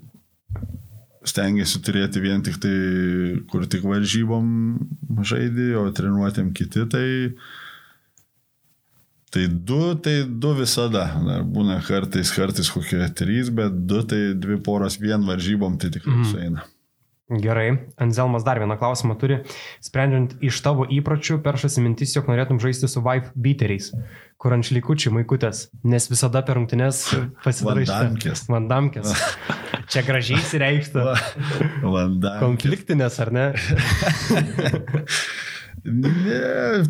[1.23, 2.73] stengiasi turėti vien tik tai,
[3.47, 4.47] kur tik varžybom
[5.23, 7.05] žaidži, o treniruotėm kiti, tai
[9.33, 11.07] Tai du, tai du visada.
[11.25, 16.19] Dar būna kartais, kartais kokie trys, bet du, tai dvi poros vien varžybom, tai tikrai
[16.19, 16.27] Mhm.
[16.29, 16.65] sueina.
[17.31, 19.37] Gerai, Anzelmas dar vieną klausimą turi.
[19.81, 23.93] Sprendžiant iš tavo įpročių, peršasi mintis, jog norėtum žaisti su wife beateriais,
[24.35, 26.99] kur ant šlikučių maikutės, nes visada per rungtynes
[27.45, 28.43] pasidarai Vandamkės.
[28.51, 29.15] Vandamkės.
[29.93, 31.07] Čia gražiai įsireikšta.
[31.87, 32.35] Vanda.
[32.43, 33.47] Konfliktinės, ar ne?
[35.83, 36.83] Ne,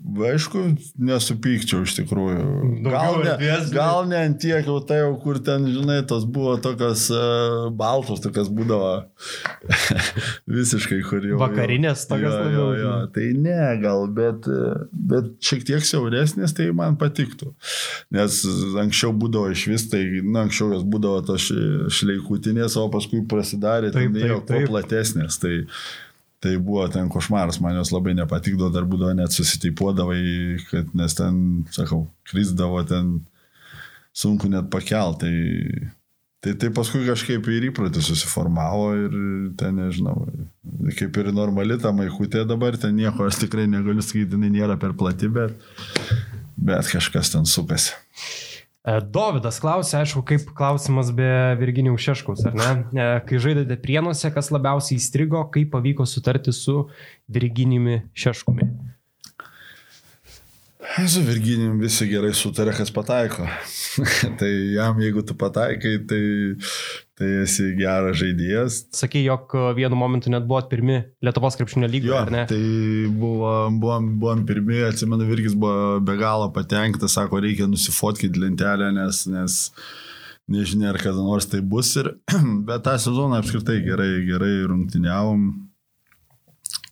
[0.00, 0.62] aišku,
[1.00, 2.44] nesupykčiau iš tikrųjų.
[2.86, 3.34] Gal ne,
[3.72, 8.22] gal ne ant tiek jau tai jau, kur ten, žinai, tos buvo tokios uh, baltos,
[8.24, 8.90] tokios būdavo
[10.58, 11.38] visiškai, kur jau.
[11.42, 12.96] Vakarinės tokios labiau, jo, jo.
[13.14, 14.74] Tai ne, gal, bet, e,
[15.12, 17.52] bet šiek tiek siauresnės, tai man patiktų.
[18.16, 18.42] Nes
[18.82, 21.50] anksčiau būdavo iš vis, tai, na, anksčiau jos būdavo tos
[22.00, 25.40] šleikutinės, o paskui prasidaro, Taip, tai jau kuo platesnės.
[25.42, 25.58] Tai,
[26.40, 30.20] Tai buvo ten košmaras, man jos labai nepatikdavo, dar būdavo net susitaipuodavai,
[30.70, 31.40] kad, nes ten,
[31.74, 33.18] sakau, krizdavo ten
[34.16, 35.28] sunku net pakelti.
[35.28, 35.90] Tai,
[36.40, 39.18] tai, tai paskui kažkaip ir įprotis susiformavo ir
[39.60, 40.16] ten, nežinau,
[40.96, 45.28] kaip ir normali ta maikutė dabar, ten nieko aš tikrai negaliu sakyti, nėra per plati,
[45.28, 45.60] bet,
[46.56, 47.92] bet kažkas ten sukasi.
[48.80, 51.28] E, Dovydas klausė, aišku, kaip klausimas be
[51.60, 52.70] Virginijaus Šeškaus, ar ne?
[52.96, 56.86] E, Kai žaidėte prienuose, kas labiausiai įstrigo, kaip pavyko sutarti su
[57.28, 58.70] Virginijumi Šeškumi?
[60.90, 63.44] Su Virginijum visi gerai sutarė, kas pataiko.
[64.40, 66.22] tai jam, jeigu tu pataikai, tai,
[67.18, 68.78] tai esi geras žaidėjas.
[68.98, 72.42] Sakė, jog vienu momentu net buvot pirmi Lietuvos krepšinio lygoje, Jo, ar ne?
[72.50, 72.58] tai
[73.06, 73.52] buvo,
[73.82, 79.62] buvom, buvom pirmieji, atsimenu, Virgis buvo be galo patenkintas, sako, reikia nusifotkyti lentelę, nes, nes
[80.50, 81.94] nežinia, ar kada nors tai bus.
[82.02, 82.16] Ir,
[82.66, 85.50] bet tą sezoną apskritai gerai, gerai rungtyniavom.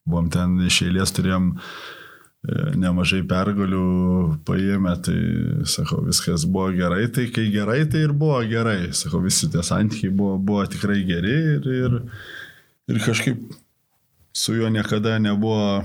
[0.08, 1.56] Buvom ten iš eilės turėjom
[2.78, 3.84] nemažai pergalių
[4.46, 5.18] paėmė, tai
[5.68, 8.92] sakau, viskas buvo gerai, tai kai gerai, tai ir buvo gerai.
[8.94, 11.96] Sakau, visi tie santykiai buvo, buvo tikrai geri ir, ir,
[12.94, 13.42] ir kažkaip
[14.38, 15.82] su juo niekada nebuvo,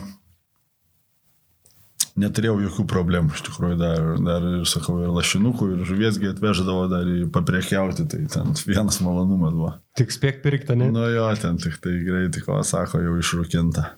[2.22, 7.10] neturėjau jokių problemų, iš tikrųjų, dar, dar ir, sakau, ir lašinukų, ir žuviesgi atveždavo dar
[7.10, 9.74] į papriekiauti, tai ten vienas malonumas buvo.
[9.98, 10.94] Tik spėk pirkti, ne?
[10.94, 13.90] Nu jo, ten tik tai greitai, ko sako, jau išrūkinta.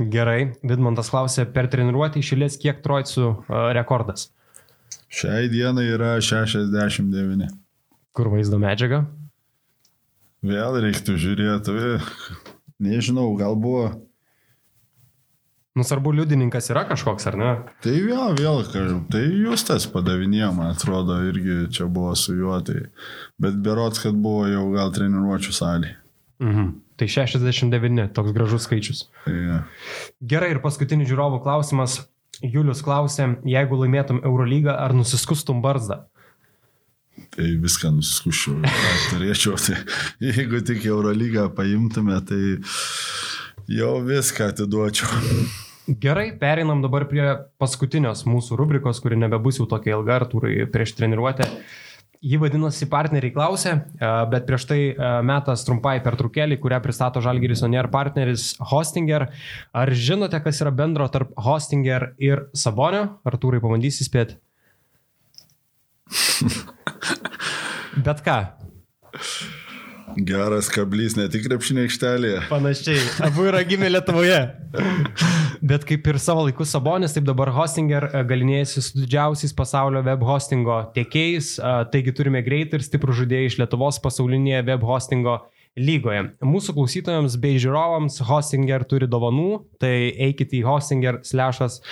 [0.00, 4.30] Gerai, Vidmantas klausė, per treniruotę išėlės kiek trojcų uh, rekordas?
[5.12, 7.50] Šiai dienai yra 69.
[8.16, 9.02] Kur vaizdo medžiaga?
[10.40, 11.74] Vėl reiktų žiūrėti,
[12.80, 13.90] nežinau, gal buvo.
[15.76, 17.50] Nu, svarbu, liudininkas yra kažkoks, ar ne?
[17.84, 22.56] Tai vėl, vėl, kažkaip, tai jūs tas padavinėjo, man atrodo, irgi čia buvo su juo,
[22.64, 22.88] tai,
[23.40, 25.92] bet berots, kad buvo jau gal treniruočio salė.
[26.40, 26.72] Mhm.
[27.00, 29.06] Tai 69, toks gražus skaičius.
[29.24, 29.62] Ja.
[30.20, 32.02] Gerai, ir paskutinis žiūrovų klausimas.
[32.40, 36.02] Julius klausė, jeigu laimėtum Eurolygą, ar nusiskustum barzdą?
[37.34, 38.60] Tai viską nusiskuščiau,
[39.10, 39.56] turėčiau.
[39.60, 39.80] Tai,
[40.24, 42.40] jeigu tik Eurolygą paimtume, tai
[43.68, 45.20] jau viską atiduočiau.
[46.04, 47.24] Gerai, pereinam dabar prie
[47.60, 51.48] paskutinios mūsų rubrikos, kuri nebebus jau tokia ilga, Artūrai, prieš treniruotę.
[52.20, 53.70] Ji vadinosi partneriai klausė,
[54.28, 54.78] bet prieš tai
[55.24, 59.30] metas trumpai pertraukėlį, kurią pristato Žalgiris Onier partneris Hostinger.
[59.72, 63.06] Ar žinote, kas yra bendro tarp Hostinger ir Sabonio?
[63.24, 64.36] Artūrai, pabandysi spėti.
[68.06, 68.38] Bet ką?
[70.16, 72.40] Geras kablys, ne tik krepšinė aikštelėje.
[72.50, 74.40] Panašiai, abu yra gimę Lietuvoje.
[75.70, 80.24] Bet kaip ir savo laiku Sabonis, taip dabar Hostinger e, galinėjasi su didžiausiais pasaulio web
[80.26, 85.36] hostingo tiekėjais, e, taigi turime greitą ir stiprų žaidėją iš Lietuvos pasaulinėje web hostingo
[85.78, 86.24] lygoje.
[86.42, 91.84] Mūsų klausytojams bei žiūrovams Hostinger turi dovanų, tai eikite į Hostinger slešas e,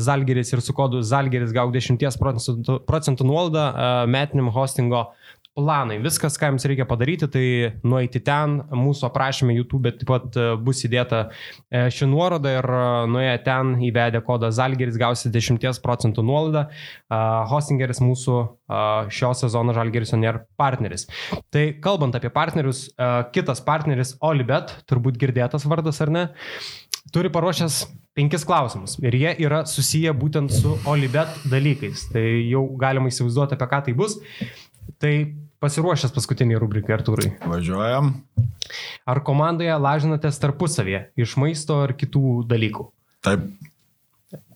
[0.00, 3.68] Zalgeris ir su kodu Zalgeris gauk 10 procentų, procentų nuolaidą
[4.08, 5.10] metiniam hostingo
[5.58, 5.98] planai.
[6.02, 7.46] Viskas, ką jums reikia padaryti, tai
[7.82, 12.82] nueiti ten, mūsų aprašymė YouTube taip pat e, bus įdėta e, ši nuoroda ir e,
[13.10, 16.66] nuėję ten įvedę kodą Zalgeris gausite 10 procentų nuolaidą.
[17.48, 18.34] Hostingeris mūsų
[19.14, 21.06] šio sezono Žalgeris Onier partneris.
[21.54, 22.88] Tai kalbant apie partnerius,
[23.34, 26.24] kitas partneris Olibet, turbūt girdėtas vardas ar ne,
[27.14, 27.80] turi paruošęs
[28.18, 32.08] penkis klausimus ir jie yra susiję būtent su Olibet dalykais.
[32.12, 34.18] Tai jau galima įsivaizduoti, apie ką tai bus.
[34.98, 35.14] Tai
[35.62, 37.32] pasiruošęs paskutiniai rubrikai, Artūrai.
[37.48, 38.12] Važiuojam.
[39.08, 42.88] Ar komandoje lažinatės tarpusavėje iš maisto ar kitų dalykų?
[43.26, 43.48] Taip.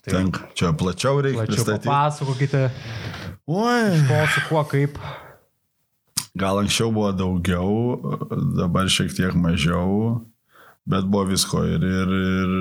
[0.03, 2.63] Tai Tenk, čia plačiau reikia plačiau papasakokite,
[3.47, 4.01] Oi.
[4.09, 4.97] ko su kuo kaip.
[6.35, 7.71] Gal anksčiau buvo daugiau,
[8.59, 10.25] dabar šiek tiek mažiau,
[10.91, 12.57] bet buvo visko ir, ir, ir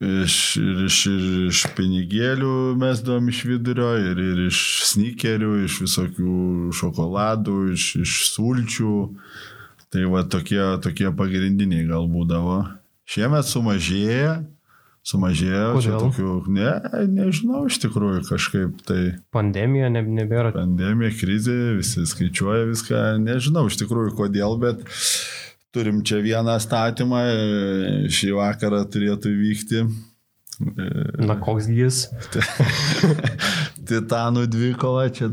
[0.00, 4.60] iš, ir iš, ir iš pinigėlių mes duom iš vidurio, ir, ir iš
[4.94, 6.36] snikerių, iš visokių
[6.76, 8.94] šokoladų, iš, iš sulčių.
[9.90, 12.62] Tai va tokie, tokie pagrindiniai gal būdavo.
[13.10, 14.36] Šiemet sumažėja,
[15.02, 16.04] sumažėjo, Kodėl?
[16.04, 16.70] tokių, ne,
[17.10, 19.00] nežinau, iš tikrųjų kažkaip tai
[19.34, 20.52] Pandemija ne, nebėra.
[20.54, 24.86] pandemija, krizė, visi skaičiuoja viską, nežinau iš tikrųjų kodėl, bet
[25.70, 29.84] turim čia vieną statymą, e, šį vakarą turėtų vykti.
[30.66, 30.90] e,
[31.26, 32.08] Na, koks jis?
[33.90, 35.30] Titanų dvikova čia.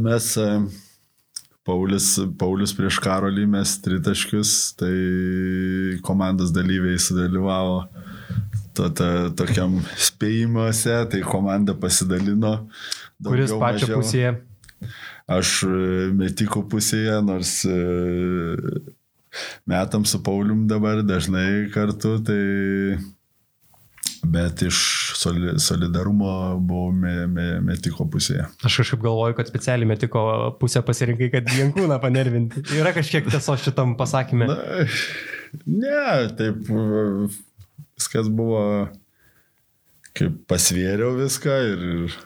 [0.00, 0.48] Mes, e,
[1.66, 4.50] Paulius, Paulius prieš Karolį mes tritaškius,
[4.80, 4.94] tai
[6.06, 7.80] komandos dalyviai sudalyvavo
[8.76, 12.58] to, to, tokiam spėjimuose, tai komanda pasidalino.
[13.24, 14.02] Kuris daugiau, pačio mažiau.
[14.02, 14.36] pusėje?
[15.26, 15.76] Aš e,
[16.14, 17.76] metikų pusėje, nors e,
[19.66, 22.42] metam su Paulium dabar dažnai kartu, tai
[24.26, 24.78] bet iš
[25.18, 26.30] soli, solidarumo
[26.62, 28.46] buvau me, me, metiko pusėje.
[28.66, 30.22] Aš kažkaip galvoju, kad specialiai metiko
[30.60, 32.62] pusę pasirinkai, kad Jankūną panervinti.
[32.78, 34.48] Yra kažkiek tiesos šitam pasakymė.
[34.50, 34.86] Na,
[35.66, 36.06] ne,
[36.38, 36.70] taip
[37.96, 38.62] viskas buvo,
[40.16, 42.16] kaip pasvėriau viską ir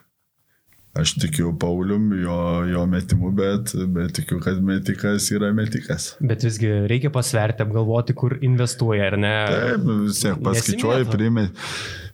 [0.94, 2.36] aš tikiu Paulium, jo,
[2.66, 6.14] jo metimu, bet, bet tikiu, kad metikas yra metikas.
[6.20, 9.34] Bet visgi reikia pasverti, apgalvoti, kur investuoja, ar ne?
[9.54, 11.46] Taip, vis tiek paskaičiuoji, priimi,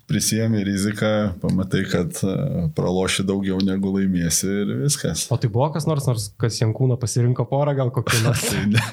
[0.07, 1.13] prisėmė riziką,
[1.43, 2.35] pamatai, kad e,
[2.77, 5.25] praloši daugiau negu laimėsi ir viskas.
[5.33, 8.45] O tai buvo kas nors, nors kas Jankūną pasirinko porą, gal kokį nors.
[8.53, 8.85] Tai ne,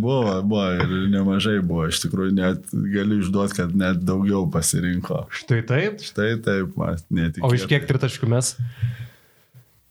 [0.00, 5.26] buvo, buvo ir nemažai buvo, iš tikrųjų net galiu išduoti, kad net daugiau pasirinko.
[5.44, 6.02] Štai taip.
[6.08, 7.46] Štai taip, man netikėtai.
[7.46, 8.56] O iš kiek tritaškių mes?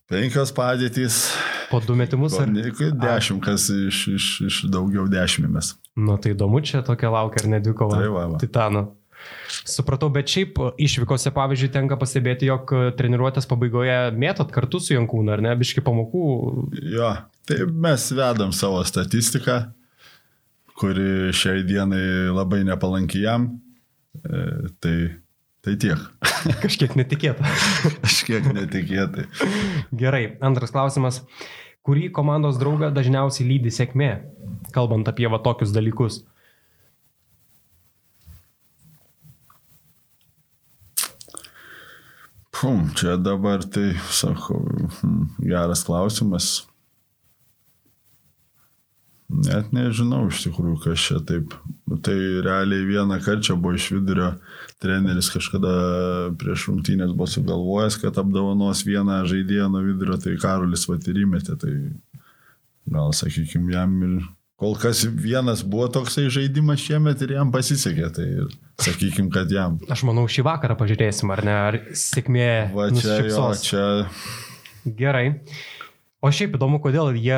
[0.07, 1.25] Penkios padėtys,
[1.69, 2.37] Po du metimus?
[2.39, 2.47] Ar...
[2.47, 5.75] ne- dešimt, kas iš, iš, iš daugiau dešimtmės.
[5.99, 7.99] Nu tai įdomu, čia tokia laukia ar ne dvikova.
[7.99, 8.39] Tai va, va.
[8.41, 8.85] Titano.
[9.67, 15.43] Supratau, bet šiaip išvykose, pavyzdžiui, tenka pastebėti, jog treniruotės pabaigoje mėtot kartu su Jankūnu, ar
[15.43, 16.27] ne, biški pamokų.
[16.93, 17.09] Jo,
[17.49, 19.57] tai mes vedam savo statistiką,
[20.77, 23.49] kuri šiai dienai labai nepalanki jam.
[24.21, 24.45] E,
[24.79, 24.95] tai,
[25.67, 25.99] tai tiek.
[26.63, 27.43] Kažkiek netikėta.
[28.05, 29.27] Kažkiek netikėtai.
[29.91, 31.21] Gerai, antras klausimas.
[31.87, 34.09] Kurį komandos draugą dažniausiai lydi sėkmė,
[34.75, 36.21] kalbant apie va tokius dalykus?
[42.57, 44.63] Pum, čia dabar tai, sakau,
[44.97, 46.65] hm, geras klausimas.
[49.27, 51.53] Net nežinau iš tikrųjų, kas čia taip.
[52.03, 52.15] Tai
[52.45, 54.31] realiai vieną kartą buvo iš vidurio
[54.83, 55.73] treneris kažkada
[56.39, 61.57] prieš rungtynės buvo sugalvojęs, kad apdovanos vieną žaidėją nuo vidurio, tai Karolis Vatyrimėtė.
[61.61, 61.75] Tai
[62.87, 64.17] gal, sakykime, jam ir
[64.57, 68.23] Kol kas vienas buvo toksai žaidimas šiemet ir jam pasisekė, tai
[68.81, 69.75] sakykim, kad jam.
[69.93, 72.47] Aš manau, šį vakarą pažiūrėsim, ar ne, ar sėkmė.
[72.73, 73.83] Va čia jo, čia.
[74.97, 75.27] Gerai.
[76.25, 77.37] O šiaip įdomu, kodėl jie,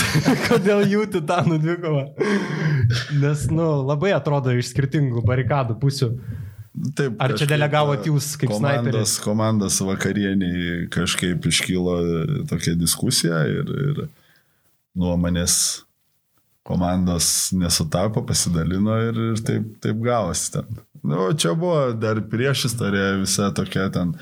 [0.46, 2.04] kodėl jų titanų dvikova.
[3.18, 6.12] Nes, nu, labai atrodo iš skirtingų barikadų pusių.
[6.70, 9.14] Taip, Ar čia delegavot jūs kaip komandos, snaiperis?
[9.24, 11.96] Komandos vakarieniai kažkaip iškylo
[12.50, 14.04] tokia diskusija ir, ir
[14.94, 15.56] nuomonės
[16.66, 20.80] komandos nesutapo, pasidalino ir, ir taip, taip gavosi ten.
[21.02, 24.12] Nu, čia buvo dar prieš istoriją visa tokia ten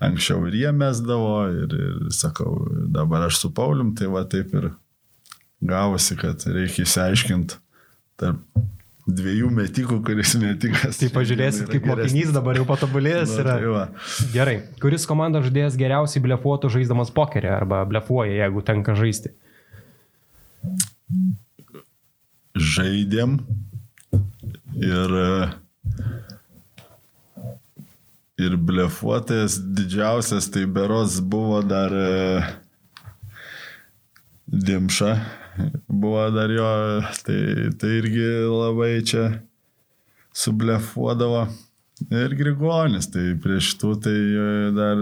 [0.00, 2.54] anksčiau ir jie mesdavo ir, ir sakau,
[2.94, 4.70] dabar aš su Paulium, tai va taip ir
[5.60, 7.58] gavosi, kad reikia įsiaiškinti
[8.20, 8.40] tarp
[9.08, 11.00] dviejų metikų, kuris metikas.
[11.00, 12.12] Tai pažiūrėsit, kaip geresnis.
[12.12, 13.56] mokinys dabar jau patobulėjęs yra.
[13.62, 14.08] Tai.
[14.34, 14.56] Gerai.
[14.82, 19.34] Kuris komandos žaidėjas geriausiai blefuotų žaisdamas pokerį arba blefuoja, jeigu tenka žaisti?
[22.60, 23.38] žaidėm
[24.76, 25.14] ir,
[28.40, 31.94] ir blefuotojas didžiausias tai beros buvo dar
[34.50, 35.12] Dimša,
[35.88, 36.68] buvo dar jo,
[37.26, 37.40] tai,
[37.80, 39.26] tai irgi labai čia
[40.36, 41.48] sublefuodavo.
[42.08, 44.16] Ir Grigonis, tai prieš tų tai
[44.72, 44.96] dar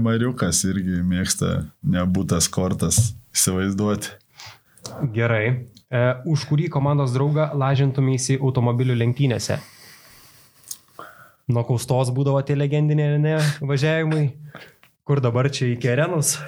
[0.00, 4.14] Mariukas irgi mėgsta nebūtas kortas įsivaizduoti.
[5.12, 5.44] Gerai.
[5.92, 9.58] E, už kurį komandos draugą lažintumėsi automobilių lenktynėse?
[11.52, 14.24] Nuo kaustos būdavo tie legendiniai ne, važiavimai,
[15.04, 16.38] kur dabar čia į Kerenus?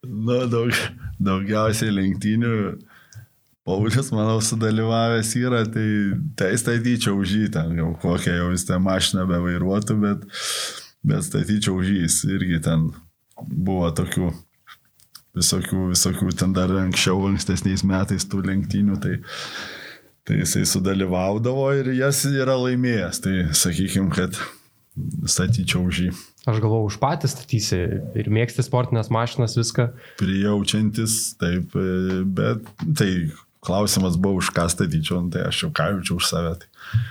[0.00, 0.72] Na, daug,
[1.20, 2.54] daugiausiai lenktynių
[3.68, 8.80] Paulius, manau, sudalyvavęs yra, tai tai statyčiau už jį ten, jau kokią jau vis tą
[8.82, 10.24] mašiną be vairuotų, bet,
[11.06, 12.88] bet statyčiau už jį, irgi ten
[13.46, 14.32] buvo tokių
[15.36, 19.20] visokių, visokių ten dar anksčiau, ankstesniais metais tų lenktynių, tai,
[20.26, 23.22] tai jisai sudalyvaudavo ir jas yra laimėjęs.
[23.24, 24.40] Tai sakykime, kad
[25.28, 26.14] statyčiau už jį.
[26.48, 27.78] Aš galvoju, už patį statysi
[28.16, 29.90] ir mėgsti sportinės mašinas viską.
[30.20, 31.74] Prijaučiantis, taip,
[32.38, 32.64] bet
[32.96, 33.10] tai
[33.60, 36.54] klausimas buvo, už ką statyčiau, nu, tai aš jau ką jaučiu už save.
[36.62, 37.02] Tai,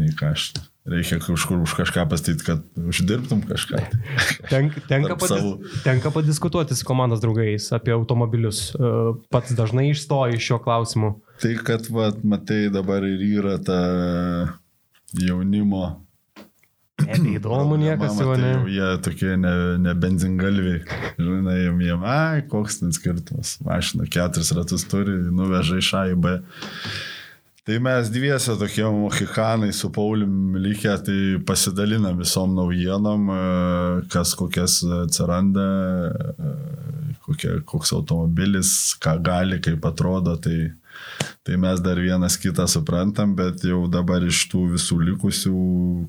[0.00, 0.48] nei ką aš
[0.84, 3.80] Reikia kažkur už kažką pastyti, kad uždirbtum kažką.
[4.52, 5.52] Tenk, tenka, padis, savo...
[5.80, 8.74] tenka padiskutuoti su komandos draugais apie automobilius.
[8.76, 8.90] E,
[9.32, 11.14] pats dažnai išstoji iš šio klausimu.
[11.40, 13.80] Tai, kad, vat, matai, dabar ir yra ta
[15.16, 16.03] jaunimo.
[17.02, 18.52] Neįdomu niekas jau ne.
[18.54, 20.82] Tai jie tokie ne, ne benzingalviai.
[21.18, 23.56] Žinai, jiem, jiem, ai, koks ten skirtumas.
[23.66, 26.36] Mašina keturis ratus turi, nuveža iš A į B.
[27.64, 31.18] Tai mes dviese tokie mohikanai su Paulium likę, tai
[31.48, 33.38] pasidalinam visom naujienom, e,
[34.12, 35.64] kas kokias atsiranda,
[36.12, 36.52] e,
[37.24, 40.36] kokie, koks automobilis, ką gali, kaip atrodo.
[40.44, 40.58] Tai,
[41.44, 45.56] tai mes dar vienas kitą suprantam, bet jau dabar iš tų visų likusių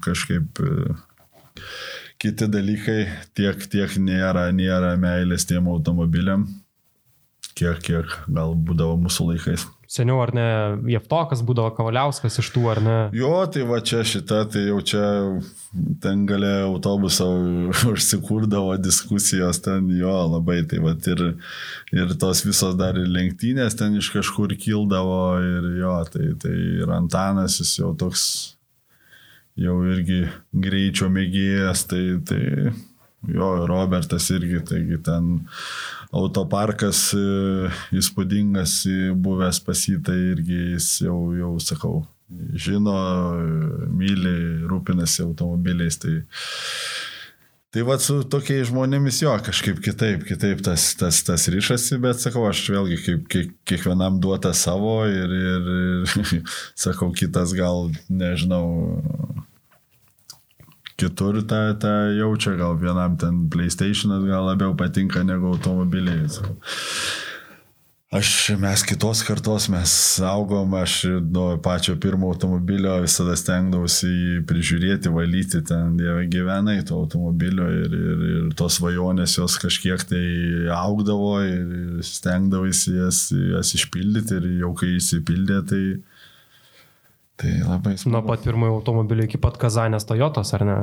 [0.05, 0.95] kažkaip e,
[2.21, 2.99] kiti dalykai
[3.37, 6.47] tiek, tiek nėra, nėra meilės tiem automobiliam,
[7.53, 9.67] kiek, kiek gal būdavo mūsų laikais.
[9.95, 10.45] Seniau ar ne
[10.91, 12.95] Jeftokas būdavo Kavaliauskas iš tų ar ne?
[13.15, 15.03] Jo, tai va čia šita, tai jau čia
[16.03, 17.27] ten galėjo autobusą
[17.93, 21.23] užsikurdavo diskusijos ten jo labai, tai va ir,
[21.95, 26.91] ir tos visos dar ir lenktynės ten iš kažkur kildavo ir jo, tai, tai ir
[26.95, 28.25] Antanas jis jau toks
[29.55, 32.41] jau irgi greičio mėgėjas, tai, tai
[33.31, 35.37] jo, Robertas irgi, taigi ten
[36.13, 38.81] autoparkas e, įspūdingas
[39.15, 42.03] buvęs pasyta irgi jis jau, jau sakau,
[42.57, 42.95] žino,
[43.93, 44.37] myli,
[44.69, 45.99] rūpinasi automobiliais.
[46.01, 46.15] Tai,
[47.75, 52.45] Tai va su tokiais žmonėmis jo kažkaip kitaip, kitaip tas, tas, tas ryšasi, bet sakau,
[52.47, 55.67] aš vėlgi kaip, kiek, kiekvienam duota savo ir, ir,
[56.07, 56.45] ir
[56.85, 58.69] sakau, kitas gal, nežinau,
[60.99, 66.29] kitur tą, tą jaučia, gal vienam ten PlayStation'as gal labiau patinka negu automobiliai.
[66.31, 66.57] Sakau.
[68.15, 69.91] Aš, mes kitos kartos, mes
[70.23, 71.01] augom, aš
[71.33, 75.97] nuo pačio pirmo automobilio visada stengdavausi jį prižiūrėti, valyti, ten
[76.31, 80.23] gyvenai to automobilio ir, ir, ir tos svajonės jos kažkiek tai
[80.77, 85.83] augdavo ir stengdavausi jas, jas išpildyti ir jau kai įsipildė, tai
[87.35, 88.13] Tai labai smagu.
[88.13, 90.75] Nuo pat pirmojo automobilio iki pat Kazanės Toyotos, ar ne?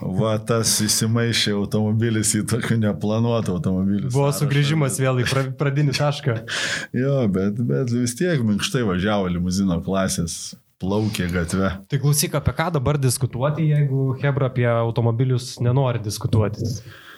[0.00, 4.08] Va, tas įsimaišė automobilis į tokį neplanuotą automobilį.
[4.08, 5.28] Buvo sugrįžimas vėl į
[5.60, 6.38] pradinį tašką.
[7.02, 11.74] jo, bet, bet vis tiek minkštai važiavo limuzino klasės plaukė gatve.
[11.90, 16.64] Tai klausyk, apie ką dabar diskutuoti, jeigu Hebra apie automobilius nenori diskutuoti?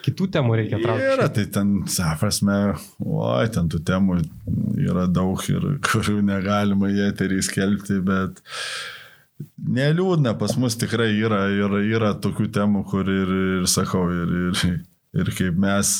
[0.07, 1.07] Kitų temų reikia traukti.
[1.13, 1.73] Yra, tai ten,
[2.19, 2.57] prasme,
[3.03, 4.19] oi, ten tų temų
[4.87, 8.41] yra daug ir kurių negalima į eterį skelbti, bet
[9.61, 14.77] neliūdna, pas mus tikrai yra, yra, yra tokių temų, kur ir, ir sakau, ir, ir,
[15.21, 15.97] ir kaip mes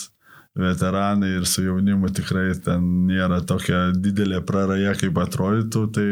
[0.57, 6.07] veteranai ir su jaunimu tikrai ten nėra tokia didelė praraja, kaip atrodytų, tai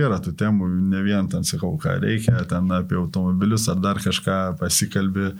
[0.00, 4.56] yra tų temų, ne vien ten sakau, ką reikia, ten apie automobilius ar dar kažką
[4.62, 5.34] pasikalbė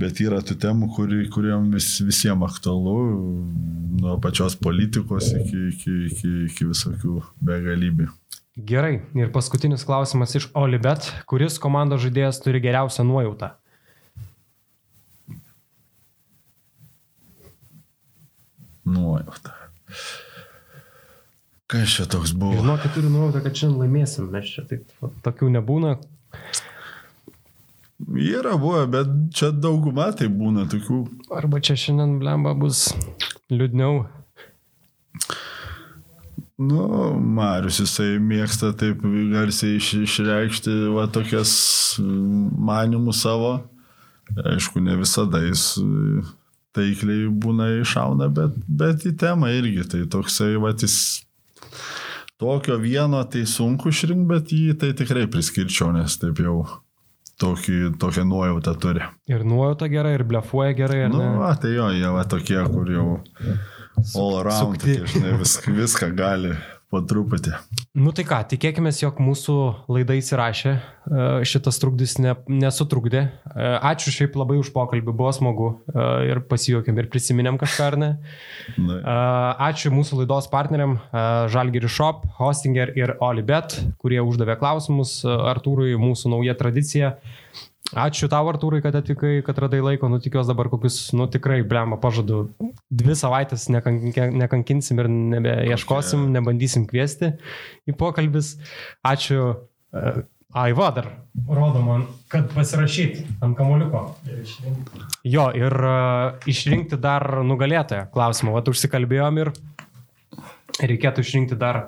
[0.00, 2.96] bet yra tų temų, kuri, kuriam vis, visiems aktualu,
[4.00, 8.08] nuo pačios politikos iki, iki, iki, iki visokių begalybių.
[8.70, 13.54] Gerai, ir paskutinis klausimas iš Olibet, kuris komandos žaidėjas turi geriausią nuojautą?
[18.90, 19.54] Nuojauta.
[21.70, 22.58] Kas čia toks buvo?
[22.58, 24.90] Žinokit, turiu nuojautą, kad šiandien laimėsim, mes čia taip,
[25.22, 25.94] tokių nebūna.
[28.20, 31.00] Yra buvę, bet čia dauguma tai būna tokių.
[31.32, 32.90] Arba čia šiandien blemba bus
[33.48, 34.02] liūdniau.
[36.60, 36.82] Nu,
[37.16, 39.00] Marius jisai mėgsta taip
[39.32, 41.54] garsiai iš, išreikšti va tokias
[42.00, 43.54] manimus savo.
[44.36, 45.64] Aišku, ne visada jis
[46.76, 49.86] taikliai būna iššauna, bet, bet į temą irgi.
[49.94, 51.24] Tai toksai, va, jis
[52.36, 56.60] tokio vieno tai sunku išrinkti, bet jį tai tikrai priskirčiau, nes taip jau
[57.40, 59.06] tokį, tokią nuojautą turi.
[59.30, 61.04] Ir nuojauta gerai, ir blefuoja gerai.
[61.12, 63.06] Nu, va, tai jo, jie va tokie, kur jau
[64.16, 66.54] all around, tokie, žinai, vis, viską gali
[66.90, 67.54] po truputį.
[67.98, 69.54] Nu tai ką, tikėkime, jog mūsų
[69.90, 73.22] laida įsirašė, e, šitas trukdys ne, nesutrukdė.
[73.26, 77.98] E, ačiū šiaip labai už pokalbį, buvo smagu e, ir pasijuokėm ir prisiminėm kažką ar
[78.00, 78.10] ne.
[79.70, 80.98] Ačiū mūsų laidos partneriam
[81.50, 87.14] Žalgiri Shop, Hostinger ir Olibet, kurie uždavė klausimus Artūrui, mūsų nauja tradicija.
[87.98, 91.98] Ačiū tau, Artūrai, kad atvykai, kad radai laiko, nu tikiuosi dabar kokius, nu tikrai, blemą,
[92.02, 92.44] pažadu,
[92.86, 97.32] dvi savaitės nekank, nekankinsim ir nebeieškosim, nebandysim kviesti
[97.90, 98.54] į pokalbis.
[99.06, 99.54] Ačiū.
[99.90, 101.06] Uh, Ai, va, dar
[101.46, 104.00] rodo man, kad pasirašyti ant kamoliuko.
[105.22, 108.56] Jo, ir uh, išrinkti dar nugalėtoją klausimą.
[108.56, 109.52] Vat užsikalbėjom ir
[110.80, 111.84] reikėtų išrinkti dar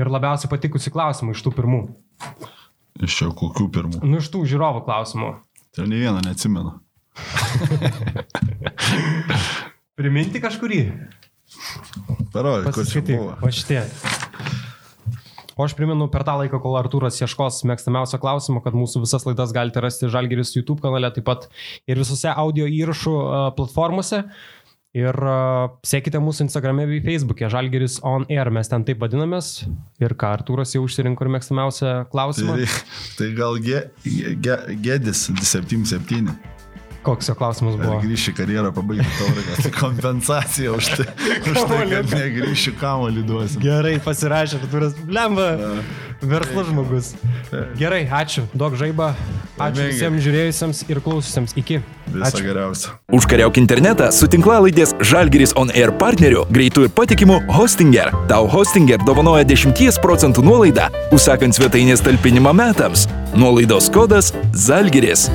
[0.00, 1.82] ir labiausiai patikusi klausimą iš tų pirmų.
[3.02, 3.98] Iš čia kokių pirmų?
[4.06, 5.32] Nu, iš tų žiūrovų klausimų.
[5.74, 6.76] Tai ne vieną neatsimenu.
[9.98, 10.80] Priminti kažkurį.
[12.34, 13.34] Parodyk, kur čia buvo.
[13.42, 13.82] O šitie.
[15.54, 19.54] O aš primenu per tą laiką, kol Artūras ieškos mėgstamiausio klausimo, kad mūsų visas laidas
[19.54, 21.46] galite rasti Žalgeris YouTube kanale, taip pat
[21.86, 23.14] ir visose audio įrašų
[23.58, 24.24] platformose.
[24.94, 29.64] Ir uh, sekite mūsų Instagram'e bei Facebook'e, Žalgeris on air, mes ten taip vadinamės.
[29.98, 32.60] Ir ką Artūras jau užsirinko ir mėgstamiausią klausimą.
[32.62, 32.80] Tai,
[33.18, 36.53] tai gal ge, ge, Gedis 77.
[37.04, 37.98] Koks jo klausimas buvo?
[38.00, 41.06] Grįši karjerą pabaigti taurę, tai kompensacija už tai,
[41.52, 43.60] už tai kad negrįši kamolį duosim.
[43.60, 45.50] Gerai, pasirašė, Arturas, lemba,
[46.24, 47.10] verslas žmogus.
[47.76, 49.10] Gerai, ačiū, daug žaiba,
[49.60, 51.82] ačiū visiems žiūrėjusiems ir klaususiems, iki.
[52.14, 52.94] Viso geriausio.
[53.12, 58.14] Užkariauk internetą su tinklalaidės Žalgiris On Air partneriu, greitų ir patikimų Hostinger.
[58.32, 63.08] Tau Hostinger dovanoja 10 procentų nuolaidą, užsakant svetainės talpinimą metams.
[63.36, 65.28] Nuolaidos kodas Žalgiris.